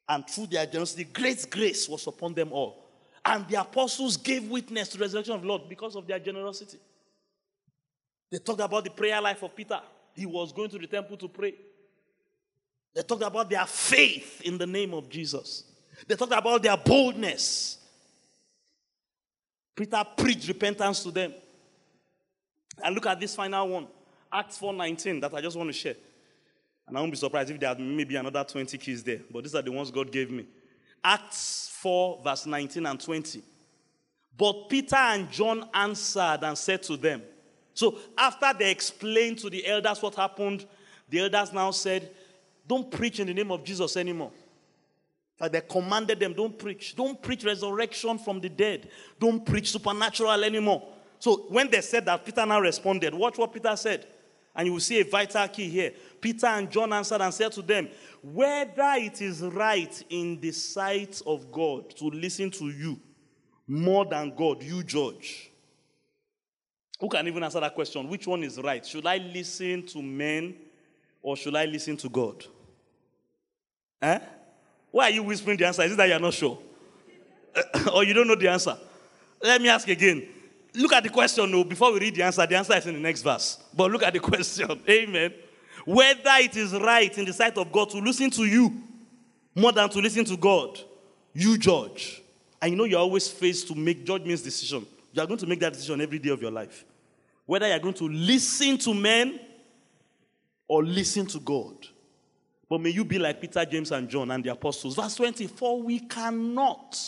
And 0.09 0.27
through 0.27 0.47
their 0.47 0.65
generosity, 0.65 1.03
great 1.03 1.47
grace 1.51 1.87
was 1.87 2.07
upon 2.07 2.33
them 2.33 2.51
all. 2.51 2.83
And 3.23 3.47
the 3.47 3.61
apostles 3.61 4.17
gave 4.17 4.49
witness 4.49 4.89
to 4.89 4.97
the 4.97 5.03
resurrection 5.03 5.35
of 5.35 5.43
the 5.43 5.47
Lord 5.47 5.69
because 5.69 5.95
of 5.95 6.07
their 6.07 6.17
generosity. 6.17 6.79
They 8.31 8.39
talked 8.39 8.61
about 8.61 8.85
the 8.85 8.89
prayer 8.89 9.21
life 9.21 9.43
of 9.43 9.55
Peter. 9.55 9.79
He 10.15 10.25
was 10.25 10.51
going 10.51 10.71
to 10.71 10.79
the 10.79 10.87
temple 10.87 11.15
to 11.15 11.27
pray. 11.27 11.53
They 12.95 13.03
talked 13.03 13.21
about 13.21 13.51
their 13.51 13.67
faith 13.67 14.41
in 14.41 14.57
the 14.57 14.65
name 14.65 14.95
of 14.95 15.07
Jesus. 15.07 15.63
They 16.07 16.15
talked 16.15 16.33
about 16.33 16.63
their 16.63 16.77
boldness. 16.77 17.77
Peter 19.75 20.03
preached 20.17 20.47
repentance 20.47 21.03
to 21.03 21.11
them. 21.11 21.35
And 22.83 22.95
look 22.95 23.05
at 23.05 23.19
this 23.19 23.35
final 23.35 23.67
one, 23.67 23.87
Acts 24.33 24.57
4:19, 24.57 25.21
that 25.21 25.31
I 25.35 25.41
just 25.41 25.55
want 25.55 25.69
to 25.69 25.73
share. 25.73 25.97
And 26.87 26.97
I 26.97 27.01
won't 27.01 27.11
be 27.11 27.17
surprised 27.17 27.49
if 27.49 27.59
there 27.59 27.69
are 27.69 27.77
maybe 27.77 28.15
another 28.15 28.43
20 28.43 28.77
keys 28.77 29.03
there, 29.03 29.19
but 29.29 29.43
these 29.43 29.55
are 29.55 29.61
the 29.61 29.71
ones 29.71 29.91
God 29.91 30.11
gave 30.11 30.31
me. 30.31 30.45
Acts 31.03 31.69
4, 31.81 32.21
verse 32.23 32.45
19 32.45 32.85
and 32.85 32.99
20. 32.99 33.41
But 34.37 34.69
Peter 34.69 34.95
and 34.95 35.29
John 35.31 35.67
answered 35.73 36.39
and 36.43 36.57
said 36.57 36.83
to 36.83 36.95
them, 36.95 37.21
So 37.73 37.97
after 38.17 38.53
they 38.57 38.71
explained 38.71 39.39
to 39.39 39.49
the 39.49 39.65
elders 39.65 40.01
what 40.01 40.15
happened, 40.15 40.65
the 41.09 41.19
elders 41.19 41.51
now 41.51 41.71
said, 41.71 42.09
Don't 42.67 42.89
preach 42.89 43.19
in 43.19 43.27
the 43.27 43.33
name 43.33 43.51
of 43.51 43.63
Jesus 43.63 43.97
anymore. 43.97 44.31
Like 45.39 45.51
they 45.51 45.61
commanded 45.61 46.19
them, 46.19 46.33
don't 46.33 46.57
preach. 46.57 46.95
Don't 46.95 47.21
preach 47.21 47.43
resurrection 47.43 48.17
from 48.17 48.39
the 48.39 48.49
dead. 48.49 48.89
Don't 49.19 49.45
preach 49.45 49.71
supernatural 49.71 50.43
anymore. 50.43 50.83
So 51.19 51.45
when 51.49 51.69
they 51.69 51.81
said 51.81 52.05
that, 52.05 52.25
Peter 52.25 52.45
now 52.45 52.59
responded. 52.59 53.13
Watch 53.13 53.37
what 53.37 53.53
Peter 53.53 53.75
said. 53.75 54.07
And 54.55 54.65
you 54.65 54.73
will 54.73 54.79
see 54.79 54.99
a 54.99 55.05
vital 55.05 55.47
key 55.47 55.69
here. 55.69 55.93
Peter 56.21 56.47
and 56.47 56.69
John 56.69 56.93
answered 56.93 57.21
and 57.21 57.33
said 57.33 57.51
to 57.53 57.61
them, 57.61 57.89
Whether 58.21 58.93
it 58.97 59.21
is 59.21 59.41
right 59.41 60.03
in 60.09 60.39
the 60.39 60.51
sight 60.51 61.21
of 61.25 61.51
God 61.51 61.95
to 61.97 62.05
listen 62.05 62.51
to 62.51 62.69
you 62.69 62.99
more 63.67 64.05
than 64.05 64.33
God, 64.35 64.63
you 64.63 64.83
judge. 64.83 65.51
Who 66.99 67.09
can 67.09 67.27
even 67.27 67.43
answer 67.43 67.59
that 67.59 67.75
question? 67.75 68.09
Which 68.09 68.25
one 68.25 68.43
is 68.43 68.59
right? 68.59 68.85
Should 68.85 69.05
I 69.05 69.17
listen 69.17 69.85
to 69.87 70.01
men 70.01 70.55
or 71.21 71.37
should 71.37 71.55
I 71.55 71.65
listen 71.65 71.95
to 71.97 72.09
God? 72.09 72.43
Eh? 74.01 74.19
Why 74.91 75.05
are 75.05 75.11
you 75.11 75.23
whispering 75.23 75.57
the 75.57 75.67
answer? 75.67 75.83
Is 75.83 75.91
it 75.91 75.97
that 75.97 76.09
you're 76.09 76.19
not 76.19 76.33
sure? 76.33 76.57
or 77.93 78.03
you 78.03 78.13
don't 78.13 78.27
know 78.27 78.35
the 78.35 78.47
answer? 78.47 78.77
Let 79.41 79.61
me 79.61 79.69
ask 79.69 79.87
again. 79.87 80.27
Look 80.73 80.93
at 80.93 81.03
the 81.03 81.09
question, 81.09 81.49
no, 81.49 81.63
before 81.63 81.91
we 81.93 81.99
read 81.99 82.15
the 82.15 82.23
answer. 82.23 82.45
The 82.45 82.55
answer 82.55 82.75
is 82.75 82.85
in 82.85 82.93
the 82.95 82.99
next 82.99 83.21
verse. 83.21 83.59
But 83.75 83.91
look 83.91 84.03
at 84.03 84.13
the 84.13 84.19
question. 84.21 84.81
Amen. 84.87 85.33
Whether 85.87 86.31
it 86.41 86.57
is 86.57 86.73
right 86.73 87.17
in 87.17 87.23
the 87.23 87.31
sight 87.31 87.57
of 87.57 87.71
God 87.71 87.89
to 87.91 87.99
listen 87.99 88.29
to 88.31 88.43
you 88.43 88.73
more 89.55 89.71
than 89.71 89.87
to 89.87 89.99
listen 89.99 90.25
to 90.25 90.35
God, 90.35 90.77
you 91.33 91.57
judge. 91.57 92.21
And 92.61 92.71
you 92.71 92.77
know 92.77 92.83
you're 92.83 92.99
always 92.99 93.29
faced 93.29 93.69
to 93.69 93.75
make 93.75 94.03
judgment's 94.03 94.41
decision. 94.41 94.85
You 95.13 95.21
are 95.21 95.25
going 95.25 95.39
to 95.39 95.47
make 95.47 95.61
that 95.61 95.71
decision 95.71 96.01
every 96.01 96.19
day 96.19 96.29
of 96.29 96.41
your 96.41 96.51
life. 96.51 96.83
Whether 97.45 97.69
you're 97.69 97.79
going 97.79 97.93
to 97.93 98.09
listen 98.09 98.77
to 98.79 98.93
men 98.93 99.39
or 100.67 100.83
listen 100.83 101.25
to 101.27 101.39
God. 101.39 101.77
But 102.67 102.81
may 102.81 102.89
you 102.89 103.05
be 103.05 103.17
like 103.17 103.39
Peter, 103.39 103.63
James, 103.63 103.93
and 103.93 104.09
John 104.09 104.29
and 104.29 104.43
the 104.43 104.51
apostles. 104.51 104.93
Verse 104.93 105.15
24 105.15 105.83
we 105.83 105.99
cannot 105.99 106.99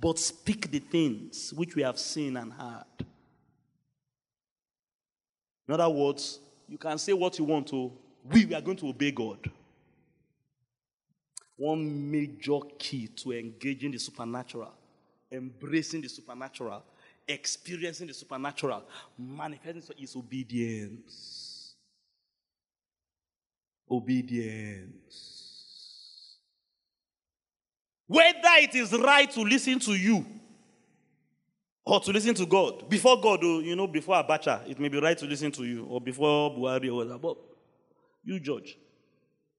but 0.00 0.18
speak 0.18 0.72
the 0.72 0.80
things 0.80 1.54
which 1.54 1.76
we 1.76 1.82
have 1.82 2.00
seen 2.00 2.36
and 2.36 2.52
heard. 2.52 3.06
In 5.68 5.74
other 5.74 5.88
words, 5.88 6.40
you 6.68 6.78
can 6.78 6.98
say 6.98 7.12
what 7.12 7.38
you 7.38 7.44
want 7.44 7.68
to, 7.68 7.92
we 8.30 8.44
we 8.44 8.54
are 8.54 8.60
going 8.60 8.76
to 8.78 8.88
obey 8.88 9.10
God. 9.10 9.50
One 11.56 12.10
major 12.10 12.58
key 12.78 13.08
to 13.08 13.32
engaging 13.32 13.92
the 13.92 13.98
supernatural, 13.98 14.72
embracing 15.32 16.02
the 16.02 16.08
supernatural, 16.08 16.82
experiencing 17.26 18.08
the 18.08 18.14
supernatural, 18.14 18.82
manifesting 19.18 19.96
is 19.98 20.14
obedience 20.16 21.56
obedience. 23.90 25.32
Whether 28.06 28.54
it 28.58 28.74
is 28.74 28.92
right 28.92 29.30
to 29.32 29.40
listen 29.40 29.78
to 29.80 29.92
you 29.92 30.24
or 31.86 32.00
to 32.00 32.10
listen 32.10 32.34
to 32.34 32.44
God. 32.44 32.88
Before 32.90 33.18
God, 33.20 33.38
oh, 33.44 33.60
you 33.60 33.76
know, 33.76 33.86
before 33.86 34.16
Abacha, 34.16 34.68
it 34.68 34.78
may 34.80 34.88
be 34.88 35.00
right 35.00 35.16
to 35.16 35.24
listen 35.24 35.52
to 35.52 35.64
you, 35.64 35.84
or 35.84 36.00
before 36.00 36.50
Buhari 36.50 36.88
or 36.88 36.96
whatever. 36.96 37.18
But 37.18 37.36
you 38.24 38.40
judge. 38.40 38.76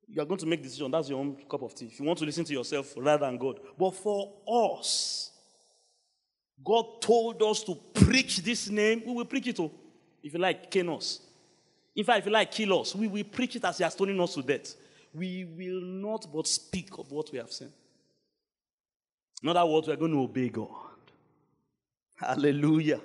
You 0.09 0.21
are 0.21 0.25
going 0.25 0.39
to 0.39 0.45
make 0.45 0.61
decision. 0.61 0.91
That's 0.91 1.09
your 1.09 1.19
own 1.19 1.37
cup 1.49 1.63
of 1.63 1.73
tea. 1.73 1.85
If 1.85 1.99
you 1.99 2.05
want 2.05 2.19
to 2.19 2.25
listen 2.25 2.43
to 2.43 2.53
yourself 2.53 2.93
rather 2.97 3.25
than 3.25 3.37
God. 3.37 3.59
But 3.77 3.91
for 3.91 4.33
us, 4.45 5.31
God 6.63 7.01
told 7.01 7.41
us 7.43 7.63
to 7.63 7.75
preach 7.93 8.37
this 8.39 8.69
name. 8.69 9.03
We 9.05 9.13
will 9.13 9.25
preach 9.25 9.47
it. 9.47 9.59
Oh, 9.59 9.71
if 10.21 10.33
you 10.33 10.39
like, 10.39 10.69
Kenos. 10.69 11.21
In 11.95 12.03
fact, 12.03 12.19
if 12.19 12.25
you 12.25 12.31
like, 12.31 12.51
kill 12.51 12.81
us. 12.81 12.93
We 12.93 13.07
will 13.07 13.23
preach 13.23 13.55
it 13.55 13.63
as 13.63 13.77
He 13.77 13.85
has 13.85 13.93
stoning 13.93 14.19
us 14.19 14.33
to 14.33 14.41
death. 14.41 14.75
We 15.13 15.45
will 15.45 15.81
not 15.81 16.27
but 16.33 16.45
speak 16.47 16.89
of 16.97 17.09
what 17.09 17.31
we 17.31 17.37
have 17.37 17.51
seen. 17.51 17.71
In 19.41 19.49
other 19.49 19.65
words, 19.65 19.87
we 19.87 19.93
are 19.93 19.97
going 19.97 20.11
to 20.11 20.21
obey 20.21 20.49
God. 20.49 20.86
Hallelujah. 22.17 22.99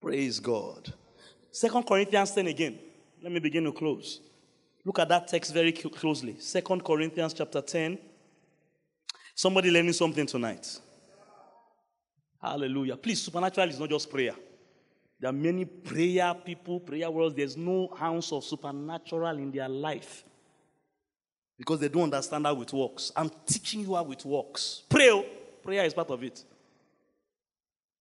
Praise 0.00 0.40
God. 0.40 0.92
Second 1.50 1.84
Corinthians 1.84 2.32
10 2.32 2.46
again. 2.48 2.78
Let 3.22 3.32
me 3.32 3.38
begin 3.38 3.64
to 3.64 3.72
close. 3.72 4.20
Look 4.84 4.98
at 4.98 5.08
that 5.08 5.28
text 5.28 5.54
very 5.54 5.70
closely. 5.72 6.36
Second 6.40 6.84
Corinthians 6.84 7.32
chapter 7.32 7.60
10. 7.60 7.98
Somebody 9.34 9.70
learning 9.70 9.92
something 9.92 10.26
tonight. 10.26 10.80
Hallelujah. 12.40 12.96
Please, 12.96 13.22
supernatural 13.22 13.68
is 13.68 13.78
not 13.78 13.88
just 13.88 14.10
prayer. 14.10 14.34
There 15.20 15.30
are 15.30 15.32
many 15.32 15.64
prayer 15.64 16.34
people, 16.34 16.80
prayer 16.80 17.08
worlds. 17.08 17.36
There's 17.36 17.56
no 17.56 17.96
ounce 18.00 18.32
of 18.32 18.42
supernatural 18.42 19.38
in 19.38 19.52
their 19.52 19.68
life 19.68 20.24
because 21.56 21.78
they 21.78 21.88
don't 21.88 22.04
understand 22.04 22.44
how 22.44 22.60
it 22.60 22.72
works. 22.72 23.12
I'm 23.14 23.30
teaching 23.46 23.82
you 23.82 23.94
how 23.94 24.10
it 24.10 24.24
works. 24.24 24.82
Pray. 24.88 25.10
Oh. 25.10 25.24
Prayer 25.62 25.84
is 25.84 25.94
part 25.94 26.10
of 26.10 26.24
it. 26.24 26.42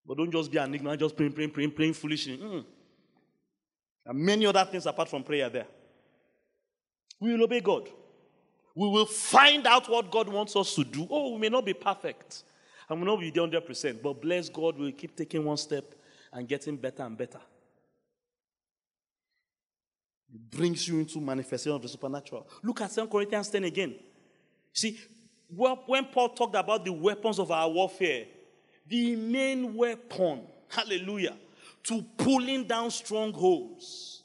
But 0.05 0.17
don't 0.17 0.31
just 0.31 0.51
be 0.51 0.57
an 0.57 0.73
ignorant, 0.73 0.99
just 0.99 1.15
praying, 1.15 1.33
praying, 1.33 1.51
praying, 1.51 1.71
praying 1.71 1.93
foolishly. 1.93 2.37
Mm. 2.37 2.65
Are 4.07 4.13
many 4.13 4.45
other 4.45 4.65
things 4.65 4.85
apart 4.85 5.09
from 5.09 5.23
prayer 5.23 5.49
there. 5.49 5.67
We 7.19 7.33
will 7.33 7.43
obey 7.43 7.61
God. 7.61 7.87
We 8.73 8.87
will 8.87 9.05
find 9.05 9.67
out 9.67 9.87
what 9.89 10.09
God 10.09 10.27
wants 10.27 10.55
us 10.55 10.73
to 10.75 10.83
do. 10.83 11.07
Oh, 11.09 11.33
we 11.33 11.39
may 11.39 11.49
not 11.49 11.65
be 11.65 11.73
perfect. 11.73 12.43
I 12.89 12.93
will 12.93 13.05
not 13.05 13.19
be 13.19 13.31
100%, 13.31 14.01
but 14.01 14.21
bless 14.21 14.49
God, 14.49 14.77
we'll 14.77 14.91
keep 14.91 15.15
taking 15.15 15.45
one 15.45 15.57
step 15.57 15.93
and 16.33 16.47
getting 16.47 16.75
better 16.77 17.03
and 17.03 17.17
better. 17.17 17.39
It 20.33 20.49
brings 20.49 20.87
you 20.87 20.99
into 20.99 21.19
manifestation 21.19 21.73
of 21.73 21.81
the 21.81 21.89
supernatural. 21.89 22.47
Look 22.63 22.81
at 22.81 22.91
2 22.91 23.07
Corinthians 23.07 23.49
10 23.49 23.65
again. 23.65 23.95
See, 24.73 24.99
when 25.53 26.05
Paul 26.05 26.29
talked 26.29 26.55
about 26.55 26.85
the 26.85 26.93
weapons 26.93 27.39
of 27.39 27.51
our 27.51 27.69
warfare, 27.69 28.25
the 28.91 29.15
main 29.15 29.73
weapon, 29.73 30.41
hallelujah, 30.67 31.37
to 31.83 32.03
pulling 32.17 32.65
down 32.65 32.91
strongholds 32.91 34.23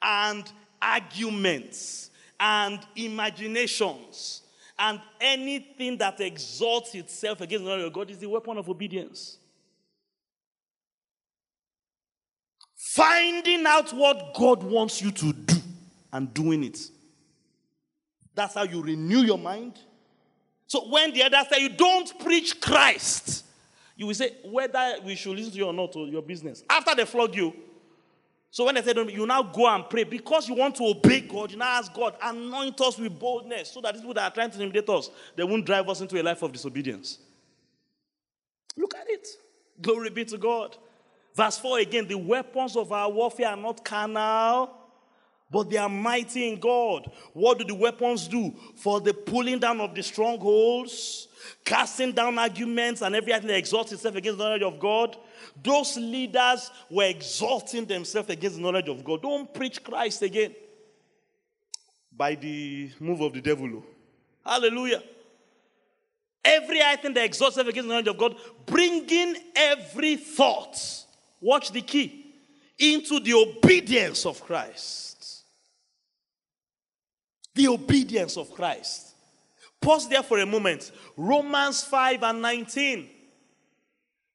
and 0.00 0.50
arguments 0.80 2.10
and 2.38 2.78
imaginations 2.94 4.42
and 4.78 5.00
anything 5.20 5.98
that 5.98 6.20
exalts 6.20 6.94
itself 6.94 7.40
against 7.40 7.64
the 7.64 7.70
knowledge 7.70 7.86
of 7.86 7.92
God 7.92 8.10
is 8.10 8.18
the 8.18 8.28
weapon 8.28 8.56
of 8.56 8.68
obedience. 8.68 9.36
Finding 12.76 13.66
out 13.66 13.92
what 13.92 14.32
God 14.34 14.62
wants 14.62 15.02
you 15.02 15.10
to 15.10 15.32
do 15.32 15.56
and 16.12 16.32
doing 16.32 16.62
it. 16.62 16.78
That's 18.36 18.54
how 18.54 18.62
you 18.62 18.80
renew 18.80 19.22
your 19.22 19.38
mind. 19.38 19.80
So 20.68 20.88
when 20.88 21.12
the 21.12 21.24
other 21.24 21.42
say 21.50 21.62
you 21.62 21.70
don't 21.70 22.16
preach 22.20 22.60
Christ, 22.60 23.44
you 23.96 24.06
will 24.06 24.14
say 24.14 24.36
whether 24.44 24.96
we 25.04 25.14
should 25.14 25.36
listen 25.36 25.52
to 25.52 25.58
you 25.58 25.66
or 25.66 25.72
not 25.72 25.94
or 25.96 26.06
your 26.06 26.22
business. 26.22 26.64
After 26.68 26.94
they 26.94 27.04
flog 27.04 27.34
you, 27.34 27.54
so 28.50 28.64
when 28.64 28.76
they 28.76 28.82
say 28.82 28.94
you 29.08 29.26
now 29.26 29.42
go 29.42 29.66
and 29.66 29.88
pray 29.88 30.04
because 30.04 30.48
you 30.48 30.54
want 30.54 30.76
to 30.76 30.84
obey 30.84 31.22
God, 31.22 31.50
you 31.50 31.56
now 31.56 31.78
ask 31.78 31.92
God, 31.92 32.14
anoint 32.22 32.80
us 32.80 32.98
with 32.98 33.18
boldness 33.18 33.70
so 33.70 33.80
that 33.80 33.94
these 33.94 34.00
people 34.00 34.14
that 34.14 34.30
are 34.30 34.34
trying 34.34 34.50
to 34.50 34.62
intimidate 34.62 34.88
us, 34.88 35.10
they 35.34 35.42
won't 35.42 35.66
drive 35.66 35.88
us 35.88 36.00
into 36.00 36.20
a 36.20 36.22
life 36.22 36.40
of 36.42 36.52
disobedience. 36.52 37.18
Look 38.76 38.94
at 38.94 39.08
it. 39.08 39.26
Glory 39.80 40.10
be 40.10 40.24
to 40.26 40.38
God. 40.38 40.76
Verse 41.34 41.58
4 41.58 41.80
again, 41.80 42.06
the 42.06 42.16
weapons 42.16 42.76
of 42.76 42.92
our 42.92 43.10
warfare 43.10 43.48
are 43.48 43.56
not 43.56 43.84
carnal, 43.84 44.70
but 45.50 45.68
they 45.68 45.76
are 45.76 45.88
mighty 45.88 46.48
in 46.48 46.60
God. 46.60 47.10
What 47.32 47.58
do 47.58 47.64
the 47.64 47.74
weapons 47.74 48.28
do? 48.28 48.54
For 48.76 49.00
the 49.00 49.14
pulling 49.14 49.58
down 49.58 49.80
of 49.80 49.96
the 49.96 50.02
strongholds, 50.02 51.26
casting 51.64 52.12
down 52.12 52.38
arguments 52.38 53.02
and 53.02 53.14
everything 53.14 53.48
that 53.48 53.56
exalts 53.56 53.92
itself 53.92 54.14
against 54.16 54.38
the 54.38 54.44
knowledge 54.44 54.62
of 54.62 54.78
God. 54.78 55.16
Those 55.62 55.96
leaders 55.96 56.70
were 56.90 57.04
exalting 57.04 57.84
themselves 57.86 58.30
against 58.30 58.56
the 58.56 58.62
knowledge 58.62 58.88
of 58.88 59.04
God. 59.04 59.22
Don't 59.22 59.52
preach 59.52 59.82
Christ 59.82 60.22
again 60.22 60.54
by 62.16 62.34
the 62.34 62.90
move 63.00 63.20
of 63.20 63.32
the 63.32 63.40
devil. 63.40 63.68
Oh. 63.76 63.84
Hallelujah. 64.44 65.02
Every 66.44 66.82
item 66.82 67.14
that 67.14 67.24
exalts 67.24 67.56
itself 67.56 67.68
against 67.68 67.88
the 67.88 67.94
knowledge 67.94 68.08
of 68.08 68.18
God, 68.18 68.36
bringing 68.66 69.36
every 69.56 70.16
thought, 70.16 70.78
watch 71.40 71.72
the 71.72 71.80
key, 71.80 72.34
into 72.78 73.20
the 73.20 73.34
obedience 73.34 74.26
of 74.26 74.42
Christ. 74.42 75.44
The 77.54 77.68
obedience 77.68 78.36
of 78.36 78.50
Christ. 78.50 79.13
Pause 79.84 80.08
there 80.08 80.22
for 80.22 80.38
a 80.38 80.46
moment. 80.46 80.90
Romans 81.14 81.82
5 81.84 82.22
and 82.22 82.40
19. 82.40 83.10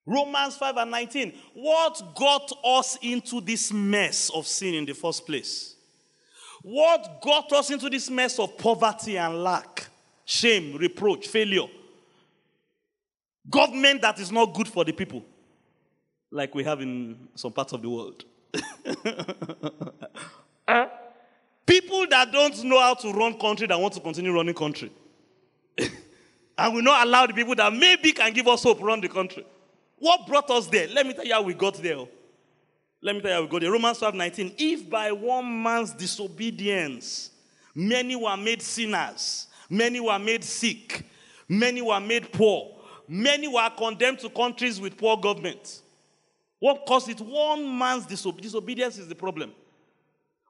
Romans 0.05 0.55
5 0.55 0.77
and 0.77 0.91
19. 0.91 1.33
What 1.55 2.15
got 2.15 2.51
us 2.63 2.99
into 3.01 3.41
this 3.41 3.73
mess 3.73 4.29
of 4.29 4.45
sin 4.45 4.75
in 4.75 4.85
the 4.85 4.93
first 4.93 5.25
place? 5.25 5.75
What 6.61 7.19
got 7.23 7.51
us 7.53 7.71
into 7.71 7.89
this 7.89 8.11
mess 8.11 8.37
of 8.37 8.59
poverty 8.59 9.17
and 9.17 9.43
lack, 9.43 9.87
shame, 10.23 10.77
reproach, 10.77 11.27
failure? 11.27 11.67
Government 13.49 14.03
that 14.03 14.19
is 14.19 14.31
not 14.31 14.53
good 14.53 14.67
for 14.67 14.85
the 14.85 14.91
people, 14.91 15.25
like 16.29 16.53
we 16.53 16.63
have 16.63 16.79
in 16.81 17.27
some 17.33 17.51
parts 17.51 17.73
of 17.73 17.81
the 17.81 17.89
world. 17.89 18.23
people 21.65 22.05
that 22.07 22.31
don't 22.31 22.63
know 22.65 22.79
how 22.79 22.93
to 22.93 23.11
run 23.13 23.39
country 23.39 23.65
that 23.65 23.79
want 23.79 23.95
to 23.95 23.99
continue 23.99 24.31
running 24.31 24.53
country. 24.53 24.91
and 26.57 26.75
we 26.75 26.81
not 26.81 27.05
allow 27.05 27.25
the 27.27 27.33
people 27.33 27.55
that 27.55 27.73
maybe 27.73 28.11
can 28.11 28.33
give 28.33 28.47
us 28.47 28.63
hope 28.63 28.81
run 28.81 29.01
the 29.01 29.09
country. 29.09 29.45
What 29.97 30.27
brought 30.27 30.49
us 30.49 30.67
there? 30.67 30.87
Let 30.87 31.05
me 31.05 31.13
tell 31.13 31.25
you 31.25 31.33
how 31.33 31.41
we 31.41 31.53
got 31.53 31.75
there. 31.75 32.05
Let 33.01 33.15
me 33.15 33.21
tell 33.21 33.31
you 33.31 33.35
how 33.35 33.41
we 33.41 33.47
got 33.47 33.61
there. 33.61 33.71
Romans 33.71 33.97
12 33.99 34.15
19. 34.15 34.55
If 34.57 34.89
by 34.89 35.11
one 35.11 35.63
man's 35.63 35.91
disobedience 35.91 37.31
many 37.75 38.15
were 38.15 38.37
made 38.37 38.61
sinners, 38.61 39.47
many 39.69 39.99
were 39.99 40.19
made 40.19 40.43
sick, 40.43 41.05
many 41.47 41.81
were 41.81 41.99
made 41.99 42.31
poor, 42.31 42.75
many 43.07 43.47
were 43.47 43.69
condemned 43.77 44.19
to 44.19 44.29
countries 44.29 44.79
with 44.79 44.97
poor 44.97 45.17
government. 45.17 45.81
What 46.59 46.85
caused 46.85 47.09
it? 47.09 47.21
One 47.21 47.77
man's 47.77 48.05
disobe- 48.05 48.41
disobedience 48.41 48.97
is 48.97 49.07
the 49.07 49.15
problem. 49.15 49.53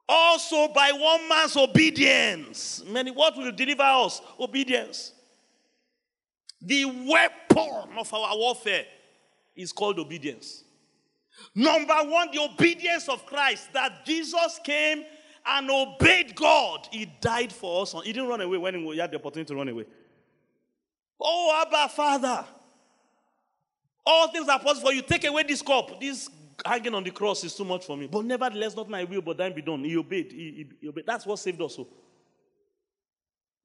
Also, 0.08 0.66
by 0.68 0.90
one 0.90 1.28
man's 1.28 1.56
obedience, 1.56 2.82
many 2.84 3.12
what 3.12 3.36
will 3.36 3.52
deliver 3.52 3.82
us? 3.82 4.20
Obedience. 4.40 5.12
The 6.62 6.84
weapon 6.84 7.98
of 7.98 8.12
our 8.12 8.36
warfare 8.36 8.84
is 9.56 9.72
called 9.72 9.98
obedience. 9.98 10.64
Number 11.54 11.94
one, 12.04 12.30
the 12.32 12.40
obedience 12.40 13.08
of 13.08 13.24
Christ 13.24 13.72
that 13.72 14.04
Jesus 14.04 14.60
came 14.62 15.04
and 15.46 15.70
obeyed 15.70 16.34
God. 16.34 16.88
He 16.90 17.06
died 17.20 17.52
for 17.52 17.82
us. 17.82 17.94
He 18.04 18.12
didn't 18.12 18.28
run 18.28 18.40
away 18.40 18.58
when 18.58 18.74
he 18.74 18.98
had 18.98 19.10
the 19.10 19.16
opportunity 19.16 19.48
to 19.48 19.56
run 19.56 19.68
away. 19.68 19.86
Oh, 21.20 21.64
Abba, 21.66 21.88
Father. 21.92 22.44
All 24.04 24.28
things 24.28 24.48
are 24.48 24.58
possible 24.58 24.90
for 24.90 24.94
you. 24.94 25.02
Take 25.02 25.24
away 25.24 25.44
this 25.44 25.62
cup. 25.62 26.00
This 26.00 26.28
hanging 26.64 26.94
on 26.94 27.04
the 27.04 27.10
cross 27.10 27.44
is 27.44 27.54
too 27.54 27.64
much 27.64 27.86
for 27.86 27.96
me. 27.96 28.06
But 28.06 28.24
nevertheless, 28.24 28.76
not 28.76 28.88
my 28.88 29.04
will, 29.04 29.22
but 29.22 29.36
thine 29.36 29.54
be 29.54 29.62
done. 29.62 29.84
He 29.84 29.96
obeyed. 29.96 30.32
He, 30.32 30.38
he, 30.38 30.66
he 30.80 30.88
obeyed. 30.88 31.06
That's 31.06 31.26
what 31.26 31.38
saved 31.38 31.60
us. 31.62 31.76
Oh. 31.78 31.88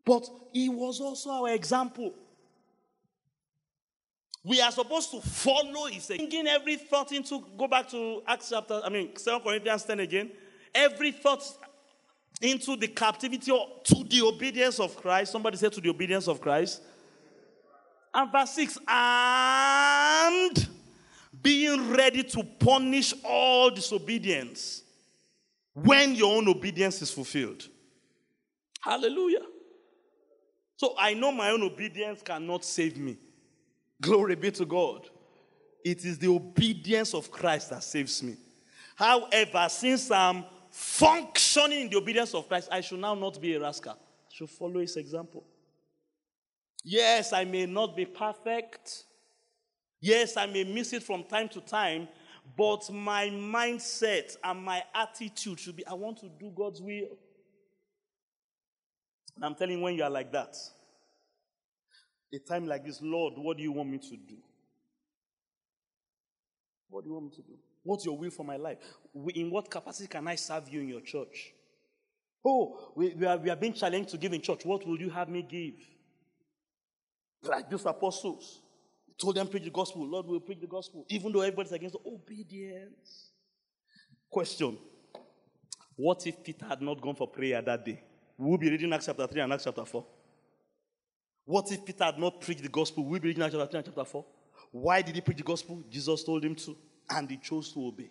But 0.05 0.27
he 0.53 0.69
was 0.69 1.01
also 1.01 1.29
our 1.31 1.49
example. 1.49 2.13
We 4.45 4.61
are 4.61 4.71
supposed 4.71 5.09
to 5.09 5.21
follow 5.21 5.87
his 5.87 6.05
thinking 6.05 6.45
every 6.45 6.75
thought 6.75 7.11
into 7.11 7.43
go 7.57 7.67
back 7.67 7.89
to 7.89 8.21
Acts 8.27 8.49
chapter, 8.51 8.79
I 8.85 8.89
mean, 8.89 9.11
2 9.15 9.39
Corinthians 9.39 9.83
10 9.83 9.99
again. 10.01 10.31
Every 10.73 11.11
thought 11.11 11.43
into 12.39 12.75
the 12.75 12.87
captivity 12.87 13.49
or 13.49 13.67
to 13.85 14.03
the 14.03 14.21
obedience 14.21 14.79
of 14.79 14.95
Christ. 14.97 15.31
Somebody 15.31 15.57
said 15.57 15.73
to 15.73 15.81
the 15.81 15.89
obedience 15.89 16.27
of 16.27 16.39
Christ. 16.39 16.83
And 18.13 18.31
verse 18.31 18.51
6 18.51 18.77
and 18.87 20.69
being 21.41 21.91
ready 21.91 22.21
to 22.23 22.43
punish 22.43 23.15
all 23.23 23.71
disobedience 23.71 24.83
when 25.73 26.13
your 26.13 26.37
own 26.37 26.47
obedience 26.47 27.01
is 27.01 27.09
fulfilled. 27.09 27.67
Hallelujah. 28.79 29.41
So 30.77 30.93
I 30.99 31.15
know 31.15 31.31
my 31.31 31.49
own 31.49 31.63
obedience 31.63 32.21
cannot 32.21 32.63
save 32.63 32.97
me. 32.97 33.17
Glory 34.05 34.35
be 34.35 34.51
to 34.51 34.65
God. 34.65 35.09
It 35.83 36.05
is 36.05 36.19
the 36.19 36.27
obedience 36.27 37.15
of 37.15 37.31
Christ 37.31 37.71
that 37.71 37.83
saves 37.83 38.21
me. 38.21 38.35
However, 38.95 39.65
since 39.67 40.11
I'm 40.11 40.45
functioning 40.69 41.81
in 41.81 41.89
the 41.89 41.97
obedience 41.97 42.35
of 42.35 42.47
Christ, 42.47 42.69
I 42.71 42.81
should 42.81 42.99
now 42.99 43.15
not 43.15 43.41
be 43.41 43.55
a 43.55 43.59
rascal. 43.59 43.93
I 43.93 44.31
should 44.31 44.49
follow 44.51 44.79
his 44.79 44.95
example. 44.95 45.43
Yes, 46.83 47.33
I 47.33 47.45
may 47.45 47.65
not 47.65 47.95
be 47.95 48.05
perfect. 48.05 49.05
Yes, 49.99 50.37
I 50.37 50.45
may 50.45 50.63
miss 50.65 50.93
it 50.93 51.01
from 51.01 51.23
time 51.23 51.49
to 51.49 51.61
time, 51.61 52.07
but 52.55 52.87
my 52.91 53.29
mindset 53.29 54.37
and 54.43 54.63
my 54.63 54.83
attitude 54.93 55.59
should 55.59 55.77
be 55.77 55.87
I 55.87 55.95
want 55.95 56.19
to 56.19 56.29
do 56.39 56.51
God's 56.55 56.79
will. 56.79 57.17
And 59.35 59.45
I'm 59.45 59.55
telling 59.55 59.79
you, 59.79 59.83
when 59.83 59.95
you 59.95 60.03
are 60.03 60.11
like 60.11 60.31
that, 60.31 60.55
a 62.33 62.39
time 62.39 62.67
like 62.67 62.85
this, 62.85 62.99
Lord, 63.01 63.33
what 63.37 63.57
do 63.57 63.63
you 63.63 63.71
want 63.71 63.89
me 63.89 63.97
to 63.99 64.17
do? 64.17 64.37
What 66.89 67.03
do 67.03 67.09
you 67.09 67.13
want 67.13 67.25
me 67.25 67.31
to 67.31 67.41
do? 67.41 67.53
What's 67.83 68.05
your 68.05 68.17
will 68.17 68.31
for 68.31 68.43
my 68.43 68.57
life? 68.57 68.77
In 69.33 69.51
what 69.51 69.69
capacity 69.69 70.07
can 70.07 70.27
I 70.27 70.35
serve 70.35 70.69
you 70.69 70.81
in 70.81 70.87
your 70.87 71.01
church? 71.01 71.53
Oh, 72.43 72.91
we, 72.95 73.09
we, 73.13 73.25
are, 73.25 73.37
we 73.37 73.49
are 73.49 73.55
being 73.55 73.73
challenged 73.73 74.09
to 74.09 74.17
give 74.17 74.33
in 74.33 74.41
church. 74.41 74.65
What 74.65 74.85
will 74.87 74.99
you 74.99 75.09
have 75.09 75.29
me 75.29 75.41
give? 75.41 75.75
Like 77.43 77.69
those 77.69 77.85
apostles. 77.85 78.61
Told 79.17 79.35
them 79.35 79.47
preach 79.47 79.63
the 79.63 79.69
gospel. 79.69 80.05
Lord 80.05 80.25
will 80.25 80.39
preach 80.39 80.59
the 80.59 80.67
gospel. 80.67 81.05
Even 81.09 81.31
though 81.31 81.41
everybody's 81.41 81.71
against 81.71 81.95
obedience. 82.05 83.31
Question. 84.29 84.77
What 85.95 86.25
if 86.27 86.43
Peter 86.43 86.65
had 86.65 86.81
not 86.81 87.01
gone 87.01 87.15
for 87.15 87.27
prayer 87.27 87.61
that 87.61 87.85
day? 87.85 88.01
We'll 88.37 88.57
be 88.57 88.69
reading 88.69 88.91
Acts 88.91 89.05
chapter 89.05 89.25
3 89.25 89.41
and 89.41 89.53
Acts 89.53 89.63
chapter 89.63 89.85
4. 89.85 90.05
What 91.45 91.71
if 91.71 91.85
Peter 91.85 92.03
had 92.03 92.17
not 92.17 92.41
preached 92.41 92.63
the 92.63 92.69
gospel? 92.69 93.05
We'll 93.05 93.19
be 93.19 93.29
reading 93.29 93.43
Acts 93.43 93.53
chapter 93.53 93.67
3 93.67 93.77
and 93.77 93.85
chapter 93.85 94.03
4. 94.03 94.25
Why 94.71 95.01
did 95.03 95.13
he 95.13 95.21
preach 95.21 95.37
the 95.37 95.43
gospel? 95.43 95.83
Jesus 95.89 96.23
told 96.23 96.43
him 96.43 96.55
to, 96.55 96.75
and 97.09 97.29
he 97.29 97.37
chose 97.37 97.71
to 97.73 97.85
obey. 97.85 98.09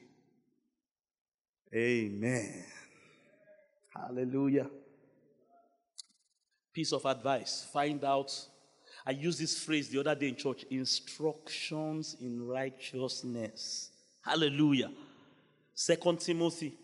Amen. 1.74 2.64
Hallelujah. 3.94 4.70
Piece 6.72 6.92
of 6.92 7.04
advice 7.04 7.66
find 7.72 8.04
out. 8.04 8.32
I 9.06 9.10
used 9.10 9.40
this 9.40 9.58
phrase 9.62 9.88
the 9.88 10.00
other 10.00 10.14
day 10.14 10.28
in 10.28 10.36
church 10.36 10.64
instructions 10.70 12.16
in 12.20 12.46
righteousness. 12.46 13.90
Hallelujah. 14.24 14.90
Second 15.74 16.20
Timothy 16.20 16.74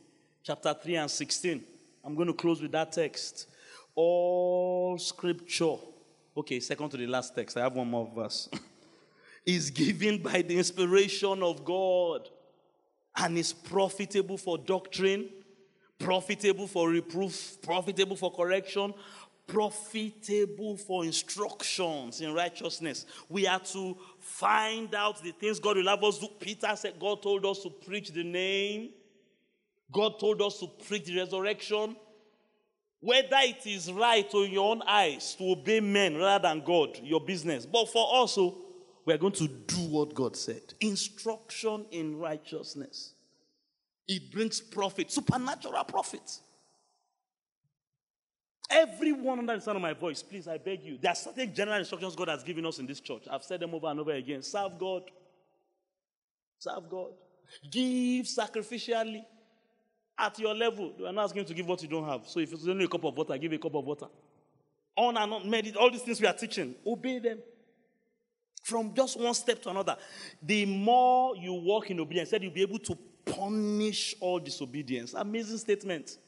chapter 0.43 0.75
3 0.75 0.97
and 0.97 1.11
16. 1.11 1.63
I'm 2.05 2.15
going 2.15 2.27
to 2.27 2.35
close 2.35 2.61
with 2.61 2.73
that 2.73 2.93
text. 2.93 3.47
All 3.95 4.99
scripture 4.99 5.77
Okay, 6.41 6.59
second 6.59 6.89
to 6.89 6.97
the 6.97 7.07
last 7.07 7.35
text. 7.35 7.57
I 7.59 7.61
have 7.61 7.75
one 7.75 7.91
more 7.91 8.11
verse. 8.15 8.49
is 9.47 9.71
given 9.71 10.23
by 10.23 10.41
the 10.41 10.57
inspiration 10.57 11.43
of 11.43 11.65
God. 11.67 12.29
and 13.17 13.37
is 13.37 13.53
profitable 13.53 14.39
for 14.39 14.57
doctrine, 14.57 15.29
profitable 15.99 16.67
for 16.67 16.89
reproof, 16.89 17.59
profitable 17.61 18.17
for 18.17 18.33
correction, 18.33 18.95
profitable 19.47 20.79
for 20.79 21.05
instructions 21.05 22.23
in 22.23 22.33
righteousness. 22.33 23.05
We 23.29 23.47
are 23.47 23.61
to 23.61 23.99
find 24.19 24.95
out 24.95 25.23
the 25.23 25.33
things 25.33 25.61
God 25.61 25.77
will 25.77 25.89
have 25.89 26.03
us 26.03 26.19
do. 26.19 26.29
Peter 26.39 26.75
said, 26.75 26.95
God 26.99 27.21
told 27.23 27.45
us 27.45 27.63
to 27.65 27.69
preach 27.71 28.13
the 28.13 28.25
name, 28.25 28.91
God 29.93 30.19
told 30.19 30.41
us 30.41 30.59
to 30.61 30.69
preach 30.89 31.05
the 31.05 31.19
resurrection. 31.19 31.97
Whether 33.01 33.37
it 33.41 33.67
is 33.67 33.91
right 33.91 34.33
in 34.35 34.51
your 34.51 34.71
own 34.71 34.83
eyes 34.87 35.35
to 35.37 35.53
obey 35.53 35.81
men 35.81 36.17
rather 36.17 36.49
than 36.49 36.63
God, 36.63 36.99
your 37.03 37.21
business. 37.21 37.65
But 37.65 37.89
for 37.89 38.05
also, 38.05 38.43
oh, 38.43 38.59
we 39.07 39.15
are 39.15 39.19
going 39.19 39.33
to 39.35 39.49
do 39.49 39.81
what 39.89 40.15
God 40.15 40.37
said. 40.37 40.61
Instruction 40.81 41.87
in 41.91 42.19
righteousness. 42.19 43.15
It 44.07 44.31
brings 44.31 44.61
profit, 44.61 45.11
supernatural 45.11 45.85
profit. 45.85 46.41
Everyone 48.71 49.39
under 49.41 49.57
the 49.57 49.61
sound 49.61 49.77
of 49.77 49.83
my 49.83 49.95
voice, 49.95 50.23
please, 50.23 50.47
I 50.47 50.59
beg 50.59 50.85
you. 50.85 50.99
There 51.01 51.11
are 51.11 51.17
certain 51.17 51.53
general 51.55 51.79
instructions 51.79 52.15
God 52.15 52.29
has 52.29 52.45
given 52.45 52.67
us 52.67 52.79
in 52.79 52.87
this 52.87 53.01
church. 53.01 53.23
I've 53.31 53.43
said 53.43 53.61
them 53.61 53.75
over 53.75 53.87
and 53.89 53.99
over 53.99 54.13
again. 54.13 54.43
Serve 54.43 54.79
God. 54.79 55.03
Serve 56.59 56.89
God. 56.89 57.13
Give 57.71 58.27
sacrificially 58.27 59.25
at 60.21 60.39
your 60.39 60.55
level. 60.55 60.93
We 60.99 61.07
are 61.07 61.13
not 61.13 61.25
asking 61.25 61.43
you 61.43 61.49
to 61.49 61.55
give 61.55 61.67
what 61.67 61.83
you 61.83 61.89
don't 61.89 62.07
have. 62.07 62.29
So 62.29 62.41
if 62.41 62.53
it's 62.53 62.67
only 62.67 62.85
a 62.85 62.89
cup 62.89 63.05
of 63.05 63.17
water, 63.17 63.37
give 63.39 63.53
a 63.53 63.59
cup 63.59 63.75
of 63.75 63.85
water. 63.85 64.07
On 64.97 65.17
and 65.17 65.33
on, 65.33 65.43
medit- 65.45 65.77
all 65.77 65.91
these 65.91 66.03
things 66.03 66.21
we 66.21 66.27
are 66.27 66.35
teaching, 66.35 66.75
obey 66.87 67.19
them. 67.19 67.39
From 68.63 68.93
just 68.95 69.19
one 69.19 69.33
step 69.33 69.63
to 69.63 69.71
another. 69.71 69.97
The 70.43 70.67
more 70.67 71.35
you 71.35 71.55
walk 71.55 71.91
in 71.91 71.99
obedience, 71.99 72.31
said 72.31 72.43
you'll 72.43 72.53
be 72.53 72.61
able 72.63 72.79
to 72.81 72.99
punish 73.25 74.15
all 74.21 74.39
disobedience. 74.39 75.15
Amazing 75.15 75.59
statement. 75.59 76.19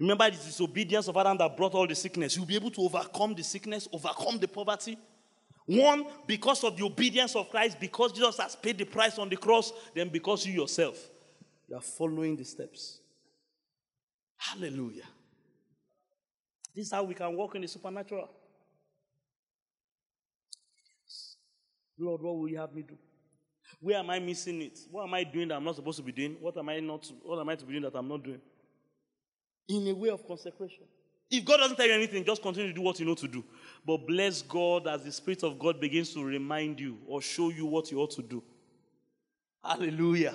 Remember, 0.00 0.26
it 0.26 0.34
is 0.34 0.44
disobedience 0.44 1.08
of 1.08 1.16
Adam 1.16 1.38
that 1.38 1.56
brought 1.56 1.74
all 1.74 1.86
the 1.86 1.94
sickness. 1.94 2.36
You'll 2.36 2.46
be 2.46 2.56
able 2.56 2.70
to 2.70 2.80
overcome 2.82 3.34
the 3.34 3.42
sickness, 3.42 3.88
overcome 3.92 4.38
the 4.38 4.48
poverty. 4.48 4.98
One, 5.66 6.06
because 6.26 6.64
of 6.64 6.76
the 6.76 6.84
obedience 6.84 7.36
of 7.36 7.50
Christ, 7.50 7.78
because 7.78 8.12
Jesus 8.12 8.38
has 8.38 8.56
paid 8.56 8.78
the 8.78 8.84
price 8.84 9.18
on 9.18 9.28
the 9.28 9.36
cross, 9.36 9.72
then 9.94 10.08
because 10.08 10.46
you 10.46 10.54
yourself, 10.54 11.10
you 11.68 11.76
are 11.76 11.82
following 11.82 12.36
the 12.36 12.44
steps. 12.44 13.00
Hallelujah. 14.36 15.04
This 16.74 16.86
is 16.86 16.92
how 16.92 17.02
we 17.02 17.14
can 17.14 17.36
walk 17.36 17.54
in 17.54 17.62
the 17.62 17.68
supernatural. 17.68 18.28
Lord, 21.98 22.22
what 22.22 22.36
will 22.36 22.48
you 22.48 22.58
have 22.58 22.72
me 22.72 22.82
do? 22.82 22.96
Where 23.80 23.98
am 23.98 24.10
I 24.10 24.18
missing 24.18 24.62
it? 24.62 24.78
What 24.90 25.04
am 25.04 25.14
I 25.14 25.24
doing 25.24 25.48
that 25.48 25.56
I'm 25.56 25.64
not 25.64 25.76
supposed 25.76 25.98
to 25.98 26.02
be 26.04 26.12
doing? 26.12 26.36
What 26.40 26.56
am 26.56 26.68
I 26.68 26.80
not? 26.80 27.10
What 27.22 27.40
am 27.40 27.48
I 27.48 27.56
to 27.56 27.64
be 27.64 27.72
doing 27.72 27.82
that 27.82 27.96
I'm 27.96 28.08
not 28.08 28.22
doing? 28.22 28.40
in 29.68 29.86
a 29.86 29.94
way 29.94 30.08
of 30.08 30.26
consecration. 30.26 30.84
If 31.30 31.44
God 31.44 31.58
doesn't 31.58 31.76
tell 31.76 31.86
you 31.86 31.92
anything, 31.92 32.24
just 32.24 32.40
continue 32.40 32.70
to 32.70 32.74
do 32.74 32.80
what 32.80 32.98
you 32.98 33.04
know 33.04 33.14
to 33.14 33.28
do. 33.28 33.44
But 33.86 34.06
bless 34.06 34.40
God 34.40 34.86
as 34.86 35.04
the 35.04 35.12
Spirit 35.12 35.42
of 35.42 35.58
God 35.58 35.78
begins 35.78 36.14
to 36.14 36.24
remind 36.24 36.80
you 36.80 36.98
or 37.06 37.20
show 37.20 37.50
you 37.50 37.66
what 37.66 37.90
you 37.90 38.00
ought 38.00 38.12
to 38.12 38.22
do. 38.22 38.42
Hallelujah. 39.62 40.34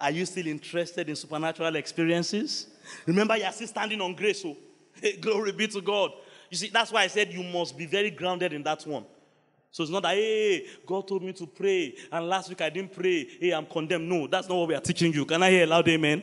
Are 0.00 0.10
you 0.10 0.24
still 0.26 0.46
interested 0.46 1.08
in 1.08 1.16
supernatural 1.16 1.74
experiences? 1.76 2.68
Remember, 3.06 3.36
you're 3.36 3.50
still 3.52 3.66
standing 3.66 4.00
on 4.00 4.14
grace. 4.14 4.42
So, 4.42 4.56
hey, 5.00 5.16
glory 5.16 5.52
be 5.52 5.66
to 5.68 5.80
God. 5.80 6.12
You 6.50 6.56
see, 6.56 6.68
that's 6.68 6.92
why 6.92 7.02
I 7.02 7.08
said 7.08 7.32
you 7.32 7.42
must 7.42 7.76
be 7.76 7.86
very 7.86 8.10
grounded 8.10 8.52
in 8.52 8.62
that 8.62 8.86
one. 8.86 9.04
So 9.70 9.82
it's 9.82 9.92
not 9.92 10.02
that, 10.04 10.14
hey, 10.14 10.66
God 10.86 11.06
told 11.06 11.22
me 11.22 11.32
to 11.34 11.46
pray, 11.46 11.94
and 12.10 12.26
last 12.26 12.48
week 12.48 12.60
I 12.62 12.70
didn't 12.70 12.92
pray. 12.92 13.28
Hey, 13.38 13.50
I'm 13.50 13.66
condemned. 13.66 14.08
No, 14.08 14.26
that's 14.26 14.48
not 14.48 14.56
what 14.56 14.68
we 14.68 14.74
are 14.74 14.80
teaching 14.80 15.12
you. 15.12 15.24
Can 15.26 15.42
I 15.42 15.50
hear 15.50 15.64
a 15.64 15.66
loud 15.66 15.88
amen? 15.88 16.22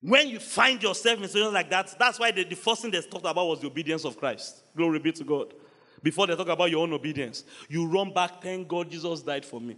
When 0.00 0.28
you 0.28 0.38
find 0.38 0.82
yourself 0.82 1.18
in 1.20 1.28
situations 1.28 1.54
like 1.54 1.70
that, 1.70 1.94
that's 1.98 2.18
why 2.18 2.30
the, 2.30 2.44
the 2.44 2.56
first 2.56 2.82
thing 2.82 2.90
they 2.90 3.00
talked 3.00 3.26
about 3.26 3.46
was 3.46 3.60
the 3.60 3.66
obedience 3.66 4.04
of 4.04 4.18
Christ. 4.18 4.62
Glory 4.76 4.98
be 4.98 5.12
to 5.12 5.24
God. 5.24 5.54
Before 6.02 6.26
they 6.26 6.36
talk 6.36 6.48
about 6.48 6.70
your 6.70 6.82
own 6.82 6.92
obedience, 6.92 7.44
you 7.68 7.86
run 7.86 8.12
back, 8.12 8.42
thank 8.42 8.68
God 8.68 8.90
Jesus 8.90 9.22
died 9.22 9.44
for 9.44 9.60
me. 9.60 9.76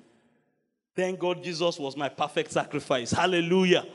Thank 1.00 1.18
God 1.18 1.42
Jesus 1.42 1.78
was 1.78 1.96
my 1.96 2.10
perfect 2.10 2.52
sacrifice. 2.52 3.10
Hallelujah. 3.10 3.86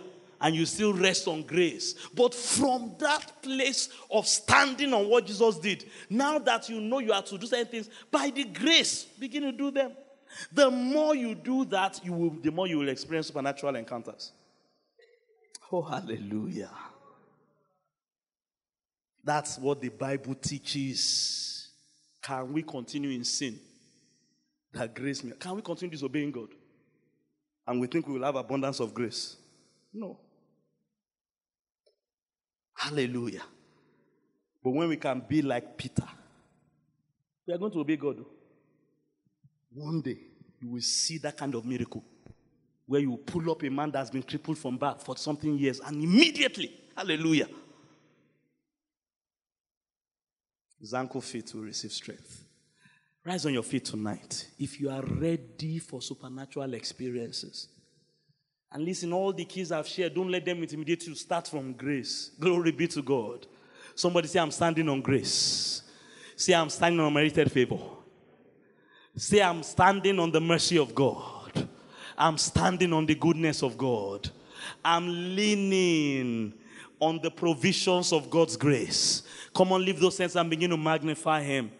And 0.42 0.56
you 0.56 0.66
still 0.66 0.92
rest 0.92 1.28
on 1.28 1.44
grace. 1.44 1.94
But 2.16 2.34
from 2.34 2.96
that 2.98 3.44
place 3.44 3.90
of 4.10 4.28
standing 4.28 4.92
on 4.92 5.08
what 5.08 5.28
Jesus 5.28 5.60
did, 5.60 5.86
now 6.10 6.40
that 6.40 6.68
you 6.68 6.82
know 6.82 6.98
you 6.98 7.14
are 7.14 7.22
to 7.22 7.38
do 7.38 7.46
certain 7.46 7.68
things, 7.68 7.92
by 8.10 8.32
the 8.32 8.46
grace, 8.46 9.04
begin 9.20 9.44
to 9.44 9.52
do 9.52 9.70
them. 9.70 9.92
The 10.52 10.72
more 10.72 11.14
you 11.14 11.36
do 11.36 11.64
that, 11.66 12.04
you 12.04 12.12
will, 12.12 12.32
the 12.42 12.50
more 12.50 12.66
you 12.66 12.80
will 12.80 12.90
experience 12.90 13.28
supernatural 13.28 13.76
encounters. 13.76 14.32
Oh, 15.72 15.84
hallelujah. 15.84 16.72
That's 19.24 19.60
what 19.60 19.80
the 19.80 19.90
Bible 19.90 20.34
teaches. 20.34 21.70
Can 22.24 22.52
we 22.52 22.64
continue 22.64 23.12
in 23.12 23.24
sin? 23.24 23.60
That 24.74 24.96
grace, 24.96 25.24
can 25.40 25.56
we 25.56 25.62
continue 25.62 25.92
disobeying 25.92 26.32
God? 26.32 26.48
And 27.68 27.80
we 27.80 27.88
think 27.88 28.08
we 28.08 28.14
will 28.14 28.26
have 28.26 28.36
abundance 28.36 28.80
of 28.80 28.94
grace? 28.94 29.38
No. 29.94 30.20
Hallelujah. 32.76 33.44
But 34.64 34.72
when 34.72 34.90
we 34.90 34.98
can 34.98 35.24
be 35.28 35.42
like 35.42 35.78
Peter, 35.78 36.04
we 37.48 37.54
are 37.54 37.58
going 37.58 37.72
to 37.72 37.80
obey 37.80 37.96
God. 37.96 38.18
Oh. 38.20 38.28
One 39.74 40.02
day, 40.02 40.18
you 40.62 40.70
will 40.70 40.82
see 40.82 41.18
that 41.20 41.38
kind 41.38 41.54
of 41.56 41.66
miracle 41.66 42.04
where 42.88 43.02
you 43.02 43.18
pull 43.18 43.50
up 43.52 43.64
a 43.64 43.70
man 43.70 43.92
that's 43.92 44.10
been 44.10 44.24
crippled 44.24 44.58
from 44.58 44.78
birth 44.78 45.04
for 45.04 45.18
something 45.18 45.58
years 45.58 45.80
and 45.80 46.04
immediately, 46.04 46.72
hallelujah, 46.96 47.48
his 50.80 50.94
ankle 50.94 51.22
feet 51.22 51.52
will 51.54 51.64
receive 51.64 51.92
strength. 51.92 52.45
Rise 53.26 53.48
on 53.48 53.54
your 53.56 53.64
feet 53.64 53.86
tonight 53.86 54.48
if 54.60 54.80
you 54.80 54.88
are 54.92 55.02
ready 55.02 55.80
for 55.80 56.00
supernatural 56.00 56.76
experiences. 56.76 57.70
And 58.72 58.86
listen, 58.86 59.12
all 59.14 59.34
the 59.34 59.46
keys 59.46 59.72
I've 59.72 59.88
shared, 59.88 60.14
don't 60.14 60.30
let 60.30 60.46
them 60.46 60.62
intimidate 60.62 61.08
you. 61.08 61.16
Start 61.16 61.48
from 61.48 61.74
grace. 61.74 62.30
Glory 62.40 62.72
be 62.72 62.88
to 62.90 63.02
God. 63.02 63.48
Somebody 63.96 64.28
say, 64.28 64.40
I'm 64.40 64.52
standing 64.52 64.88
on 64.90 65.02
grace. 65.02 65.82
Say, 66.36 66.54
I'm 66.54 66.70
standing 66.70 67.00
on 67.00 67.12
merited 67.14 67.52
favor. 67.52 67.80
Say, 69.16 69.42
I'm 69.42 69.64
standing 69.64 70.20
on 70.20 70.32
the 70.32 70.42
mercy 70.42 70.78
of 70.78 70.94
God. 70.94 71.68
I'm 72.16 72.38
standing 72.38 72.94
on 72.94 73.08
the 73.08 73.16
goodness 73.16 73.64
of 73.64 73.76
God. 73.76 74.30
I'm 74.84 75.36
leaning 75.36 76.54
on 77.00 77.20
the 77.24 77.32
provisions 77.32 78.14
of 78.14 78.30
God's 78.30 78.56
grace. 78.56 79.24
Come 79.52 79.72
on, 79.72 79.84
leave 79.84 80.00
those 80.00 80.18
things 80.18 80.36
and 80.36 80.48
begin 80.48 80.70
to 80.70 80.78
magnify 80.78 81.42
Him. 81.42 81.72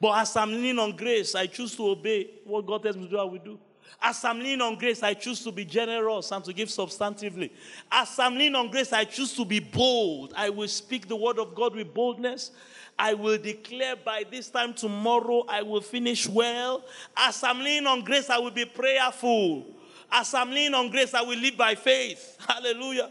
But 0.00 0.12
as 0.18 0.36
I'm 0.36 0.50
leaning 0.50 0.78
on 0.78 0.96
grace, 0.96 1.34
I 1.34 1.46
choose 1.46 1.74
to 1.76 1.88
obey 1.88 2.30
what 2.44 2.66
God 2.66 2.82
tells 2.82 2.96
me 2.96 3.04
to 3.04 3.10
do, 3.10 3.18
I 3.18 3.24
will 3.24 3.38
do. 3.38 3.58
As 4.00 4.22
I'm 4.24 4.38
leaning 4.38 4.60
on 4.60 4.76
grace, 4.76 5.02
I 5.02 5.14
choose 5.14 5.42
to 5.44 5.52
be 5.52 5.64
generous 5.64 6.30
and 6.30 6.44
to 6.44 6.52
give 6.52 6.68
substantively. 6.68 7.50
As 7.90 8.18
I'm 8.18 8.34
leaning 8.34 8.54
on 8.54 8.70
grace, 8.70 8.92
I 8.92 9.04
choose 9.04 9.34
to 9.36 9.44
be 9.44 9.58
bold. 9.58 10.34
I 10.36 10.50
will 10.50 10.68
speak 10.68 11.08
the 11.08 11.16
word 11.16 11.38
of 11.38 11.54
God 11.54 11.74
with 11.74 11.94
boldness. 11.94 12.50
I 12.98 13.14
will 13.14 13.38
declare 13.38 13.96
by 13.96 14.24
this 14.30 14.50
time 14.50 14.74
tomorrow 14.74 15.44
I 15.48 15.62
will 15.62 15.80
finish 15.80 16.28
well. 16.28 16.84
As 17.16 17.42
I'm 17.42 17.58
leaning 17.58 17.86
on 17.86 18.04
grace, 18.04 18.28
I 18.30 18.38
will 18.38 18.50
be 18.50 18.64
prayerful. 18.64 19.66
As 20.10 20.32
I'm 20.34 20.50
leaning 20.50 20.74
on 20.74 20.90
grace, 20.90 21.14
I 21.14 21.22
will 21.22 21.38
live 21.38 21.56
by 21.56 21.74
faith. 21.74 22.36
Hallelujah. 22.48 23.10